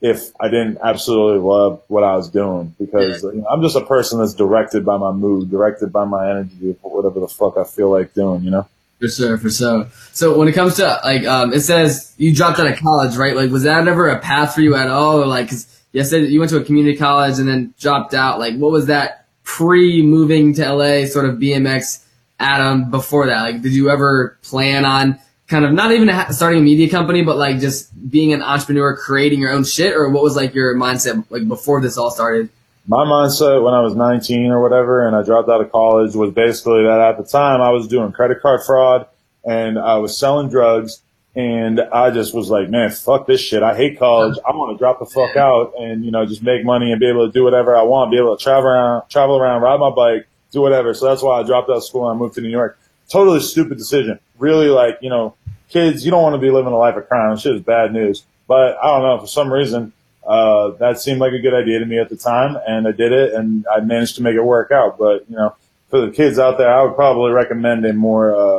if 0.00 0.30
I 0.40 0.48
didn't 0.48 0.78
absolutely 0.82 1.40
love 1.40 1.82
what 1.88 2.04
I 2.04 2.14
was 2.14 2.28
doing 2.28 2.74
because 2.78 3.22
you 3.24 3.32
know, 3.40 3.46
I'm 3.50 3.62
just 3.62 3.74
a 3.74 3.84
person 3.84 4.20
that's 4.20 4.34
directed 4.34 4.84
by 4.84 4.96
my 4.96 5.10
mood, 5.10 5.50
directed 5.50 5.92
by 5.92 6.04
my 6.04 6.30
energy, 6.30 6.76
whatever 6.82 7.20
the 7.20 7.28
fuck 7.28 7.56
I 7.56 7.64
feel 7.64 7.90
like 7.90 8.14
doing, 8.14 8.44
you 8.44 8.50
know? 8.50 8.68
For 9.00 9.08
sure, 9.08 9.38
for 9.38 9.50
sure. 9.50 9.86
So 10.12 10.36
when 10.36 10.48
it 10.48 10.52
comes 10.52 10.76
to 10.76 11.00
like, 11.04 11.24
um, 11.24 11.52
it 11.52 11.60
says 11.60 12.12
you 12.16 12.34
dropped 12.34 12.58
out 12.58 12.66
of 12.66 12.78
college, 12.78 13.16
right? 13.16 13.34
Like, 13.34 13.50
was 13.50 13.62
that 13.62 13.86
ever 13.86 14.08
a 14.08 14.18
path 14.18 14.54
for 14.54 14.60
you 14.60 14.74
at 14.74 14.88
all? 14.88 15.22
Or 15.22 15.26
like, 15.26 15.48
cause 15.48 15.66
you 15.92 16.02
said 16.04 16.28
you 16.28 16.38
went 16.38 16.50
to 16.50 16.58
a 16.58 16.64
community 16.64 16.96
college 16.96 17.38
and 17.38 17.48
then 17.48 17.74
dropped 17.78 18.12
out. 18.12 18.38
Like, 18.38 18.56
what 18.56 18.72
was 18.72 18.86
that 18.86 19.26
pre 19.48 20.02
moving 20.02 20.52
to 20.52 20.72
LA, 20.72 21.06
sort 21.06 21.24
of 21.24 21.36
BMX 21.36 22.04
Adam 22.38 22.90
before 22.90 23.26
that? 23.26 23.40
Like, 23.40 23.62
did 23.62 23.72
you 23.72 23.88
ever 23.90 24.36
plan 24.42 24.84
on 24.84 25.18
kind 25.48 25.64
of 25.64 25.72
not 25.72 25.90
even 25.90 26.10
starting 26.30 26.60
a 26.60 26.62
media 26.62 26.90
company, 26.90 27.22
but 27.22 27.38
like 27.38 27.58
just 27.58 27.90
being 28.10 28.34
an 28.34 28.42
entrepreneur, 28.42 28.94
creating 28.94 29.40
your 29.40 29.50
own 29.50 29.64
shit, 29.64 29.94
or 29.94 30.10
what 30.10 30.22
was 30.22 30.36
like 30.36 30.54
your 30.54 30.76
mindset 30.76 31.24
like 31.30 31.48
before 31.48 31.80
this 31.80 31.96
all 31.96 32.10
started? 32.10 32.50
My 32.86 33.04
mindset 33.06 33.64
when 33.64 33.72
I 33.72 33.80
was 33.80 33.94
19 33.94 34.50
or 34.50 34.62
whatever, 34.62 35.06
and 35.06 35.16
I 35.16 35.22
dropped 35.22 35.48
out 35.48 35.62
of 35.62 35.72
college, 35.72 36.14
was 36.14 36.32
basically 36.32 36.84
that 36.84 37.00
at 37.00 37.16
the 37.16 37.24
time 37.24 37.62
I 37.62 37.70
was 37.70 37.88
doing 37.88 38.12
credit 38.12 38.42
card 38.42 38.60
fraud 38.64 39.06
and 39.44 39.78
I 39.78 39.96
was 39.96 40.18
selling 40.18 40.50
drugs 40.50 41.00
and 41.34 41.80
I 41.80 42.10
just 42.10 42.34
was 42.34 42.50
like, 42.50 42.68
man, 42.68 42.90
fuck 42.90 43.26
this 43.26 43.40
shit. 43.40 43.62
I 43.62 43.76
hate 43.76 43.98
college. 43.98 44.36
I 44.46 44.50
want 44.52 44.74
to 44.74 44.78
drop 44.78 44.98
the 44.98 45.06
fuck 45.06 45.36
out 45.36 45.74
and, 45.78 46.04
you 46.04 46.10
know, 46.10 46.26
just 46.26 46.42
make 46.42 46.64
money 46.64 46.90
and 46.90 46.98
be 46.98 47.08
able 47.08 47.26
to 47.26 47.32
do 47.32 47.44
whatever 47.44 47.76
I 47.76 47.82
want, 47.82 48.10
be 48.10 48.18
able 48.18 48.36
to 48.36 48.42
travel 48.42 48.68
around, 48.68 49.08
travel 49.08 49.38
around, 49.38 49.62
ride 49.62 49.78
my 49.78 49.90
bike, 49.90 50.26
do 50.50 50.60
whatever. 50.60 50.94
So 50.94 51.06
that's 51.06 51.22
why 51.22 51.38
I 51.38 51.42
dropped 51.44 51.70
out 51.70 51.76
of 51.76 51.84
school 51.84 52.08
and 52.08 52.16
I 52.16 52.18
moved 52.18 52.34
to 52.34 52.40
New 52.40 52.48
York. 52.48 52.78
Totally 53.08 53.40
stupid 53.40 53.78
decision. 53.78 54.18
Really 54.38 54.68
like, 54.68 54.98
you 55.00 55.10
know, 55.10 55.34
kids, 55.68 56.04
you 56.04 56.10
don't 56.10 56.22
want 56.22 56.34
to 56.34 56.40
be 56.40 56.50
living 56.50 56.72
a 56.72 56.76
life 56.76 56.96
of 56.96 57.06
crime. 57.08 57.36
Shit 57.36 57.54
is 57.54 57.62
bad 57.62 57.92
news. 57.92 58.24
But 58.46 58.76
I 58.82 58.86
don't 58.86 59.02
know, 59.02 59.20
for 59.20 59.26
some 59.26 59.52
reason, 59.52 59.92
uh, 60.26 60.70
that 60.78 61.00
seemed 61.00 61.20
like 61.20 61.32
a 61.32 61.38
good 61.38 61.54
idea 61.54 61.78
to 61.78 61.86
me 61.86 61.98
at 61.98 62.08
the 62.08 62.16
time 62.16 62.58
and 62.66 62.88
I 62.88 62.92
did 62.92 63.12
it 63.12 63.34
and 63.34 63.64
I 63.70 63.80
managed 63.80 64.16
to 64.16 64.22
make 64.22 64.34
it 64.34 64.42
work 64.42 64.72
out. 64.72 64.98
But, 64.98 65.28
you 65.30 65.36
know, 65.36 65.54
for 65.88 66.00
the 66.00 66.10
kids 66.10 66.38
out 66.38 66.58
there, 66.58 66.72
I 66.72 66.82
would 66.82 66.96
probably 66.96 67.30
recommend 67.30 67.86
a 67.86 67.92
more, 67.92 68.34
uh, 68.34 68.57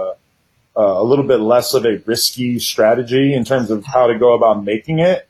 uh, 0.77 0.82
a 0.82 1.03
little 1.03 1.25
bit 1.25 1.39
less 1.39 1.73
of 1.73 1.86
a 1.86 1.97
risky 2.05 2.60
strategy 2.60 3.34
in 3.34 3.45
terms 3.45 3.71
of 3.71 3.86
how 3.86 4.08
to 4.08 4.17
go 4.17 4.34
about 4.34 4.63
making 4.63 4.99
it. 4.99 5.27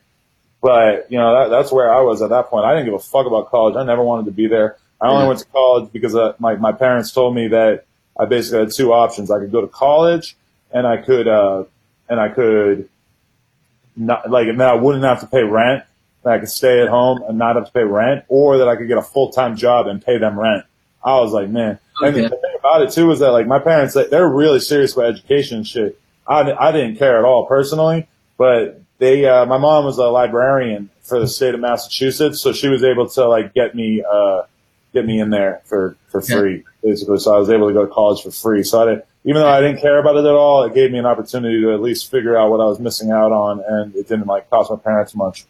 But, 0.62 1.10
you 1.10 1.18
know, 1.18 1.32
that, 1.34 1.48
that's 1.48 1.72
where 1.72 1.92
I 1.92 2.02
was 2.02 2.22
at 2.22 2.30
that 2.30 2.48
point. 2.48 2.64
I 2.66 2.74
didn't 2.74 2.86
give 2.86 2.94
a 2.94 2.98
fuck 2.98 3.26
about 3.26 3.50
college. 3.50 3.76
I 3.76 3.84
never 3.84 4.02
wanted 4.02 4.26
to 4.26 4.32
be 4.32 4.46
there. 4.46 4.76
I 5.00 5.08
only 5.08 5.22
yeah. 5.22 5.28
went 5.28 5.40
to 5.40 5.46
college 5.46 5.92
because 5.92 6.14
uh, 6.14 6.34
my, 6.38 6.56
my 6.56 6.72
parents 6.72 7.12
told 7.12 7.34
me 7.34 7.48
that 7.48 7.84
I 8.18 8.26
basically 8.26 8.60
had 8.60 8.72
two 8.72 8.92
options. 8.92 9.30
I 9.30 9.38
could 9.38 9.52
go 9.52 9.62
to 9.62 9.68
college 9.68 10.36
and 10.70 10.86
I 10.86 10.98
could, 10.98 11.26
uh, 11.26 11.64
and 12.08 12.20
I 12.20 12.28
could 12.28 12.88
not, 13.96 14.30
like, 14.30 14.48
and 14.48 14.60
then 14.60 14.68
I 14.68 14.74
wouldn't 14.74 15.04
have 15.04 15.20
to 15.20 15.26
pay 15.26 15.42
rent. 15.42 15.84
That 16.22 16.34
I 16.34 16.38
could 16.38 16.50
stay 16.50 16.82
at 16.82 16.88
home 16.88 17.22
and 17.26 17.38
not 17.38 17.56
have 17.56 17.64
to 17.64 17.72
pay 17.72 17.82
rent 17.82 18.26
or 18.28 18.58
that 18.58 18.68
I 18.68 18.76
could 18.76 18.88
get 18.88 18.98
a 18.98 19.02
full-time 19.02 19.56
job 19.56 19.86
and 19.86 20.04
pay 20.04 20.18
them 20.18 20.38
rent. 20.38 20.66
I 21.02 21.18
was 21.18 21.32
like, 21.32 21.48
man. 21.48 21.78
Okay. 22.02 22.24
And 22.24 22.34
about 22.60 22.82
it 22.82 22.92
too 22.92 23.10
is 23.10 23.18
that 23.18 23.32
like 23.32 23.46
my 23.46 23.58
parents, 23.58 23.94
they're 23.94 24.28
really 24.28 24.60
serious 24.60 24.94
about 24.94 25.06
education 25.06 25.58
and 25.58 25.66
shit. 25.66 26.00
I, 26.26 26.52
I 26.52 26.72
didn't 26.72 26.96
care 26.96 27.18
at 27.18 27.24
all 27.24 27.46
personally, 27.46 28.06
but 28.38 28.80
they, 28.98 29.24
uh, 29.26 29.46
my 29.46 29.58
mom 29.58 29.84
was 29.84 29.98
a 29.98 30.04
librarian 30.04 30.90
for 31.02 31.18
the 31.18 31.26
state 31.26 31.54
of 31.54 31.60
Massachusetts, 31.60 32.40
so 32.40 32.52
she 32.52 32.68
was 32.68 32.84
able 32.84 33.08
to 33.08 33.26
like 33.26 33.52
get 33.52 33.74
me, 33.74 34.04
uh, 34.08 34.42
get 34.92 35.04
me 35.04 35.20
in 35.20 35.30
there 35.30 35.62
for, 35.64 35.96
for 36.08 36.20
free, 36.20 36.64
basically. 36.82 37.18
So 37.18 37.34
I 37.34 37.38
was 37.38 37.50
able 37.50 37.68
to 37.68 37.74
go 37.74 37.84
to 37.84 37.92
college 37.92 38.22
for 38.22 38.30
free. 38.30 38.62
So 38.62 38.82
I 38.82 38.84
didn't, 38.86 39.04
even 39.24 39.42
though 39.42 39.48
I 39.48 39.60
didn't 39.60 39.80
care 39.80 39.98
about 39.98 40.16
it 40.16 40.24
at 40.24 40.34
all, 40.34 40.64
it 40.64 40.74
gave 40.74 40.92
me 40.92 40.98
an 40.98 41.06
opportunity 41.06 41.60
to 41.62 41.74
at 41.74 41.80
least 41.80 42.10
figure 42.10 42.38
out 42.38 42.50
what 42.50 42.60
I 42.60 42.64
was 42.64 42.78
missing 42.78 43.10
out 43.10 43.32
on, 43.32 43.62
and 43.66 43.94
it 43.94 44.08
didn't 44.08 44.26
like 44.26 44.48
cost 44.50 44.70
my 44.70 44.76
parents 44.76 45.14
much. 45.14 45.44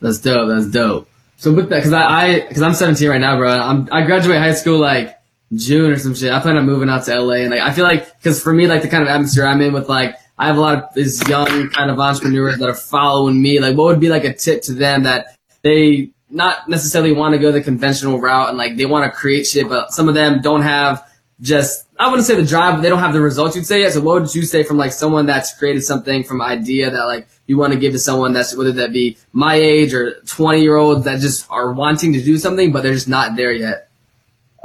That's 0.00 0.18
dope. 0.18 0.48
That's 0.48 0.66
dope. 0.66 1.08
So 1.36 1.52
with 1.52 1.70
that, 1.70 1.76
because 1.76 1.92
I, 1.92 2.02
I, 2.02 2.40
because 2.40 2.62
I'm 2.62 2.74
17 2.74 3.08
right 3.08 3.20
now, 3.20 3.36
bro. 3.36 3.50
I'm, 3.50 3.88
I 3.90 4.02
graduate 4.04 4.38
high 4.38 4.52
school 4.52 4.78
like 4.78 5.16
June 5.54 5.90
or 5.90 5.98
some 5.98 6.14
shit. 6.14 6.32
I 6.32 6.40
plan 6.40 6.56
on 6.56 6.66
moving 6.66 6.88
out 6.88 7.04
to 7.04 7.20
LA, 7.20 7.36
and 7.36 7.50
like 7.50 7.60
I 7.60 7.72
feel 7.72 7.84
like, 7.84 8.16
because 8.18 8.42
for 8.42 8.52
me, 8.52 8.66
like 8.66 8.82
the 8.82 8.88
kind 8.88 9.02
of 9.02 9.08
atmosphere 9.08 9.46
I'm 9.46 9.60
in 9.60 9.72
with 9.72 9.88
like 9.88 10.16
I 10.38 10.46
have 10.46 10.56
a 10.56 10.60
lot 10.60 10.74
of 10.76 10.94
these 10.94 11.26
young 11.28 11.68
kind 11.70 11.90
of 11.90 11.98
entrepreneurs 11.98 12.58
that 12.58 12.68
are 12.68 12.74
following 12.74 13.40
me. 13.42 13.60
Like, 13.60 13.76
what 13.76 13.86
would 13.86 14.00
be 14.00 14.08
like 14.08 14.24
a 14.24 14.32
tip 14.32 14.62
to 14.62 14.72
them 14.72 15.02
that 15.02 15.36
they 15.62 16.10
not 16.30 16.68
necessarily 16.68 17.12
want 17.12 17.34
to 17.34 17.38
go 17.38 17.52
the 17.52 17.60
conventional 17.60 18.20
route 18.20 18.48
and 18.48 18.56
like 18.56 18.76
they 18.76 18.86
want 18.86 19.04
to 19.04 19.18
create 19.18 19.46
shit, 19.46 19.68
but 19.68 19.92
some 19.92 20.08
of 20.08 20.14
them 20.14 20.40
don't 20.40 20.62
have 20.62 21.06
just 21.40 21.86
I 21.98 22.08
wouldn't 22.08 22.26
say 22.26 22.34
the 22.34 22.46
drive, 22.46 22.76
but 22.76 22.80
they 22.80 22.88
don't 22.88 23.00
have 23.00 23.12
the 23.12 23.20
results 23.20 23.56
you'd 23.56 23.66
say 23.66 23.80
yet. 23.80 23.92
So 23.92 24.00
what 24.00 24.22
would 24.22 24.34
you 24.34 24.42
say 24.42 24.62
from 24.62 24.78
like 24.78 24.92
someone 24.92 25.26
that's 25.26 25.56
created 25.58 25.82
something 25.82 26.24
from 26.24 26.40
idea 26.40 26.90
that 26.90 27.04
like 27.04 27.28
you 27.46 27.58
want 27.58 27.74
to 27.74 27.78
give 27.78 27.92
to 27.92 27.98
someone 27.98 28.32
that's 28.32 28.56
whether 28.56 28.72
that 28.72 28.92
be 28.92 29.18
my 29.32 29.56
age 29.56 29.92
or 29.92 30.20
20 30.22 30.62
year 30.62 30.76
olds 30.76 31.04
that 31.04 31.20
just 31.20 31.50
are 31.50 31.72
wanting 31.72 32.14
to 32.14 32.22
do 32.22 32.38
something, 32.38 32.72
but 32.72 32.82
they're 32.82 32.94
just 32.94 33.08
not 33.08 33.36
there 33.36 33.52
yet? 33.52 33.89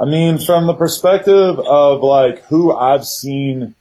I 0.00 0.04
mean, 0.04 0.38
from 0.38 0.66
the 0.66 0.74
perspective 0.74 1.58
of 1.58 2.02
like 2.02 2.44
who 2.44 2.74
I've 2.74 3.06
seen 3.06 3.74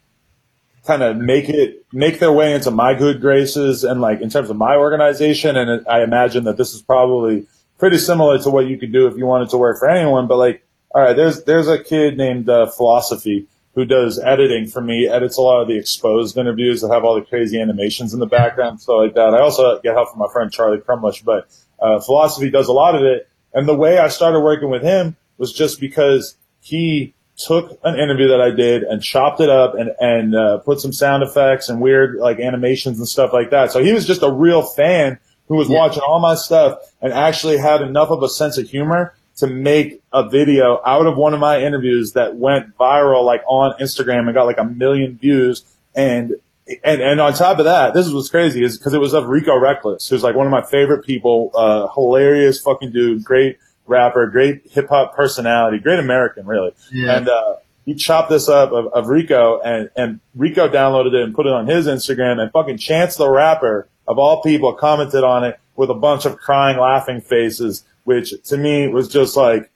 kind 0.85 1.01
of 1.01 1.17
make 1.17 1.49
it, 1.49 1.85
make 1.91 2.19
their 2.19 2.31
way 2.31 2.53
into 2.53 2.71
my 2.71 2.93
good 2.93 3.19
graces 3.19 3.83
and 3.83 4.01
like 4.01 4.21
in 4.21 4.29
terms 4.29 4.49
of 4.49 4.55
my 4.55 4.75
organization. 4.75 5.57
And 5.57 5.85
I 5.87 6.03
imagine 6.03 6.45
that 6.45 6.57
this 6.57 6.73
is 6.73 6.81
probably 6.81 7.47
pretty 7.79 7.97
similar 7.97 8.39
to 8.39 8.49
what 8.49 8.67
you 8.67 8.77
could 8.77 8.93
do 8.93 9.07
if 9.07 9.17
you 9.17 9.25
wanted 9.25 9.49
to 9.49 9.57
work 9.57 9.79
for 9.79 9.89
anyone. 9.89 10.27
But 10.27 10.37
like, 10.37 10.65
all 10.93 11.01
right, 11.01 11.15
there's, 11.15 11.43
there's 11.43 11.67
a 11.67 11.83
kid 11.83 12.17
named 12.17 12.47
uh, 12.47 12.67
Philosophy 12.67 13.47
who 13.73 13.83
does 13.83 14.17
editing 14.19 14.67
for 14.67 14.79
me, 14.79 15.09
edits 15.09 15.37
a 15.37 15.41
lot 15.41 15.61
of 15.61 15.67
the 15.67 15.77
exposed 15.77 16.37
interviews 16.37 16.79
that 16.79 16.93
have 16.93 17.03
all 17.03 17.15
the 17.15 17.25
crazy 17.25 17.59
animations 17.59 18.13
in 18.13 18.21
the 18.21 18.25
background, 18.25 18.79
stuff 18.79 18.95
like 18.99 19.15
that. 19.15 19.33
I 19.33 19.41
also 19.41 19.81
get 19.81 19.95
help 19.95 20.11
from 20.11 20.19
my 20.19 20.27
friend 20.31 20.49
Charlie 20.49 20.77
Crumlish, 20.77 21.25
but 21.25 21.49
uh, 21.79 21.99
Philosophy 21.99 22.49
does 22.49 22.69
a 22.69 22.73
lot 22.73 22.95
of 22.95 23.01
it. 23.01 23.27
And 23.53 23.67
the 23.67 23.75
way 23.75 23.97
I 23.97 24.07
started 24.07 24.39
working 24.39 24.69
with 24.69 24.81
him 24.81 25.17
was 25.37 25.53
just 25.53 25.79
because 25.79 26.37
he 26.61 27.13
took 27.37 27.79
an 27.83 27.99
interview 27.99 28.29
that 28.29 28.41
I 28.41 28.51
did 28.51 28.83
and 28.83 29.01
chopped 29.01 29.41
it 29.41 29.49
up 29.49 29.75
and, 29.75 29.91
and 29.99 30.35
uh, 30.35 30.59
put 30.59 30.79
some 30.79 30.93
sound 30.93 31.23
effects 31.23 31.69
and 31.69 31.81
weird 31.81 32.15
like 32.15 32.39
animations 32.39 32.97
and 32.97 33.07
stuff 33.07 33.33
like 33.33 33.49
that. 33.51 33.71
So 33.71 33.83
he 33.83 33.93
was 33.93 34.07
just 34.07 34.23
a 34.23 34.31
real 34.31 34.61
fan 34.61 35.19
who 35.47 35.55
was 35.55 35.69
yeah. 35.69 35.77
watching 35.77 36.01
all 36.01 36.19
my 36.19 36.35
stuff 36.35 36.79
and 37.01 37.13
actually 37.13 37.57
had 37.57 37.81
enough 37.81 38.09
of 38.09 38.23
a 38.23 38.29
sense 38.29 38.57
of 38.57 38.69
humor 38.69 39.13
to 39.37 39.47
make 39.47 40.01
a 40.13 40.27
video 40.27 40.81
out 40.85 41.05
of 41.05 41.17
one 41.17 41.33
of 41.33 41.39
my 41.39 41.61
interviews 41.61 42.13
that 42.13 42.35
went 42.35 42.75
viral 42.77 43.25
like 43.25 43.41
on 43.47 43.77
Instagram 43.79 44.25
and 44.25 44.33
got 44.33 44.45
like 44.45 44.57
a 44.57 44.63
million 44.63 45.17
views. 45.17 45.65
And, 45.93 46.35
and, 46.83 47.01
and 47.01 47.19
on 47.19 47.33
top 47.33 47.59
of 47.59 47.65
that, 47.65 47.93
this 47.93 48.07
is 48.07 48.13
what's 48.13 48.29
crazy 48.29 48.63
is 48.63 48.77
because 48.77 48.93
it 48.93 48.99
was 48.99 49.13
of 49.13 49.27
Rico 49.27 49.51
Recklezz, 49.51 50.09
who's 50.09 50.23
like 50.23 50.35
one 50.35 50.47
of 50.47 50.51
my 50.51 50.63
favorite 50.63 51.03
people, 51.03 51.51
uh, 51.53 51.87
hilarious 51.93 52.61
fucking 52.61 52.91
dude, 52.91 53.25
great 53.25 53.57
rapper, 53.87 54.27
great 54.27 54.67
hip 54.71 54.89
hop 54.89 55.15
personality, 55.15 55.79
great 55.79 55.99
American, 55.99 56.45
really. 56.45 56.73
Yeah. 56.91 57.17
And, 57.17 57.29
uh, 57.29 57.55
he 57.85 57.93
chopped 57.93 58.31
this 58.31 58.49
up 58.49 58.71
of, 58.71 58.87
of 58.93 59.09
Rico 59.09 59.61
and, 59.61 59.91
and 59.95 60.19
Rico 60.33 60.67
downloaded 60.67 61.13
it 61.13 61.23
and 61.23 61.35
put 61.35 61.45
it 61.45 61.53
on 61.53 61.67
his 61.67 61.85
Instagram 61.85 62.41
and 62.41 62.51
fucking 62.51 62.77
Chance 62.77 63.17
the 63.17 63.29
Rapper 63.29 63.87
of 64.07 64.17
all 64.17 64.41
people 64.41 64.73
commented 64.73 65.23
on 65.23 65.43
it 65.43 65.59
with 65.75 65.89
a 65.89 65.93
bunch 65.93 66.25
of 66.25 66.37
crying, 66.37 66.79
laughing 66.79 67.21
faces, 67.21 67.83
which 68.03 68.33
to 68.45 68.57
me 68.57 68.87
was 68.87 69.07
just 69.07 69.37
like, 69.37 69.69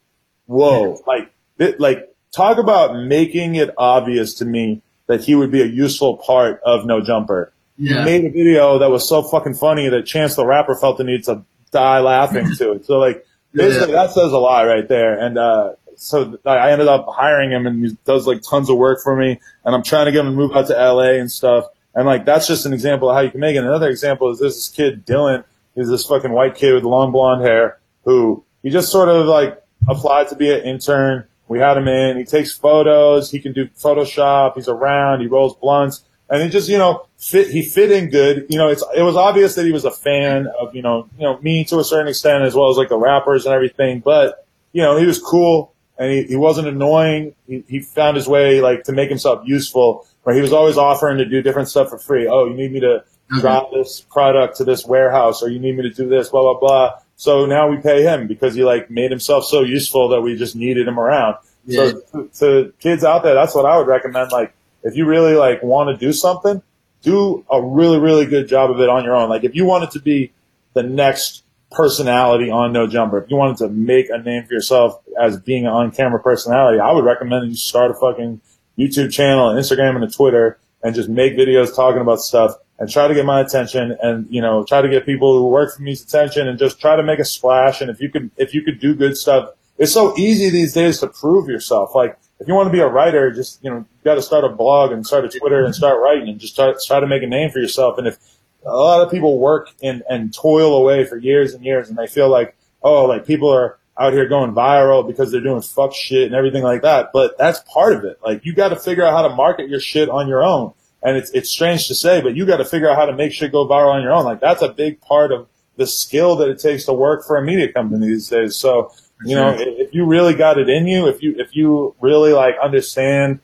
whoa, 0.47 0.99
like, 1.05 1.31
it, 1.59 1.79
like 1.79 2.11
talk 2.31 2.57
about 2.57 2.95
making 3.05 3.55
it 3.55 3.69
obvious 3.77 4.33
to 4.35 4.45
me 4.45 4.81
that 5.07 5.21
he 5.21 5.35
would 5.35 5.51
be 5.51 5.61
a 5.61 5.65
useful 5.65 6.17
part 6.17 6.61
of 6.65 6.85
No 6.85 7.01
Jumper. 7.01 7.53
Yeah. 7.77 7.99
He 7.99 8.05
made 8.05 8.25
a 8.25 8.29
video 8.29 8.79
that 8.79 8.89
was 8.89 9.07
so 9.07 9.21
fucking 9.21 9.53
funny 9.53 9.87
that 9.87 10.05
Chance 10.05 10.35
the 10.35 10.45
Rapper 10.45 10.75
felt 10.75 10.97
the 10.97 11.03
need 11.03 11.23
to 11.25 11.43
die 11.71 11.99
laughing 11.99 12.55
to 12.57 12.71
it. 12.73 12.85
So 12.85 12.97
like, 12.97 13.23
basically 13.53 13.93
yeah. 13.93 14.05
that 14.05 14.11
says 14.11 14.31
a 14.31 14.37
lot 14.37 14.63
right 14.63 14.87
there. 14.87 15.17
And, 15.19 15.37
uh, 15.37 15.73
so 15.95 16.39
I 16.45 16.71
ended 16.71 16.87
up 16.87 17.07
hiring 17.09 17.51
him 17.51 17.67
and 17.67 17.85
he 17.85 17.97
does 18.05 18.25
like 18.25 18.41
tons 18.41 18.69
of 18.69 18.77
work 18.77 19.01
for 19.03 19.17
me 19.17 19.39
and 19.65 19.75
I'm 19.75 19.83
trying 19.83 20.05
to 20.05 20.13
get 20.13 20.21
him 20.21 20.27
to 20.27 20.31
move 20.31 20.55
out 20.55 20.67
to 20.67 20.73
LA 20.73 21.19
and 21.19 21.29
stuff. 21.29 21.65
And 21.93 22.05
like, 22.05 22.23
that's 22.23 22.47
just 22.47 22.65
an 22.65 22.71
example 22.71 23.09
of 23.09 23.15
how 23.15 23.21
you 23.21 23.31
can 23.31 23.41
make 23.41 23.55
it. 23.55 23.63
Another 23.63 23.89
example 23.89 24.31
is 24.31 24.39
this 24.39 24.69
kid, 24.69 25.05
Dylan. 25.05 25.43
He's 25.75 25.89
this 25.89 26.05
fucking 26.05 26.31
white 26.31 26.55
kid 26.55 26.73
with 26.73 26.83
long 26.83 27.11
blonde 27.11 27.43
hair 27.43 27.79
who 28.03 28.43
he 28.63 28.69
just 28.69 28.91
sort 28.91 29.09
of 29.09 29.25
like 29.25 29.61
applied 29.87 30.29
to 30.29 30.35
be 30.35 30.51
an 30.51 30.61
intern. 30.61 31.25
We 31.47 31.59
had 31.59 31.77
him 31.77 31.87
in. 31.87 32.17
He 32.17 32.25
takes 32.25 32.51
photos. 32.51 33.31
He 33.31 33.39
can 33.39 33.53
do 33.53 33.67
Photoshop. 33.67 34.55
He's 34.55 34.67
around. 34.67 35.21
He 35.21 35.27
rolls 35.27 35.55
blunts. 35.55 36.03
And 36.29 36.43
he 36.43 36.49
just, 36.49 36.69
you 36.69 36.77
know, 36.77 37.07
fit, 37.17 37.49
he 37.49 37.63
fit 37.63 37.91
in 37.91 38.09
good. 38.09 38.45
You 38.49 38.57
know, 38.57 38.69
it's, 38.69 38.83
it 38.95 39.01
was 39.01 39.15
obvious 39.15 39.55
that 39.55 39.65
he 39.65 39.71
was 39.71 39.83
a 39.83 39.91
fan 39.91 40.47
of, 40.59 40.75
you 40.75 40.81
know, 40.81 41.09
you 41.17 41.23
know, 41.23 41.39
me 41.39 41.65
to 41.65 41.79
a 41.79 41.83
certain 41.83 42.07
extent 42.07 42.43
as 42.43 42.53
well 42.53 42.69
as 42.69 42.77
like 42.77 42.89
the 42.89 42.97
rappers 42.97 43.45
and 43.45 43.53
everything. 43.53 43.99
But, 43.99 44.45
you 44.71 44.81
know, 44.83 44.97
he 44.97 45.05
was 45.05 45.19
cool 45.19 45.73
and 45.97 46.11
he, 46.11 46.23
he 46.23 46.35
wasn't 46.35 46.67
annoying. 46.67 47.33
He, 47.47 47.63
he 47.67 47.79
found 47.79 48.15
his 48.15 48.27
way 48.27 48.61
like 48.61 48.83
to 48.83 48.91
make 48.91 49.09
himself 49.09 49.41
useful 49.45 50.05
where 50.23 50.35
he 50.35 50.41
was 50.41 50.53
always 50.53 50.77
offering 50.77 51.17
to 51.17 51.25
do 51.25 51.41
different 51.41 51.67
stuff 51.67 51.89
for 51.89 51.97
free. 51.97 52.27
Oh, 52.27 52.45
you 52.45 52.53
need 52.53 52.71
me 52.71 52.79
to 52.81 53.03
mm-hmm. 53.03 53.39
drop 53.39 53.71
this 53.71 54.01
product 54.01 54.57
to 54.57 54.63
this 54.63 54.85
warehouse 54.85 55.41
or 55.41 55.49
you 55.49 55.59
need 55.59 55.77
me 55.77 55.83
to 55.83 55.89
do 55.89 56.07
this, 56.07 56.29
blah, 56.29 56.41
blah, 56.41 56.59
blah. 56.59 56.99
So 57.15 57.47
now 57.47 57.67
we 57.69 57.77
pay 57.77 58.03
him 58.03 58.27
because 58.27 58.53
he 58.53 58.63
like 58.63 58.91
made 58.91 59.09
himself 59.09 59.45
so 59.45 59.61
useful 59.61 60.09
that 60.09 60.21
we 60.21 60.35
just 60.35 60.55
needed 60.55 60.87
him 60.87 60.99
around. 60.99 61.37
Yeah. 61.65 61.89
So 61.89 62.01
to, 62.11 62.29
to 62.39 62.73
kids 62.79 63.03
out 63.03 63.23
there, 63.23 63.33
that's 63.33 63.55
what 63.55 63.65
I 63.65 63.77
would 63.77 63.87
recommend. 63.87 64.31
Like 64.31 64.53
if 64.83 64.95
you 64.95 65.05
really 65.05 65.33
like 65.33 65.61
want 65.63 65.89
to 65.89 66.05
do 66.05 66.13
something, 66.13 66.61
do 67.01 67.45
a 67.49 67.61
really, 67.61 67.99
really 67.99 68.25
good 68.25 68.47
job 68.47 68.71
of 68.71 68.79
it 68.79 68.89
on 68.89 69.03
your 69.03 69.15
own. 69.15 69.29
Like 69.29 69.43
if 69.43 69.55
you 69.55 69.65
wanted 69.65 69.91
to 69.91 69.99
be 69.99 70.31
the 70.73 70.83
next 70.83 71.43
personality 71.71 72.49
on 72.49 72.73
No 72.73 72.87
Jumper, 72.87 73.19
if 73.23 73.29
you 73.29 73.37
wanted 73.37 73.57
to 73.57 73.69
make 73.69 74.09
a 74.09 74.17
name 74.17 74.45
for 74.45 74.53
yourself 74.53 75.01
as 75.19 75.39
being 75.39 75.65
an 75.65 75.71
on 75.71 75.91
camera 75.91 76.21
personality, 76.21 76.79
I 76.79 76.91
would 76.91 77.05
recommend 77.05 77.49
you 77.49 77.55
start 77.55 77.91
a 77.91 77.93
fucking 77.93 78.41
YouTube 78.77 79.11
channel, 79.11 79.49
an 79.49 79.57
Instagram 79.57 79.95
and 79.95 80.03
a 80.03 80.09
Twitter 80.09 80.57
and 80.83 80.95
just 80.95 81.09
make 81.09 81.33
videos 81.33 81.75
talking 81.75 82.01
about 82.01 82.19
stuff 82.19 82.55
and 82.79 82.89
try 82.89 83.07
to 83.07 83.13
get 83.13 83.25
my 83.25 83.41
attention 83.41 83.97
and, 84.01 84.25
you 84.29 84.41
know, 84.41 84.63
try 84.63 84.81
to 84.81 84.87
get 84.87 85.05
people 85.05 85.37
who 85.37 85.47
work 85.47 85.75
for 85.75 85.81
me's 85.81 86.01
attention 86.01 86.47
and 86.47 86.57
just 86.57 86.79
try 86.79 86.95
to 86.95 87.03
make 87.03 87.19
a 87.19 87.25
splash. 87.25 87.81
And 87.81 87.89
if 87.89 87.99
you 87.99 88.09
could, 88.09 88.31
if 88.37 88.53
you 88.53 88.61
could 88.61 88.79
do 88.79 88.95
good 88.95 89.17
stuff, 89.17 89.51
it's 89.77 89.91
so 89.91 90.17
easy 90.17 90.49
these 90.49 90.73
days 90.73 90.99
to 90.99 91.07
prove 91.07 91.49
yourself. 91.49 91.93
Like, 91.93 92.17
if 92.39 92.47
you 92.47 92.53
want 92.53 92.67
to 92.67 92.71
be 92.71 92.79
a 92.79 92.87
writer, 92.87 93.31
just, 93.31 93.63
you 93.63 93.69
know, 93.69 93.77
you 93.77 94.03
got 94.03 94.15
to 94.15 94.21
start 94.21 94.45
a 94.45 94.49
blog 94.49 94.91
and 94.91 95.05
start 95.05 95.25
a 95.25 95.29
Twitter 95.29 95.63
and 95.65 95.75
start 95.75 96.01
writing 96.01 96.29
and 96.29 96.39
just 96.39 96.55
try, 96.55 96.73
try 96.85 96.99
to 96.99 97.07
make 97.07 97.21
a 97.21 97.27
name 97.27 97.49
for 97.49 97.59
yourself. 97.59 97.97
And 97.97 98.07
if 98.07 98.17
a 98.65 98.75
lot 98.75 99.01
of 99.01 99.11
people 99.11 99.39
work 99.39 99.69
and, 99.83 100.03
and 100.09 100.33
toil 100.33 100.73
away 100.75 101.05
for 101.05 101.17
years 101.17 101.53
and 101.53 101.63
years 101.65 101.89
and 101.89 101.97
they 101.97 102.07
feel 102.07 102.29
like, 102.29 102.55
oh, 102.81 103.05
like 103.05 103.25
people 103.25 103.53
are 103.53 103.77
out 103.99 104.13
here 104.13 104.27
going 104.27 104.53
viral 104.53 105.05
because 105.05 105.31
they're 105.31 105.41
doing 105.41 105.61
fuck 105.61 105.93
shit 105.93 106.27
and 106.27 106.35
everything 106.35 106.63
like 106.63 106.81
that. 106.83 107.09
But 107.11 107.37
that's 107.37 107.59
part 107.71 107.93
of 107.93 108.05
it. 108.05 108.19
Like, 108.23 108.45
you 108.45 108.53
got 108.53 108.69
to 108.69 108.77
figure 108.77 109.03
out 109.05 109.13
how 109.13 109.27
to 109.27 109.35
market 109.35 109.69
your 109.69 109.81
shit 109.81 110.09
on 110.09 110.29
your 110.29 110.43
own. 110.43 110.73
And 111.03 111.17
it's, 111.17 111.31
it's 111.31 111.49
strange 111.49 111.87
to 111.89 111.95
say, 111.95 112.21
but 112.21 112.35
you 112.35 112.45
got 112.45 112.57
to 112.57 112.65
figure 112.65 112.89
out 112.89 112.95
how 112.95 113.05
to 113.05 113.13
make 113.13 113.33
shit 113.33 113.51
go 113.51 113.67
viral 113.67 113.93
on 113.93 114.01
your 114.01 114.13
own. 114.13 114.23
Like 114.23 114.39
that's 114.39 114.61
a 114.61 114.69
big 114.69 115.01
part 115.01 115.33
of 115.33 115.47
the 115.75 115.87
skill 115.87 116.37
that 116.37 116.49
it 116.49 116.59
takes 116.59 116.85
to 116.85 116.93
work 116.93 117.25
for 117.25 117.37
a 117.37 117.41
media 117.41 117.71
company 117.71 118.07
these 118.07 118.27
days. 118.27 118.55
So, 118.55 118.93
you 119.25 119.35
know, 119.35 119.55
if 119.57 119.93
you 119.93 120.05
really 120.05 120.33
got 120.33 120.57
it 120.57 120.69
in 120.69 120.87
you, 120.87 121.07
if 121.07 121.21
you, 121.21 121.35
if 121.37 121.55
you 121.55 121.95
really 121.99 122.33
like 122.33 122.55
understand 122.61 123.39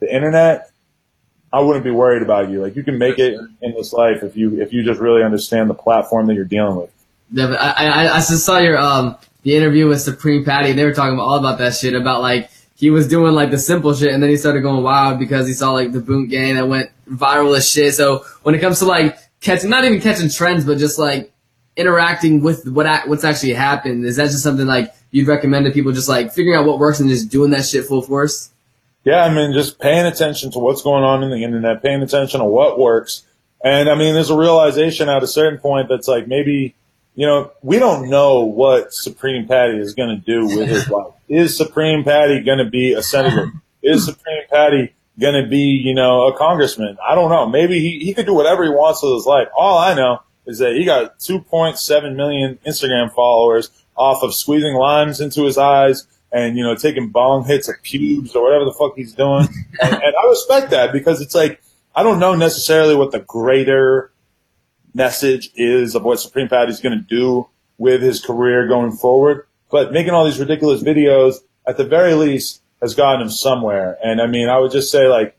the 0.00 0.14
internet, 0.14 0.70
I 1.52 1.60
wouldn't 1.60 1.84
be 1.84 1.90
worried 1.90 2.22
about 2.22 2.50
you. 2.50 2.62
Like 2.62 2.76
you 2.76 2.82
can 2.82 2.98
make 2.98 3.18
it 3.18 3.34
in 3.62 3.74
this 3.74 3.92
life 3.92 4.22
if 4.22 4.36
you, 4.36 4.60
if 4.60 4.72
you 4.72 4.82
just 4.82 5.00
really 5.00 5.22
understand 5.22 5.70
the 5.70 5.74
platform 5.74 6.26
that 6.26 6.34
you're 6.34 6.44
dealing 6.44 6.76
with. 6.76 6.90
Yeah, 7.32 7.46
but 7.48 7.60
I, 7.60 7.70
I, 7.70 8.14
I 8.14 8.18
just 8.18 8.44
saw 8.44 8.58
your, 8.58 8.78
um, 8.78 9.16
the 9.42 9.56
interview 9.56 9.88
with 9.88 10.00
Supreme 10.00 10.44
Patty. 10.44 10.72
They 10.72 10.84
were 10.84 10.92
talking 10.92 11.14
about, 11.14 11.24
all 11.24 11.38
about 11.38 11.58
that 11.58 11.74
shit 11.74 11.94
about 11.94 12.20
like, 12.20 12.50
he 12.74 12.90
was 12.90 13.08
doing 13.08 13.32
like 13.32 13.50
the 13.50 13.58
simple 13.58 13.94
shit 13.94 14.12
and 14.12 14.22
then 14.22 14.28
he 14.28 14.36
started 14.36 14.60
going 14.60 14.82
wild 14.82 15.18
because 15.18 15.46
he 15.46 15.54
saw 15.54 15.72
like 15.72 15.92
the 15.92 16.00
boot 16.00 16.28
gang 16.28 16.56
that 16.56 16.68
went 16.68 16.90
viral 17.08 17.56
as 17.56 17.66
shit. 17.66 17.94
So 17.94 18.26
when 18.42 18.54
it 18.54 18.58
comes 18.58 18.80
to 18.80 18.84
like 18.84 19.16
catching, 19.40 19.70
not 19.70 19.84
even 19.84 20.00
catching 20.00 20.28
trends, 20.28 20.66
but 20.66 20.76
just 20.76 20.98
like 20.98 21.32
interacting 21.74 22.42
with 22.42 22.68
what 22.68 23.08
what's 23.08 23.24
actually 23.24 23.54
happened, 23.54 24.04
is 24.04 24.16
that 24.16 24.26
just 24.26 24.42
something 24.42 24.66
like 24.66 24.92
you'd 25.16 25.28
recommend 25.28 25.64
to 25.64 25.72
people 25.72 25.92
just 25.92 26.08
like 26.08 26.32
figuring 26.32 26.58
out 26.58 26.66
what 26.66 26.78
works 26.78 27.00
and 27.00 27.08
just 27.08 27.30
doing 27.30 27.50
that 27.52 27.64
shit 27.64 27.86
full 27.86 28.02
force? 28.02 28.50
Yeah, 29.04 29.24
I 29.24 29.32
mean, 29.32 29.52
just 29.52 29.78
paying 29.78 30.04
attention 30.04 30.50
to 30.52 30.58
what's 30.58 30.82
going 30.82 31.04
on 31.04 31.22
in 31.22 31.30
the 31.30 31.42
internet, 31.42 31.82
paying 31.82 32.02
attention 32.02 32.40
to 32.40 32.46
what 32.46 32.78
works. 32.78 33.22
And 33.64 33.88
I 33.88 33.94
mean, 33.94 34.14
there's 34.14 34.30
a 34.30 34.36
realization 34.36 35.08
at 35.08 35.22
a 35.22 35.26
certain 35.26 35.58
point 35.58 35.88
that's 35.88 36.06
like 36.08 36.28
maybe 36.28 36.74
you 37.16 37.26
know, 37.26 37.50
we 37.62 37.78
don't 37.78 38.10
know 38.10 38.42
what 38.42 38.92
Supreme 38.92 39.48
Patty 39.48 39.78
is 39.78 39.94
going 39.94 40.10
to 40.10 40.16
do 40.16 40.44
with 40.44 40.68
his 40.68 40.88
life. 40.88 41.14
Is 41.28 41.56
Supreme 41.56 42.04
Patty 42.04 42.40
going 42.42 42.58
to 42.58 42.70
be 42.70 42.92
a 42.92 43.02
senator? 43.02 43.50
Is 43.82 44.04
Supreme 44.04 44.42
Patty 44.52 44.94
going 45.18 45.42
to 45.42 45.48
be, 45.48 45.80
you 45.82 45.94
know, 45.94 46.26
a 46.28 46.36
congressman? 46.36 46.98
I 47.04 47.14
don't 47.14 47.30
know. 47.30 47.48
Maybe 47.48 47.80
he, 47.80 48.04
he 48.04 48.14
could 48.14 48.26
do 48.26 48.34
whatever 48.34 48.62
he 48.64 48.70
wants 48.70 49.02
with 49.02 49.14
his 49.14 49.26
life. 49.26 49.48
All 49.56 49.78
I 49.78 49.94
know 49.94 50.20
is 50.46 50.58
that 50.58 50.74
he 50.76 50.84
got 50.84 51.18
2.7 51.18 52.14
million 52.14 52.58
Instagram 52.66 53.12
followers 53.12 53.70
off 53.96 54.22
of 54.22 54.34
squeezing 54.34 54.74
limes 54.74 55.20
into 55.20 55.44
his 55.44 55.58
eyes 55.58 56.06
and, 56.32 56.56
you 56.56 56.62
know, 56.62 56.74
taking 56.74 57.08
bong 57.08 57.44
hits 57.44 57.68
at 57.68 57.82
pubes 57.82 58.34
or 58.34 58.42
whatever 58.42 58.64
the 58.64 58.74
fuck 58.78 58.92
he's 58.96 59.14
doing. 59.14 59.48
and, 59.82 59.94
and 59.94 60.02
I 60.02 60.28
respect 60.28 60.70
that 60.70 60.92
because 60.92 61.20
it's 61.20 61.34
like, 61.34 61.60
I 61.94 62.02
don't 62.02 62.18
know 62.18 62.34
necessarily 62.34 62.94
what 62.94 63.12
the 63.12 63.20
greater 63.20 64.12
message 64.94 65.50
is 65.54 65.94
of 65.94 66.02
what 66.02 66.20
Supreme 66.20 66.48
Patty 66.48 66.70
is 66.70 66.80
going 66.80 66.98
to 66.98 67.04
do 67.04 67.48
with 67.78 68.02
his 68.02 68.24
career 68.24 68.66
going 68.66 68.92
forward. 68.92 69.46
But 69.70 69.92
making 69.92 70.12
all 70.12 70.24
these 70.24 70.38
ridiculous 70.38 70.82
videos, 70.82 71.36
at 71.66 71.76
the 71.76 71.84
very 71.84 72.14
least, 72.14 72.62
has 72.80 72.94
gotten 72.94 73.22
him 73.22 73.30
somewhere. 73.30 73.98
And 74.02 74.20
I 74.20 74.26
mean, 74.26 74.48
I 74.48 74.58
would 74.58 74.72
just 74.72 74.90
say 74.90 75.08
like, 75.08 75.36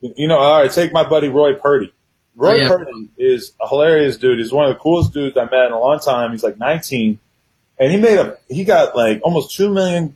you 0.00 0.26
know, 0.26 0.38
all 0.38 0.62
right, 0.62 0.70
take 0.70 0.92
my 0.92 1.08
buddy 1.08 1.28
Roy 1.28 1.54
Purdy. 1.54 1.92
Oh, 1.92 1.96
Roy 2.36 2.52
oh, 2.52 2.54
yeah. 2.56 2.68
Purdy 2.68 3.10
is 3.18 3.52
a 3.60 3.68
hilarious 3.68 4.16
dude. 4.16 4.38
He's 4.38 4.52
one 4.52 4.68
of 4.68 4.74
the 4.74 4.80
coolest 4.80 5.12
dudes 5.12 5.36
I 5.36 5.44
met 5.44 5.66
in 5.66 5.72
a 5.72 5.78
long 5.78 6.00
time. 6.00 6.32
He's 6.32 6.42
like 6.42 6.58
19 6.58 7.18
and 7.80 7.90
he 7.90 7.98
made 7.98 8.18
a, 8.18 8.36
he 8.48 8.64
got 8.64 8.94
like 8.94 9.20
almost 9.24 9.56
2 9.56 9.70
million 9.70 10.14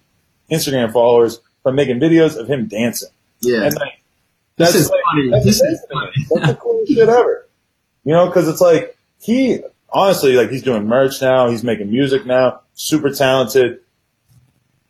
Instagram 0.51 0.93
followers 0.93 1.41
from 1.62 1.75
making 1.75 1.99
videos 1.99 2.37
of 2.37 2.47
him 2.47 2.67
dancing. 2.67 3.09
Yeah. 3.41 3.65
And 3.65 3.75
like, 3.75 4.01
This 4.57 4.73
that's 4.73 4.75
is 4.75 4.91
like, 4.91 5.01
funny. 5.11 5.31
That's, 5.31 5.45
This 5.45 5.61
is 5.61 5.87
funny. 5.93 6.12
That's 6.31 6.47
the 6.49 6.55
coolest 6.57 6.93
shit 6.93 7.09
ever. 7.09 7.49
You 8.05 8.12
know, 8.12 8.27
because 8.27 8.47
it's 8.47 8.61
like 8.61 8.97
he 9.21 9.61
honestly 9.91 10.35
like 10.35 10.51
he's 10.51 10.62
doing 10.62 10.87
merch 10.87 11.23
now. 11.23 11.49
He's 11.49 11.65
making 11.65 11.91
music 11.91 12.27
now. 12.27 12.61
Super 12.75 13.11
talented. 13.11 13.81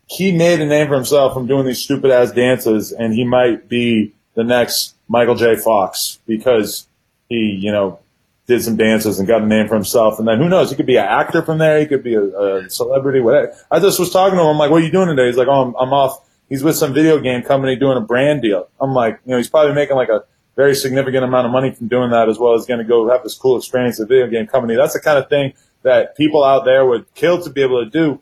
He 0.07 0.33
made 0.33 0.61
a 0.61 0.66
name 0.66 0.89
for 0.89 0.95
himself 0.95 1.33
from 1.33 1.47
doing 1.47 1.64
these 1.64 1.81
stupid 1.81 2.11
ass 2.11 2.33
dances, 2.33 2.93
and 2.93 3.14
he 3.14 3.25
might 3.25 3.68
be 3.68 4.12
the 4.35 4.45
next 4.45 4.95
Michael 5.09 5.35
J. 5.35 5.57
Fox 5.57 6.18
because 6.27 6.87
he, 7.29 7.37
you 7.59 7.72
know, 7.72 8.01
did 8.47 8.62
some 8.62 8.76
dances 8.76 9.18
and 9.18 9.26
got 9.26 9.42
a 9.42 9.47
name 9.47 9.68
for 9.68 9.74
himself. 9.74 10.18
And 10.18 10.28
then 10.28 10.38
who 10.38 10.49
knows? 10.49 10.70
He 10.70 10.76
could 10.76 10.86
be 10.86 10.97
an 10.97 11.07
actor 11.07 11.42
from 11.42 11.59
there. 11.59 11.80
He 11.80 11.86
could 11.86 12.03
be 12.03 12.14
a, 12.14 12.22
a 12.22 12.70
celebrity. 12.70 13.20
Whatever. 13.20 13.55
I 13.70 13.80
just 13.80 13.99
was 13.99 14.11
talking 14.11 14.36
to 14.36 14.42
him. 14.42 14.49
I'm 14.49 14.59
like, 14.59 14.70
"What 14.70 14.82
are 14.82 14.84
you 14.84 14.92
doing 14.92 15.09
today?" 15.09 15.26
He's 15.26 15.36
like, 15.36 15.49
"Oh, 15.49 15.62
I'm, 15.62 15.74
I'm 15.76 15.92
off." 15.92 16.28
He's 16.49 16.62
with 16.62 16.76
some 16.76 16.92
video 16.92 17.18
game 17.20 17.42
company 17.42 17.74
doing 17.76 17.97
a 17.97 18.03
brand 18.03 18.42
deal. 18.42 18.68
I'm 18.78 18.92
like, 18.92 19.18
you 19.24 19.30
know, 19.30 19.38
he's 19.38 19.49
probably 19.49 19.74
making 19.74 19.97
like 19.97 20.11
a 20.11 20.24
very 20.57 20.74
significant 20.74 21.24
amount 21.24 21.47
of 21.47 21.53
money 21.53 21.72
from 21.72 21.88
doing 21.88 22.11
that, 22.11 22.28
as 22.28 22.38
well 22.38 22.55
as 22.55 22.66
going 22.66 22.78
to 22.78 22.84
go 22.84 23.09
have 23.11 23.22
this 23.22 23.34
cool 23.34 23.57
experience 23.57 23.99
at 23.99 24.05
a 24.05 24.07
video 24.07 24.26
game 24.28 24.47
company. 24.47 24.76
That's 24.76 24.92
the 24.92 25.01
kind 25.01 25.18
of 25.18 25.28
thing 25.28 25.55
that 25.82 26.16
people 26.16 26.45
out 26.45 26.64
there 26.64 26.84
would 26.84 27.12
kill 27.14 27.42
to 27.42 27.51
be 27.51 27.62
able 27.62 27.82
to 27.84 27.90
do. 27.90 28.20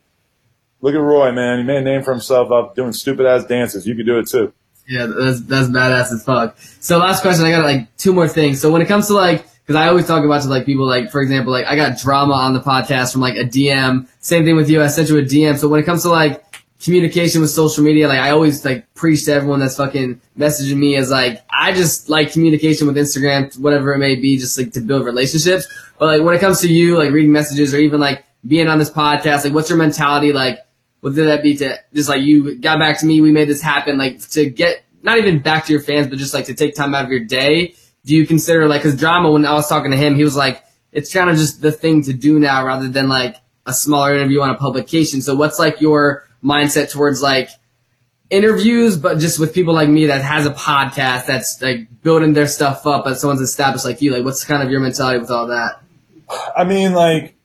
Look 0.81 0.95
at 0.95 0.99
Roy, 0.99 1.31
man. 1.31 1.59
He 1.59 1.63
made 1.63 1.77
a 1.77 1.81
name 1.81 2.03
for 2.03 2.11
himself 2.11 2.51
up 2.51 2.75
doing 2.75 2.93
stupid 2.93 3.25
ass 3.25 3.45
dances. 3.45 3.85
You 3.85 3.95
could 3.95 4.05
do 4.05 4.19
it 4.19 4.27
too. 4.27 4.53
Yeah, 4.87 5.05
that's 5.05 5.41
that's 5.41 5.69
badass 5.69 6.11
as 6.11 6.23
fuck. 6.25 6.57
So 6.81 6.97
last 6.97 7.21
question, 7.21 7.45
I 7.45 7.51
got 7.51 7.63
like 7.63 7.95
two 7.97 8.13
more 8.13 8.27
things. 8.27 8.59
So 8.59 8.71
when 8.71 8.81
it 8.81 8.87
comes 8.87 9.07
to 9.07 9.13
like, 9.13 9.45
because 9.65 9.75
I 9.79 9.87
always 9.87 10.07
talk 10.07 10.23
about 10.23 10.41
to 10.43 10.49
like 10.49 10.65
people 10.65 10.85
like, 10.85 11.11
for 11.11 11.21
example, 11.21 11.51
like 11.51 11.65
I 11.65 11.75
got 11.75 11.97
drama 11.97 12.33
on 12.33 12.53
the 12.53 12.59
podcast 12.59 13.11
from 13.11 13.21
like 13.21 13.35
a 13.35 13.43
DM. 13.43 14.07
Same 14.19 14.43
thing 14.45 14.55
with 14.55 14.69
you. 14.69 14.81
I 14.81 14.87
sent 14.87 15.09
you 15.09 15.17
a 15.17 15.21
DM. 15.21 15.57
So 15.57 15.67
when 15.67 15.79
it 15.79 15.83
comes 15.83 16.03
to 16.03 16.09
like 16.09 16.43
communication 16.81 17.41
with 17.41 17.49
social 17.49 17.83
media, 17.83 18.07
like 18.07 18.19
I 18.19 18.31
always 18.31 18.65
like 18.65 18.93
preach 18.93 19.25
to 19.25 19.33
everyone 19.33 19.59
that's 19.59 19.77
fucking 19.77 20.19
messaging 20.37 20.77
me 20.77 20.95
as 20.95 21.09
like 21.09 21.41
I 21.49 21.71
just 21.71 22.09
like 22.09 22.31
communication 22.31 22.87
with 22.87 22.97
Instagram, 22.97 23.57
whatever 23.59 23.93
it 23.93 23.99
may 23.99 24.15
be, 24.15 24.37
just 24.37 24.57
like 24.57 24.73
to 24.73 24.81
build 24.81 25.05
relationships. 25.05 25.67
But 25.97 26.05
like 26.07 26.21
when 26.25 26.35
it 26.35 26.39
comes 26.39 26.61
to 26.61 26.71
you, 26.71 26.97
like 26.97 27.11
reading 27.11 27.31
messages 27.31 27.73
or 27.73 27.77
even 27.77 27.99
like 27.99 28.25
being 28.45 28.67
on 28.67 28.79
this 28.79 28.89
podcast, 28.89 29.45
like 29.45 29.53
what's 29.53 29.69
your 29.69 29.77
mentality 29.77 30.33
like? 30.33 30.59
whether 31.03 31.25
that 31.25 31.43
be 31.43 31.57
to 31.57 31.77
just 31.93 32.07
like 32.07 32.21
you 32.21 32.55
got 32.55 32.79
back 32.79 32.97
to 32.97 33.05
me, 33.05 33.19
we 33.19 33.29
made 33.29 33.49
this 33.49 33.61
happen, 33.61 33.97
like 33.97 34.21
to 34.29 34.49
get 34.49 34.85
not 35.01 35.17
even 35.17 35.39
back 35.39 35.65
to 35.65 35.73
your 35.73 35.81
fans, 35.81 36.07
but 36.07 36.17
just 36.17 36.33
like 36.33 36.45
to 36.45 36.53
take 36.53 36.75
time 36.75 36.95
out 36.95 37.03
of 37.03 37.11
your 37.11 37.25
day. 37.25 37.75
Do 38.05 38.15
you 38.15 38.27
consider 38.27 38.67
like 38.67 38.81
his 38.81 38.97
drama 38.97 39.31
when 39.31 39.45
I 39.45 39.53
was 39.53 39.67
talking 39.67 39.91
to 39.91 39.97
him, 39.97 40.15
he 40.15 40.23
was 40.23 40.35
like, 40.35 40.63
it's 40.91 41.11
kind 41.13 41.29
of 41.29 41.37
just 41.37 41.61
the 41.61 41.71
thing 41.71 42.03
to 42.03 42.13
do 42.13 42.39
now 42.39 42.65
rather 42.65 42.87
than 42.87 43.07
like 43.07 43.37
a 43.65 43.73
smaller 43.73 44.13
interview 44.13 44.41
on 44.41 44.49
a 44.49 44.55
publication. 44.55 45.21
So 45.21 45.35
what's 45.35 45.57
like 45.57 45.81
your 45.81 46.27
mindset 46.43 46.91
towards 46.91 47.21
like 47.21 47.49
interviews, 48.29 48.97
but 48.97 49.19
just 49.19 49.39
with 49.39 49.53
people 49.53 49.73
like 49.73 49.89
me 49.89 50.07
that 50.07 50.21
has 50.21 50.45
a 50.45 50.51
podcast 50.51 51.27
that's 51.27 51.61
like 51.61 51.87
building 52.01 52.33
their 52.33 52.47
stuff 52.47 52.85
up, 52.85 53.05
but 53.05 53.17
someone's 53.19 53.41
established 53.41 53.85
like 53.85 54.01
you, 54.01 54.11
like 54.11 54.25
what's 54.25 54.43
kind 54.43 54.61
of 54.61 54.69
your 54.69 54.81
mentality 54.81 55.19
with 55.19 55.31
all 55.31 55.47
that? 55.47 55.81
I 56.55 56.63
mean, 56.63 56.93
like, 56.93 57.35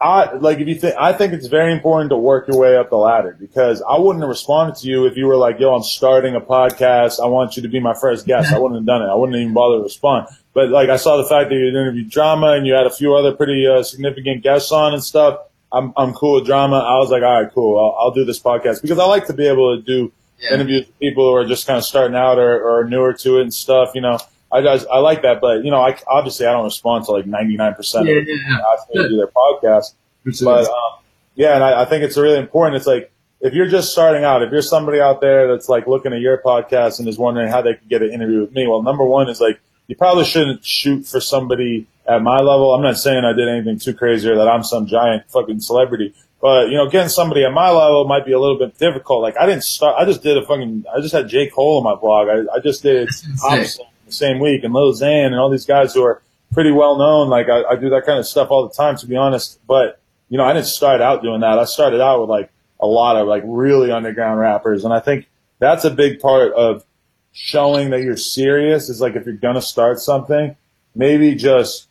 I 0.00 0.34
like 0.34 0.58
if 0.58 0.68
you 0.68 0.74
think 0.74 0.94
I 0.98 1.12
think 1.12 1.32
it's 1.32 1.46
very 1.46 1.72
important 1.72 2.10
to 2.10 2.16
work 2.16 2.48
your 2.48 2.58
way 2.58 2.76
up 2.76 2.90
the 2.90 2.96
ladder 2.96 3.36
because 3.38 3.82
I 3.82 3.98
wouldn't 3.98 4.22
have 4.22 4.28
responded 4.28 4.76
to 4.76 4.88
you 4.88 5.06
if 5.06 5.16
you 5.16 5.26
were 5.26 5.36
like, 5.36 5.58
"Yo, 5.60 5.74
I'm 5.74 5.82
starting 5.82 6.34
a 6.34 6.40
podcast. 6.40 7.20
I 7.22 7.26
want 7.26 7.56
you 7.56 7.62
to 7.62 7.68
be 7.68 7.80
my 7.80 7.94
first 7.94 8.26
guest." 8.26 8.52
I 8.52 8.58
wouldn't 8.58 8.80
have 8.80 8.86
done 8.86 9.02
it. 9.02 9.06
I 9.06 9.14
wouldn't 9.14 9.36
even 9.38 9.54
bother 9.54 9.78
to 9.78 9.82
respond. 9.82 10.28
But 10.54 10.70
like, 10.70 10.88
I 10.88 10.96
saw 10.96 11.16
the 11.18 11.24
fact 11.24 11.50
that 11.50 11.54
you 11.56 11.68
interviewed 11.68 12.08
drama 12.10 12.52
and 12.52 12.66
you 12.66 12.74
had 12.74 12.86
a 12.86 12.90
few 12.90 13.14
other 13.14 13.32
pretty 13.32 13.66
uh, 13.66 13.82
significant 13.82 14.42
guests 14.42 14.72
on 14.72 14.94
and 14.94 15.02
stuff. 15.02 15.40
I'm 15.72 15.92
I'm 15.96 16.12
cool 16.14 16.34
with 16.36 16.46
drama. 16.46 16.76
I 16.78 16.98
was 16.98 17.10
like, 17.10 17.22
all 17.22 17.42
right, 17.42 17.52
cool. 17.52 17.78
I'll, 17.78 18.06
I'll 18.06 18.12
do 18.12 18.24
this 18.24 18.40
podcast 18.40 18.82
because 18.82 18.98
I 18.98 19.04
like 19.06 19.26
to 19.26 19.32
be 19.34 19.46
able 19.46 19.76
to 19.76 19.82
do 19.82 20.12
Yeah. 20.40 20.54
interviews 20.54 20.86
with 20.86 20.98
people 20.98 21.24
who 21.30 21.34
are 21.36 21.46
just 21.46 21.66
kind 21.66 21.76
of 21.78 21.84
starting 21.84 22.16
out 22.16 22.38
or, 22.38 22.62
or 22.62 22.84
newer 22.84 23.12
to 23.14 23.38
it 23.38 23.42
and 23.42 23.52
stuff. 23.54 23.90
You 23.94 24.00
know, 24.02 24.18
I 24.56 24.62
just 24.62 24.86
I 24.88 24.98
like 24.98 25.22
that, 25.22 25.40
but 25.40 25.64
you 25.64 25.70
know, 25.70 25.80
I 25.82 25.98
obviously 26.06 26.46
I 26.46 26.52
don't 26.52 26.64
respond 26.64 27.04
to 27.06 27.12
like 27.12 27.26
99 27.26 27.74
percent 27.74 28.06
Yeah, 28.06 28.12
of 28.12 28.16
yeah, 28.26 28.34
people 28.34 28.50
yeah. 28.50 28.56
who 28.56 28.62
ask 28.72 28.88
me 28.88 29.02
to 29.02 29.08
do 29.08 29.16
their 29.16 29.26
podcast. 29.28 29.94
But 30.42 30.64
um, 30.68 31.02
yeah, 31.34 31.54
and 31.54 31.62
I, 31.62 31.82
I 31.82 31.84
think 31.84 32.02
it's 32.02 32.16
really 32.16 32.38
important. 32.38 32.76
It's 32.76 32.86
like 32.86 33.12
if 33.40 33.52
you're 33.52 33.68
just 33.68 33.92
starting 33.92 34.24
out, 34.24 34.42
if 34.42 34.50
you're 34.50 34.62
somebody 34.62 35.00
out 35.00 35.20
there 35.20 35.46
that's 35.48 35.68
like 35.68 35.86
looking 35.86 36.12
at 36.12 36.20
your 36.20 36.38
podcast 36.38 36.98
and 36.98 37.08
is 37.08 37.18
wondering 37.18 37.48
how 37.48 37.62
they 37.62 37.74
could 37.74 37.88
get 37.88 38.02
an 38.02 38.10
interview 38.12 38.40
with 38.40 38.52
me, 38.52 38.66
well, 38.66 38.82
number 38.82 39.04
one 39.04 39.28
is 39.28 39.40
like 39.40 39.60
you 39.86 39.94
probably 39.94 40.24
shouldn't 40.24 40.64
shoot 40.64 41.06
for 41.06 41.20
somebody 41.20 41.86
at 42.08 42.22
my 42.22 42.38
level. 42.38 42.74
I'm 42.74 42.82
not 42.82 42.96
saying 42.98 43.24
I 43.24 43.32
did 43.34 43.48
anything 43.48 43.78
too 43.78 43.94
crazy 43.94 44.28
or 44.28 44.36
that 44.36 44.48
I'm 44.48 44.62
some 44.64 44.86
giant 44.86 45.30
fucking 45.30 45.60
celebrity, 45.60 46.14
but 46.40 46.70
you 46.70 46.76
know, 46.76 46.88
getting 46.88 47.08
somebody 47.10 47.44
at 47.44 47.52
my 47.52 47.70
level 47.70 48.06
might 48.08 48.24
be 48.24 48.32
a 48.32 48.40
little 48.40 48.58
bit 48.58 48.78
difficult. 48.78 49.22
Like 49.22 49.36
I 49.38 49.46
didn't 49.46 49.64
start. 49.64 49.96
I 49.98 50.04
just 50.06 50.22
did 50.22 50.38
a 50.38 50.46
fucking. 50.46 50.84
I 50.92 51.00
just 51.00 51.14
had 51.14 51.28
J 51.28 51.48
Cole 51.48 51.78
on 51.78 51.84
my 51.84 51.94
blog. 52.00 52.28
I, 52.28 52.56
I 52.56 52.60
just 52.60 52.82
did 52.82 53.08
That's. 53.08 53.42
Thompson 53.42 53.86
the 54.06 54.12
same 54.12 54.38
week 54.40 54.64
and 54.64 54.72
Lil 54.72 54.94
and 55.02 55.34
all 55.34 55.50
these 55.50 55.66
guys 55.66 55.92
who 55.92 56.02
are 56.02 56.22
pretty 56.52 56.70
well 56.70 56.96
known. 56.96 57.28
Like 57.28 57.48
I, 57.48 57.62
I 57.64 57.76
do 57.76 57.90
that 57.90 58.06
kind 58.06 58.18
of 58.18 58.26
stuff 58.26 58.50
all 58.50 58.66
the 58.66 58.74
time, 58.74 58.96
to 58.98 59.06
be 59.06 59.16
honest. 59.16 59.60
But 59.66 60.00
you 60.28 60.38
know, 60.38 60.44
I 60.44 60.52
didn't 60.52 60.66
start 60.66 61.00
out 61.00 61.22
doing 61.22 61.40
that. 61.40 61.58
I 61.58 61.64
started 61.64 62.00
out 62.00 62.20
with 62.20 62.30
like 62.30 62.50
a 62.80 62.86
lot 62.86 63.16
of 63.16 63.26
like 63.26 63.42
really 63.46 63.90
underground 63.90 64.40
rappers, 64.40 64.84
and 64.84 64.92
I 64.94 65.00
think 65.00 65.28
that's 65.58 65.84
a 65.84 65.90
big 65.90 66.20
part 66.20 66.52
of 66.52 66.84
showing 67.32 67.90
that 67.90 68.02
you're 68.02 68.16
serious. 68.16 68.88
Is 68.88 69.00
like 69.00 69.16
if 69.16 69.26
you're 69.26 69.34
gonna 69.34 69.62
start 69.62 70.00
something, 70.00 70.56
maybe 70.94 71.34
just 71.34 71.88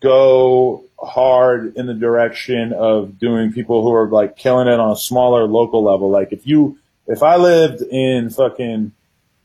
go 0.00 0.84
hard 0.98 1.76
in 1.76 1.86
the 1.86 1.94
direction 1.94 2.72
of 2.72 3.18
doing 3.18 3.52
people 3.52 3.82
who 3.82 3.92
are 3.92 4.08
like 4.08 4.36
killing 4.36 4.68
it 4.68 4.80
on 4.80 4.92
a 4.92 4.96
smaller 4.96 5.44
local 5.44 5.82
level. 5.82 6.10
Like 6.10 6.32
if 6.32 6.46
you, 6.46 6.78
if 7.06 7.22
I 7.22 7.36
lived 7.36 7.82
in 7.82 8.30
fucking 8.30 8.92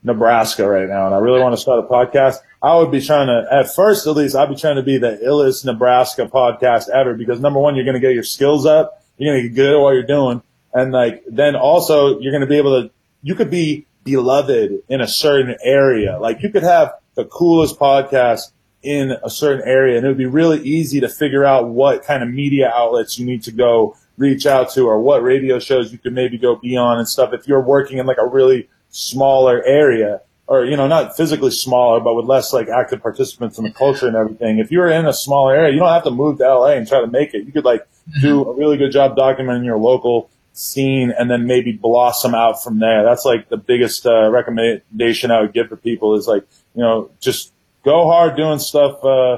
Nebraska 0.04 0.68
right 0.68 0.90
now 0.90 1.06
and 1.06 1.16
I 1.16 1.20
really 1.20 1.40
want 1.40 1.54
to 1.54 1.62
start 1.62 1.84
a 1.84 1.88
podcast, 1.88 2.38
I 2.62 2.76
would 2.78 2.92
be 2.92 3.02
trying 3.02 3.28
to, 3.28 3.48
at 3.52 3.74
first 3.74 4.08
at 4.08 4.16
least, 4.16 4.36
I'd 4.36 4.50
be 4.50 4.56
trying 4.56 4.76
to 4.76 4.84
be 4.84 4.98
the 4.98 5.20
illest 5.24 5.66
Nebraska 5.66 6.26
podcast 6.26 6.90
ever 6.90 7.14
because 7.14 7.40
number 7.40 7.60
one, 7.60 7.76
you're 7.76 7.86
going 7.86 7.96
to 7.96 8.02
get 8.02 8.14
your 8.14 8.24
skills 8.24 8.66
up. 8.66 9.04
You're 9.18 9.34
going 9.34 9.44
to 9.44 9.50
get 9.50 9.56
good 9.56 9.74
at 9.74 9.80
what 9.80 9.92
you're 9.92 10.04
doing. 10.04 10.42
And 10.74 10.92
like, 10.92 11.24
then 11.28 11.56
also 11.56 12.20
you're 12.20 12.32
going 12.32 12.42
to 12.42 12.48
be 12.48 12.58
able 12.58 12.84
to, 12.84 12.92
you 13.24 13.36
could 13.36 13.50
be 13.50 13.86
beloved 14.04 14.84
in 14.90 15.02
a 15.02 15.08
certain 15.08 15.56
area. 15.64 16.20
Like 16.20 16.42
you 16.42 16.50
could 16.50 16.64
have 16.64 16.94
the 17.16 17.26
coolest 17.26 17.80
podcast 17.80 18.52
in 18.84 19.12
a 19.24 19.30
certain 19.30 19.68
area 19.68 19.98
and 19.98 20.06
it 20.06 20.10
would 20.10 20.18
be 20.18 20.26
really 20.26 20.60
easy 20.62 21.00
to 21.00 21.10
figure 21.10 21.46
out 21.46 21.68
what 21.68 22.04
kind 22.04 22.24
of 22.24 22.30
media 22.30 22.72
outlets 22.74 23.20
you 23.20 23.26
need 23.26 23.44
to 23.44 23.52
go 23.52 23.96
reach 24.18 24.46
out 24.46 24.72
to 24.72 24.88
or 24.88 25.00
what 25.00 25.22
radio 25.22 25.60
shows 25.60 25.92
you 25.92 25.98
could 25.98 26.14
maybe 26.14 26.38
go 26.38 26.56
be 26.56 26.76
on 26.76 26.98
and 26.98 27.08
stuff 27.08 27.32
if 27.34 27.48
you're 27.48 27.62
working 27.62 28.00
in 28.00 28.06
like 28.06 28.18
a 28.18 28.26
really 28.26 28.68
smaller 28.92 29.64
area 29.64 30.22
or 30.48 30.66
you 30.66 30.76
know 30.76 30.88
not 30.88 31.16
physically 31.16 31.50
smaller 31.50 32.00
but 32.00 32.14
with 32.14 32.26
less 32.26 32.52
like 32.52 32.68
active 32.68 33.02
participants 33.02 33.58
in 33.58 33.64
the 33.64 33.72
culture 33.72 34.08
and 34.08 34.16
everything 34.16 34.60
if 34.60 34.70
you're 34.70 34.90
in 34.90 35.06
a 35.06 35.14
smaller 35.14 35.56
area 35.56 35.74
you 35.74 35.80
don't 35.80 35.90
have 35.90 36.04
to 36.04 36.12
move 36.12 36.38
to 36.38 36.44
LA 36.44 36.72
and 36.72 36.88
try 36.88 37.00
to 37.00 37.08
make 37.08 37.34
it 37.34 37.46
you 37.46 37.52
could 37.52 37.66
like 37.66 37.88
do 38.22 38.44
a 38.44 38.54
really 38.56 38.78
good 38.78 38.92
job 38.92 39.16
documenting 39.16 39.64
your 39.64 39.78
local 39.78 40.30
scene 40.54 41.14
and 41.18 41.32
then 41.32 41.48
maybe 41.48 41.72
blossom 41.72 42.36
out 42.36 42.62
from 42.62 42.80
there 42.80 43.04
that's 43.04 43.24
like 43.24 43.48
the 43.48 43.58
biggest 43.58 44.06
uh, 44.06 44.30
recommendation 44.30 45.32
I 45.32 45.40
would 45.42 45.54
give 45.54 45.70
for 45.70 45.78
people 45.78 46.16
is 46.16 46.28
like 46.28 46.46
you 46.76 46.82
know 46.82 47.10
just 47.22 47.54
go 47.86 48.06
hard 48.08 48.36
doing 48.36 48.60
stuff 48.60 49.04
uh, 49.06 49.38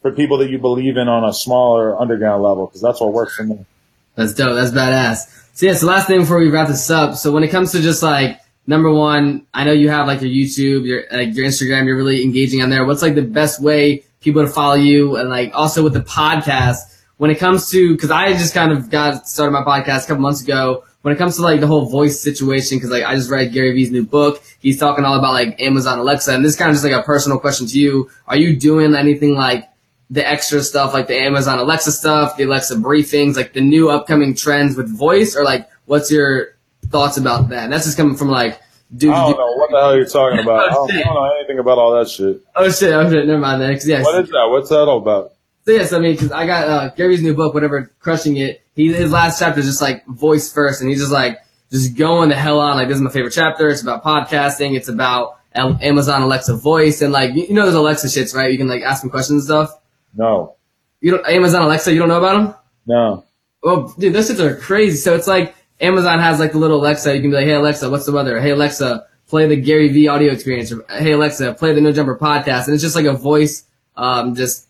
for 0.00 0.12
people 0.12 0.38
that 0.38 0.50
you 0.50 0.58
believe 0.58 0.96
in 0.96 1.08
on 1.08 1.24
a 1.24 1.32
smaller 1.32 2.00
underground 2.00 2.42
level 2.42 2.66
because 2.66 2.80
that's 2.80 3.00
what 3.00 3.12
works 3.12 3.34
for 3.34 3.42
me 3.42 3.66
That's 4.14 4.34
dope. 4.34 4.54
That's 4.54 4.70
badass. 4.70 5.56
So 5.56 5.66
yeah, 5.66 5.74
so 5.74 5.86
last 5.86 6.06
thing 6.06 6.20
before 6.20 6.38
we 6.38 6.48
wrap 6.50 6.68
this 6.68 6.90
up. 6.90 7.16
So 7.16 7.32
when 7.32 7.42
it 7.42 7.48
comes 7.48 7.72
to 7.72 7.80
just 7.80 8.02
like 8.02 8.38
number 8.66 8.90
one, 8.90 9.46
I 9.52 9.64
know 9.64 9.72
you 9.72 9.88
have 9.88 10.06
like 10.06 10.20
your 10.20 10.30
YouTube, 10.30 10.86
your 10.86 11.04
like 11.10 11.34
your 11.34 11.46
Instagram, 11.46 11.86
you're 11.86 11.96
really 11.96 12.22
engaging 12.22 12.62
on 12.62 12.70
there. 12.70 12.84
What's 12.84 13.02
like 13.02 13.14
the 13.14 13.22
best 13.22 13.60
way 13.62 14.04
people 14.20 14.42
to 14.42 14.48
follow 14.48 14.74
you 14.74 15.16
and 15.16 15.28
like 15.28 15.50
also 15.54 15.82
with 15.82 15.92
the 15.94 16.00
podcast 16.00 16.78
when 17.16 17.30
it 17.30 17.38
comes 17.38 17.70
to 17.70 17.92
because 17.94 18.10
I 18.10 18.32
just 18.32 18.54
kind 18.54 18.72
of 18.72 18.90
got 18.90 19.28
started 19.28 19.52
my 19.52 19.62
podcast 19.62 20.04
a 20.04 20.08
couple 20.08 20.22
months 20.22 20.42
ago. 20.42 20.84
When 21.02 21.12
it 21.12 21.18
comes 21.18 21.34
to 21.36 21.42
like 21.42 21.58
the 21.58 21.66
whole 21.66 21.86
voice 21.86 22.20
situation, 22.20 22.78
because 22.78 22.90
like 22.90 23.02
I 23.02 23.16
just 23.16 23.28
read 23.28 23.52
Gary 23.52 23.72
Vee's 23.72 23.90
new 23.90 24.04
book, 24.04 24.40
he's 24.60 24.78
talking 24.78 25.04
all 25.04 25.18
about 25.18 25.32
like 25.32 25.60
Amazon 25.60 25.98
Alexa, 25.98 26.32
and 26.32 26.44
this 26.44 26.52
is 26.52 26.58
kind 26.58 26.70
of 26.70 26.76
just 26.76 26.84
like 26.84 26.92
a 26.92 27.02
personal 27.02 27.40
question 27.40 27.66
to 27.66 27.78
you. 27.78 28.08
Are 28.28 28.36
you 28.36 28.56
doing 28.56 28.94
anything 28.94 29.34
like 29.34 29.68
the 30.10 30.24
extra 30.28 30.62
stuff 30.62 30.94
like 30.94 31.08
the 31.08 31.18
Amazon 31.18 31.58
Alexa 31.58 31.90
stuff, 31.90 32.36
the 32.36 32.44
Alexa 32.44 32.76
briefings, 32.76 33.34
like 33.34 33.52
the 33.52 33.60
new 33.60 33.90
upcoming 33.90 34.34
trends 34.36 34.76
with 34.76 34.96
voice, 34.96 35.34
or 35.34 35.42
like 35.42 35.68
what's 35.86 36.08
your 36.12 36.56
thoughts 36.86 37.16
about 37.16 37.48
that? 37.50 37.70
That's 37.70 37.84
just 37.84 37.96
coming 37.96 38.16
from 38.16 38.28
like, 38.28 38.60
dude. 38.94 39.10
I 39.10 39.16
don't 39.20 39.28
dude- 39.30 39.38
know 39.38 39.52
what 39.56 39.70
the 39.70 39.78
hell 39.80 39.96
you're 39.96 40.06
talking 40.06 40.38
about. 40.40 40.70
I 40.70 40.74
Oh, 40.76 40.86
don't, 40.88 40.96
I 40.98 41.02
don't 41.02 41.14
know 41.14 41.34
anything 41.38 41.58
about 41.58 41.78
all 41.78 41.92
that 41.98 42.08
shit. 42.08 42.40
Oh 42.56 42.70
shit! 42.70 42.92
Oh 42.92 43.10
shit! 43.10 43.26
Never 43.26 43.38
mind 43.40 43.62
that. 43.62 43.84
Yes, 43.84 44.04
What 44.04 44.22
is 44.24 44.30
that? 44.30 44.46
What's 44.50 44.68
that 44.70 44.80
all 44.88 44.98
about? 44.98 45.32
so 45.64 45.72
yes, 45.72 45.92
I 45.92 45.98
mean, 46.00 46.16
cause 46.16 46.32
I 46.32 46.44
got 46.46 46.68
uh, 46.68 46.88
Gary's 46.90 47.22
new 47.22 47.34
book, 47.34 47.54
whatever, 47.54 47.90
crushing 48.00 48.36
it. 48.36 48.62
He 48.74 48.92
his 48.92 49.12
last 49.12 49.38
chapter 49.38 49.60
is 49.60 49.66
just 49.66 49.82
like 49.82 50.04
voice 50.06 50.52
first, 50.52 50.80
and 50.80 50.90
he's 50.90 51.00
just 51.00 51.12
like 51.12 51.38
just 51.70 51.96
going 51.96 52.28
the 52.30 52.34
hell 52.34 52.58
on. 52.60 52.76
Like 52.76 52.88
this 52.88 52.96
is 52.96 53.02
my 53.02 53.10
favorite 53.10 53.32
chapter. 53.32 53.68
It's 53.68 53.82
about 53.82 54.02
podcasting. 54.02 54.74
It's 54.76 54.88
about 54.88 55.38
Amazon 55.54 56.22
Alexa 56.22 56.56
voice, 56.56 57.00
and 57.02 57.12
like 57.12 57.34
you 57.34 57.52
know, 57.54 57.62
there's 57.62 57.74
Alexa 57.74 58.06
shits, 58.08 58.34
right? 58.34 58.50
You 58.50 58.58
can 58.58 58.68
like 58.68 58.82
ask 58.82 59.02
them 59.02 59.10
questions 59.10 59.42
and 59.48 59.66
stuff. 59.66 59.78
No, 60.16 60.56
You 61.00 61.12
don't 61.12 61.26
Amazon 61.28 61.62
Alexa. 61.62 61.92
You 61.92 61.98
don't 62.00 62.08
know 62.08 62.18
about 62.18 62.36
them? 62.44 62.54
no. 62.86 63.24
Well, 63.62 63.94
dude, 63.96 64.12
those 64.12 64.28
shits 64.28 64.40
are 64.40 64.56
crazy. 64.56 64.96
So 64.96 65.14
it's 65.14 65.28
like 65.28 65.54
Amazon 65.82 66.20
has 66.20 66.38
like 66.38 66.52
the 66.52 66.58
little 66.58 66.80
Alexa. 66.80 67.14
You 67.14 67.20
can 67.20 67.30
be 67.30 67.36
like, 67.36 67.46
hey 67.46 67.54
Alexa, 67.54 67.90
what's 67.90 68.06
the 68.06 68.12
weather? 68.12 68.40
Hey 68.40 68.50
Alexa, 68.50 69.06
play 69.26 69.46
the 69.48 69.56
Gary 69.56 69.88
Vee 69.88 70.06
audio 70.06 70.32
experience. 70.32 70.72
Or, 70.72 70.84
hey 70.88 71.12
Alexa, 71.12 71.54
play 71.54 71.74
the 71.74 71.80
No 71.80 71.92
Jumper 71.92 72.16
podcast. 72.16 72.66
And 72.66 72.74
it's 72.74 72.82
just 72.82 72.94
like 72.94 73.04
a 73.04 73.12
voice, 73.12 73.64
um, 73.96 74.36
just 74.36 74.68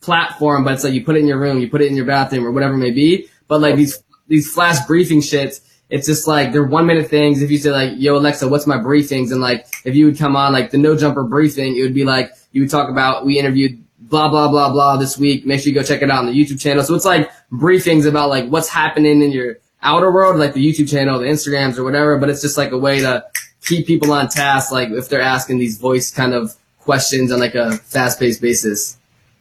platform, 0.00 0.64
but 0.64 0.72
it's 0.72 0.82
like 0.82 0.94
you 0.94 1.04
put 1.04 1.16
it 1.16 1.20
in 1.20 1.26
your 1.26 1.38
room, 1.38 1.60
you 1.60 1.68
put 1.68 1.82
it 1.82 1.88
in 1.88 1.96
your 1.96 2.06
bathroom 2.06 2.46
or 2.46 2.50
whatever 2.50 2.74
it 2.74 2.78
may 2.78 2.90
be. 2.90 3.28
But 3.46 3.60
like 3.60 3.76
these, 3.76 4.02
these 4.26 4.50
flash 4.52 4.84
briefing 4.86 5.20
shits, 5.20 5.60
it's 5.90 6.06
just 6.06 6.26
like 6.26 6.52
they're 6.52 6.64
one 6.64 6.86
minute 6.86 7.10
things. 7.10 7.42
If 7.42 7.50
you 7.50 7.58
say 7.58 7.70
like, 7.70 7.92
yo 7.96 8.16
Alexa, 8.16 8.48
what's 8.48 8.66
my 8.66 8.78
briefings? 8.78 9.32
And 9.32 9.42
like, 9.42 9.66
if 9.84 9.94
you 9.94 10.06
would 10.06 10.18
come 10.18 10.34
on 10.34 10.54
like 10.54 10.70
the 10.70 10.78
No 10.78 10.96
Jumper 10.96 11.24
briefing, 11.24 11.76
it 11.76 11.82
would 11.82 11.94
be 11.94 12.04
like, 12.04 12.32
you 12.52 12.62
would 12.62 12.70
talk 12.70 12.88
about, 12.88 13.26
we 13.26 13.38
interviewed 13.38 13.84
blah, 13.98 14.28
blah, 14.30 14.48
blah, 14.48 14.72
blah 14.72 14.96
this 14.96 15.18
week. 15.18 15.44
Make 15.44 15.60
sure 15.60 15.68
you 15.68 15.74
go 15.74 15.82
check 15.82 16.00
it 16.00 16.10
out 16.10 16.20
on 16.20 16.26
the 16.26 16.32
YouTube 16.32 16.58
channel. 16.58 16.82
So 16.82 16.94
it's 16.94 17.04
like 17.04 17.30
briefings 17.52 18.06
about 18.06 18.30
like 18.30 18.48
what's 18.48 18.68
happening 18.68 19.20
in 19.20 19.30
your 19.30 19.58
outer 19.84 20.10
world, 20.10 20.36
like 20.36 20.54
the 20.54 20.66
YouTube 20.66 20.90
channel, 20.90 21.18
the 21.20 21.26
Instagrams 21.26 21.78
or 21.78 21.84
whatever, 21.84 22.18
but 22.18 22.28
it's 22.28 22.42
just 22.42 22.58
like 22.58 22.72
a 22.72 22.78
way 22.78 23.00
to 23.00 23.24
keep 23.64 23.86
people 23.86 24.12
on 24.12 24.28
task, 24.28 24.72
like 24.72 24.90
if 24.90 25.08
they're 25.08 25.20
asking 25.20 25.58
these 25.58 25.78
voice 25.78 26.10
kind 26.10 26.34
of 26.34 26.54
questions 26.80 27.30
on 27.30 27.38
like 27.38 27.54
a 27.54 27.76
fast 27.78 28.18
paced 28.18 28.40
basis. 28.40 28.98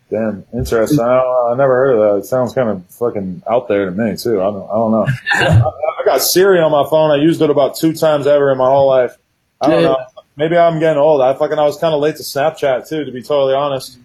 Damn, 0.09 0.45
interesting. 0.53 0.99
I, 0.99 1.17
I, 1.17 1.55
never 1.55 1.73
heard 1.73 1.97
of 1.97 1.99
that. 1.99 2.23
It 2.23 2.25
sounds 2.27 2.53
kind 2.53 2.69
of 2.69 2.85
fucking 2.87 3.41
out 3.49 3.67
there 3.67 3.85
to 3.85 3.91
me 3.91 4.15
too. 4.15 4.39
I 4.41 4.43
don't, 4.43 4.69
I 4.69 4.73
don't 4.73 4.91
know. 4.91 5.07
I, 5.33 5.61
I, 6.01 6.05
got 6.05 6.21
Siri 6.21 6.59
on 6.59 6.71
my 6.71 6.87
phone. 6.87 7.09
I 7.09 7.15
used 7.15 7.41
it 7.41 7.49
about 7.49 7.75
two 7.75 7.93
times 7.93 8.27
ever 8.27 8.51
in 8.51 8.57
my 8.57 8.67
whole 8.67 8.87
life. 8.87 9.17
I 9.59 9.69
don't 9.69 9.81
yeah. 9.81 9.87
know. 9.89 10.05
Maybe 10.35 10.57
I'm 10.57 10.79
getting 10.79 10.99
old. 10.99 11.21
I 11.21 11.33
fucking 11.33 11.57
I 11.57 11.63
was 11.63 11.77
kind 11.77 11.93
of 11.93 12.01
late 12.01 12.17
to 12.17 12.23
Snapchat 12.23 12.87
too, 12.87 13.05
to 13.05 13.11
be 13.11 13.23
totally 13.23 13.55
honest. 13.55 13.97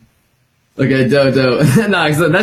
Okay, 0.78 1.08
dope, 1.08 1.34
dope. 1.34 1.60
that's, 1.76 1.92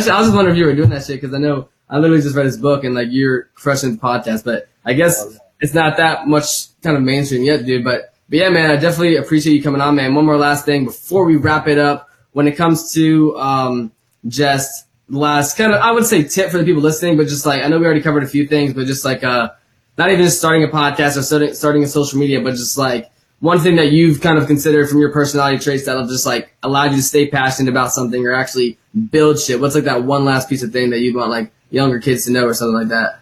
I 0.08 0.18
was 0.18 0.26
just 0.26 0.34
wondering 0.34 0.56
if 0.56 0.58
you 0.60 0.66
were 0.66 0.74
doing 0.74 0.90
that 0.90 1.04
shit 1.04 1.20
because 1.20 1.34
I 1.34 1.38
know 1.38 1.68
I 1.88 1.98
literally 1.98 2.22
just 2.22 2.34
read 2.34 2.46
his 2.46 2.58
book 2.58 2.84
and 2.84 2.94
like 2.94 3.08
you're 3.10 3.44
crushing 3.54 3.92
the 3.92 3.98
podcast, 3.98 4.44
but 4.44 4.68
I 4.84 4.92
guess 4.94 5.38
it's 5.60 5.74
not 5.74 5.96
that 5.98 6.26
much 6.26 6.80
kind 6.82 6.96
of 6.96 7.02
mainstream 7.02 7.44
yet, 7.44 7.64
dude. 7.64 7.84
But 7.84 8.14
but 8.28 8.38
yeah, 8.38 8.48
man, 8.48 8.70
I 8.70 8.76
definitely 8.76 9.16
appreciate 9.16 9.54
you 9.54 9.62
coming 9.62 9.80
on, 9.80 9.94
man. 9.94 10.14
One 10.14 10.26
more 10.26 10.36
last 10.36 10.64
thing 10.64 10.84
before 10.84 11.24
we 11.24 11.36
wrap 11.36 11.68
it 11.68 11.78
up. 11.78 12.10
When 12.32 12.48
it 12.48 12.56
comes 12.56 12.92
to 12.94 13.36
um 13.38 13.92
just 14.26 14.86
last 15.08 15.56
kind 15.56 15.72
of 15.72 15.80
I 15.80 15.92
would 15.92 16.06
say 16.06 16.24
tip 16.24 16.50
for 16.50 16.58
the 16.58 16.64
people 16.64 16.82
listening, 16.82 17.16
but 17.16 17.28
just 17.28 17.46
like 17.46 17.62
I 17.62 17.68
know 17.68 17.78
we 17.78 17.86
already 17.86 18.02
covered 18.02 18.24
a 18.24 18.28
few 18.28 18.46
things, 18.46 18.72
but 18.74 18.86
just 18.86 19.04
like 19.04 19.22
uh 19.22 19.50
not 19.96 20.10
even 20.10 20.24
just 20.24 20.38
starting 20.38 20.64
a 20.64 20.68
podcast 20.68 21.16
or 21.16 21.22
starting 21.22 21.54
starting 21.54 21.84
a 21.84 21.86
social 21.86 22.18
media, 22.18 22.40
but 22.40 22.50
just 22.52 22.76
like 22.76 23.10
one 23.40 23.60
thing 23.60 23.76
that 23.76 23.92
you've 23.92 24.20
kind 24.20 24.38
of 24.38 24.46
considered 24.46 24.88
from 24.88 24.98
your 24.98 25.12
personality 25.12 25.58
traits 25.58 25.84
that'll 25.84 26.06
just 26.06 26.26
like 26.26 26.54
allow 26.62 26.84
you 26.84 26.96
to 26.96 27.02
stay 27.02 27.28
passionate 27.28 27.70
about 27.70 27.92
something 27.92 28.26
or 28.26 28.34
actually 28.34 28.78
build 29.10 29.38
shit? 29.38 29.60
What's 29.60 29.74
like 29.74 29.84
that 29.84 30.04
one 30.04 30.24
last 30.24 30.48
piece 30.48 30.62
of 30.62 30.72
thing 30.72 30.90
that 30.90 31.00
you 31.00 31.16
want 31.16 31.30
like 31.30 31.52
younger 31.70 32.00
kids 32.00 32.24
to 32.26 32.32
know 32.32 32.46
or 32.46 32.54
something 32.54 32.76
like 32.76 32.88
that? 32.88 33.20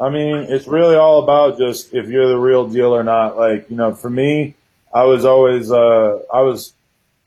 I 0.00 0.10
mean, 0.10 0.46
it's 0.48 0.66
really 0.66 0.96
all 0.96 1.22
about 1.22 1.58
just 1.58 1.94
if 1.94 2.08
you're 2.08 2.28
the 2.28 2.38
real 2.38 2.68
deal 2.68 2.94
or 2.94 3.04
not. 3.04 3.36
Like, 3.36 3.70
you 3.70 3.76
know, 3.76 3.94
for 3.94 4.10
me, 4.10 4.54
I 4.92 5.04
was 5.04 5.24
always, 5.24 5.70
uh, 5.70 6.20
I 6.32 6.40
was, 6.42 6.72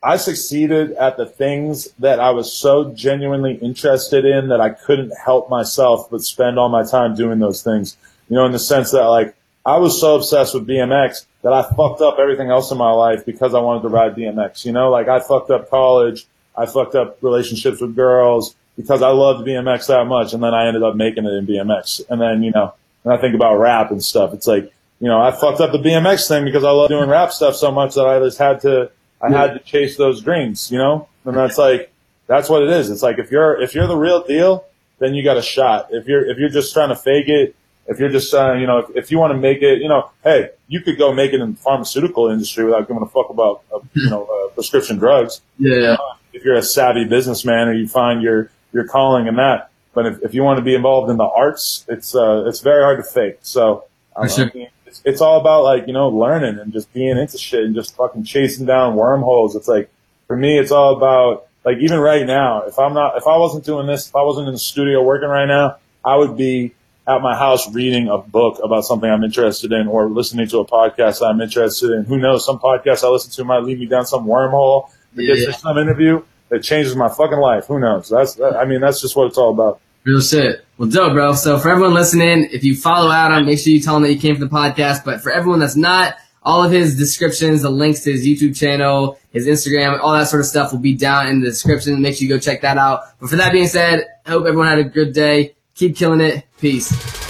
I 0.02 0.16
succeeded 0.16 0.92
at 0.92 1.16
the 1.16 1.26
things 1.26 1.88
that 1.98 2.20
I 2.20 2.30
was 2.30 2.52
so 2.52 2.92
genuinely 2.92 3.54
interested 3.54 4.24
in 4.24 4.48
that 4.48 4.60
I 4.60 4.70
couldn't 4.70 5.12
help 5.24 5.50
myself 5.50 6.08
but 6.10 6.22
spend 6.22 6.58
all 6.58 6.68
my 6.68 6.84
time 6.84 7.16
doing 7.16 7.38
those 7.38 7.62
things. 7.62 7.96
You 8.28 8.36
know, 8.36 8.44
in 8.44 8.52
the 8.52 8.58
sense 8.58 8.90
that 8.92 9.04
like 9.04 9.34
I 9.64 9.78
was 9.78 10.00
so 10.00 10.16
obsessed 10.16 10.54
with 10.54 10.68
BMX 10.68 11.24
that 11.42 11.52
I 11.52 11.62
fucked 11.62 12.00
up 12.00 12.18
everything 12.18 12.50
else 12.50 12.70
in 12.70 12.78
my 12.78 12.90
life 12.90 13.24
because 13.24 13.54
I 13.54 13.60
wanted 13.60 13.82
to 13.82 13.88
ride 13.88 14.14
BMX. 14.14 14.64
You 14.64 14.72
know, 14.72 14.90
like 14.90 15.08
I 15.08 15.20
fucked 15.20 15.50
up 15.50 15.68
college, 15.68 16.26
I 16.56 16.66
fucked 16.66 16.94
up 16.94 17.18
relationships 17.22 17.80
with 17.80 17.96
girls 17.96 18.54
because 18.78 19.02
I 19.02 19.10
loved 19.10 19.46
BMX 19.46 19.88
that 19.88 20.06
much, 20.06 20.32
and 20.32 20.42
then 20.42 20.54
I 20.54 20.68
ended 20.68 20.82
up 20.82 20.94
making 20.94 21.26
it 21.26 21.32
in 21.32 21.46
BMX. 21.46 22.00
And 22.08 22.18
then 22.18 22.42
you 22.42 22.52
know, 22.52 22.72
when 23.02 23.14
I 23.14 23.20
think 23.20 23.34
about 23.34 23.56
rap 23.58 23.90
and 23.90 24.02
stuff, 24.02 24.32
it's 24.32 24.46
like 24.46 24.72
you 25.00 25.08
know, 25.08 25.20
I 25.20 25.32
fucked 25.32 25.60
up 25.60 25.72
the 25.72 25.78
BMX 25.78 26.26
thing 26.26 26.44
because 26.44 26.64
I 26.64 26.70
love 26.70 26.88
doing 26.88 27.10
rap 27.10 27.32
stuff 27.32 27.56
so 27.56 27.70
much 27.70 27.94
that 27.96 28.06
I 28.06 28.18
just 28.20 28.38
had 28.38 28.62
to 28.62 28.90
I 29.20 29.30
had 29.30 29.52
to 29.54 29.58
chase 29.58 29.96
those 29.96 30.22
dreams. 30.22 30.70
You 30.72 30.78
know, 30.78 31.08
and 31.26 31.36
that's 31.36 31.58
like 31.58 31.92
that's 32.26 32.48
what 32.48 32.62
it 32.62 32.70
is. 32.70 32.88
It's 32.88 33.02
like 33.02 33.18
if 33.18 33.30
you're 33.30 33.60
if 33.60 33.74
you're 33.74 33.86
the 33.86 33.96
real 33.96 34.22
deal, 34.22 34.64
then 35.00 35.14
you 35.14 35.22
got 35.22 35.36
a 35.36 35.42
shot. 35.42 35.88
If 35.90 36.06
you're 36.06 36.24
if 36.24 36.38
you're 36.38 36.48
just 36.48 36.72
trying 36.72 36.88
to 36.88 36.96
fake 36.96 37.28
it 37.28 37.54
if 37.88 37.98
you're 37.98 38.10
just 38.10 38.32
uh, 38.34 38.52
you 38.52 38.66
know, 38.66 38.78
if, 38.78 38.96
if 38.96 39.10
you 39.10 39.18
want 39.18 39.32
to 39.32 39.38
make 39.38 39.62
it, 39.62 39.80
you 39.80 39.88
know, 39.88 40.10
hey, 40.22 40.50
you 40.68 40.80
could 40.82 40.98
go 40.98 41.12
make 41.12 41.32
it 41.32 41.40
in 41.40 41.52
the 41.52 41.56
pharmaceutical 41.56 42.28
industry 42.28 42.64
without 42.64 42.86
giving 42.86 43.02
a 43.02 43.06
fuck 43.06 43.30
about, 43.30 43.62
uh, 43.74 43.80
you 43.94 44.10
know, 44.10 44.24
uh, 44.24 44.54
prescription 44.54 44.98
drugs. 44.98 45.40
Yeah. 45.58 45.96
if 46.34 46.44
you're 46.44 46.56
a 46.56 46.62
savvy 46.62 47.04
businessman 47.06 47.66
or 47.66 47.72
you 47.72 47.88
find 47.88 48.22
your, 48.22 48.50
your 48.72 48.86
calling 48.86 49.26
in 49.26 49.36
that. 49.36 49.70
But 49.94 50.06
if, 50.06 50.22
if 50.22 50.34
you 50.34 50.42
want 50.42 50.58
to 50.58 50.64
be 50.64 50.74
involved 50.74 51.10
in 51.10 51.16
the 51.16 51.24
arts, 51.24 51.84
it's, 51.88 52.14
uh, 52.14 52.44
it's 52.46 52.60
very 52.60 52.82
hard 52.82 52.98
to 52.98 53.02
fake. 53.02 53.38
So, 53.42 53.84
um, 54.14 54.28
sure. 54.28 54.50
It's, 54.86 55.02
it's 55.04 55.20
all 55.20 55.40
about 55.40 55.64
like, 55.64 55.86
you 55.86 55.92
know, 55.92 56.08
learning 56.08 56.58
and 56.58 56.72
just 56.72 56.92
being 56.92 57.18
into 57.18 57.36
shit 57.36 57.64
and 57.64 57.74
just 57.74 57.96
fucking 57.96 58.24
chasing 58.24 58.66
down 58.66 58.94
wormholes. 58.94 59.56
It's 59.56 59.68
like, 59.68 59.90
for 60.26 60.36
me, 60.36 60.58
it's 60.58 60.70
all 60.70 60.96
about, 60.96 61.46
like, 61.64 61.78
even 61.78 61.98
right 61.98 62.26
now, 62.26 62.62
if 62.62 62.78
I'm 62.78 62.94
not, 62.94 63.16
if 63.16 63.26
I 63.26 63.36
wasn't 63.38 63.64
doing 63.64 63.86
this, 63.86 64.08
if 64.08 64.16
I 64.16 64.22
wasn't 64.22 64.46
in 64.48 64.54
the 64.54 64.58
studio 64.58 65.02
working 65.02 65.28
right 65.28 65.46
now, 65.46 65.76
I 66.04 66.16
would 66.16 66.36
be 66.36 66.74
at 67.06 67.20
my 67.22 67.34
house 67.34 67.72
reading 67.74 68.08
a 68.08 68.18
book 68.18 68.60
about 68.62 68.84
something 68.84 69.10
I'm 69.10 69.24
interested 69.24 69.72
in 69.72 69.88
or 69.88 70.08
listening 70.08 70.46
to 70.48 70.58
a 70.58 70.66
podcast 70.66 71.26
I'm 71.26 71.40
interested 71.40 71.90
in. 71.90 72.04
Who 72.04 72.18
knows? 72.18 72.44
Some 72.44 72.58
podcast 72.58 73.02
I 73.02 73.08
listen 73.08 73.32
to 73.32 73.44
might 73.44 73.64
lead 73.64 73.80
me 73.80 73.86
down 73.86 74.06
some 74.06 74.26
wormhole 74.26 74.90
that 75.14 75.24
yeah. 75.24 75.34
gets 75.34 75.46
to 75.46 75.52
some 75.54 75.78
interview 75.78 76.22
that 76.48 76.62
changes 76.62 76.96
my 76.96 77.08
fucking 77.08 77.38
life. 77.38 77.66
Who 77.66 77.78
knows? 77.78 78.08
That's, 78.08 78.40
I 78.40 78.64
mean, 78.64 78.80
that's 78.80 79.00
just 79.00 79.16
what 79.16 79.26
it's 79.26 79.38
all 79.38 79.50
about. 79.50 79.80
Real 80.04 80.20
shit. 80.20 80.64
Well, 80.78 80.88
dope, 80.88 81.12
bro. 81.12 81.34
So 81.34 81.58
for 81.58 81.70
everyone 81.70 81.94
listening, 81.94 82.48
if 82.52 82.64
you 82.64 82.76
follow 82.76 83.10
Adam, 83.10 83.44
make 83.46 83.58
sure 83.58 83.72
you 83.72 83.80
tell 83.80 83.96
him 83.96 84.04
that 84.04 84.12
you 84.12 84.18
came 84.18 84.36
from 84.36 84.48
the 84.48 84.54
podcast. 84.54 85.04
But 85.04 85.20
for 85.20 85.30
everyone 85.30 85.60
that's 85.60 85.76
not, 85.76 86.14
all 86.42 86.64
of 86.64 86.70
his 86.70 86.96
descriptions, 86.96 87.62
the 87.62 87.70
links 87.70 88.04
to 88.04 88.12
his 88.12 88.26
YouTube 88.26 88.56
channel, 88.56 89.18
his 89.32 89.46
Instagram, 89.46 90.00
all 90.00 90.12
that 90.12 90.28
sort 90.28 90.40
of 90.40 90.46
stuff 90.46 90.72
will 90.72 90.78
be 90.78 90.94
down 90.94 91.26
in 91.26 91.40
the 91.40 91.46
description. 91.48 92.00
Make 92.00 92.16
sure 92.16 92.26
you 92.26 92.28
go 92.28 92.38
check 92.38 92.62
that 92.62 92.78
out. 92.78 93.00
But 93.20 93.28
for 93.28 93.36
that 93.36 93.52
being 93.52 93.66
said, 93.66 94.06
I 94.24 94.30
hope 94.30 94.46
everyone 94.46 94.68
had 94.68 94.78
a 94.78 94.84
good 94.84 95.12
day. 95.12 95.56
Keep 95.74 95.96
killing 95.96 96.20
it. 96.20 96.44
Peace. 96.58 97.27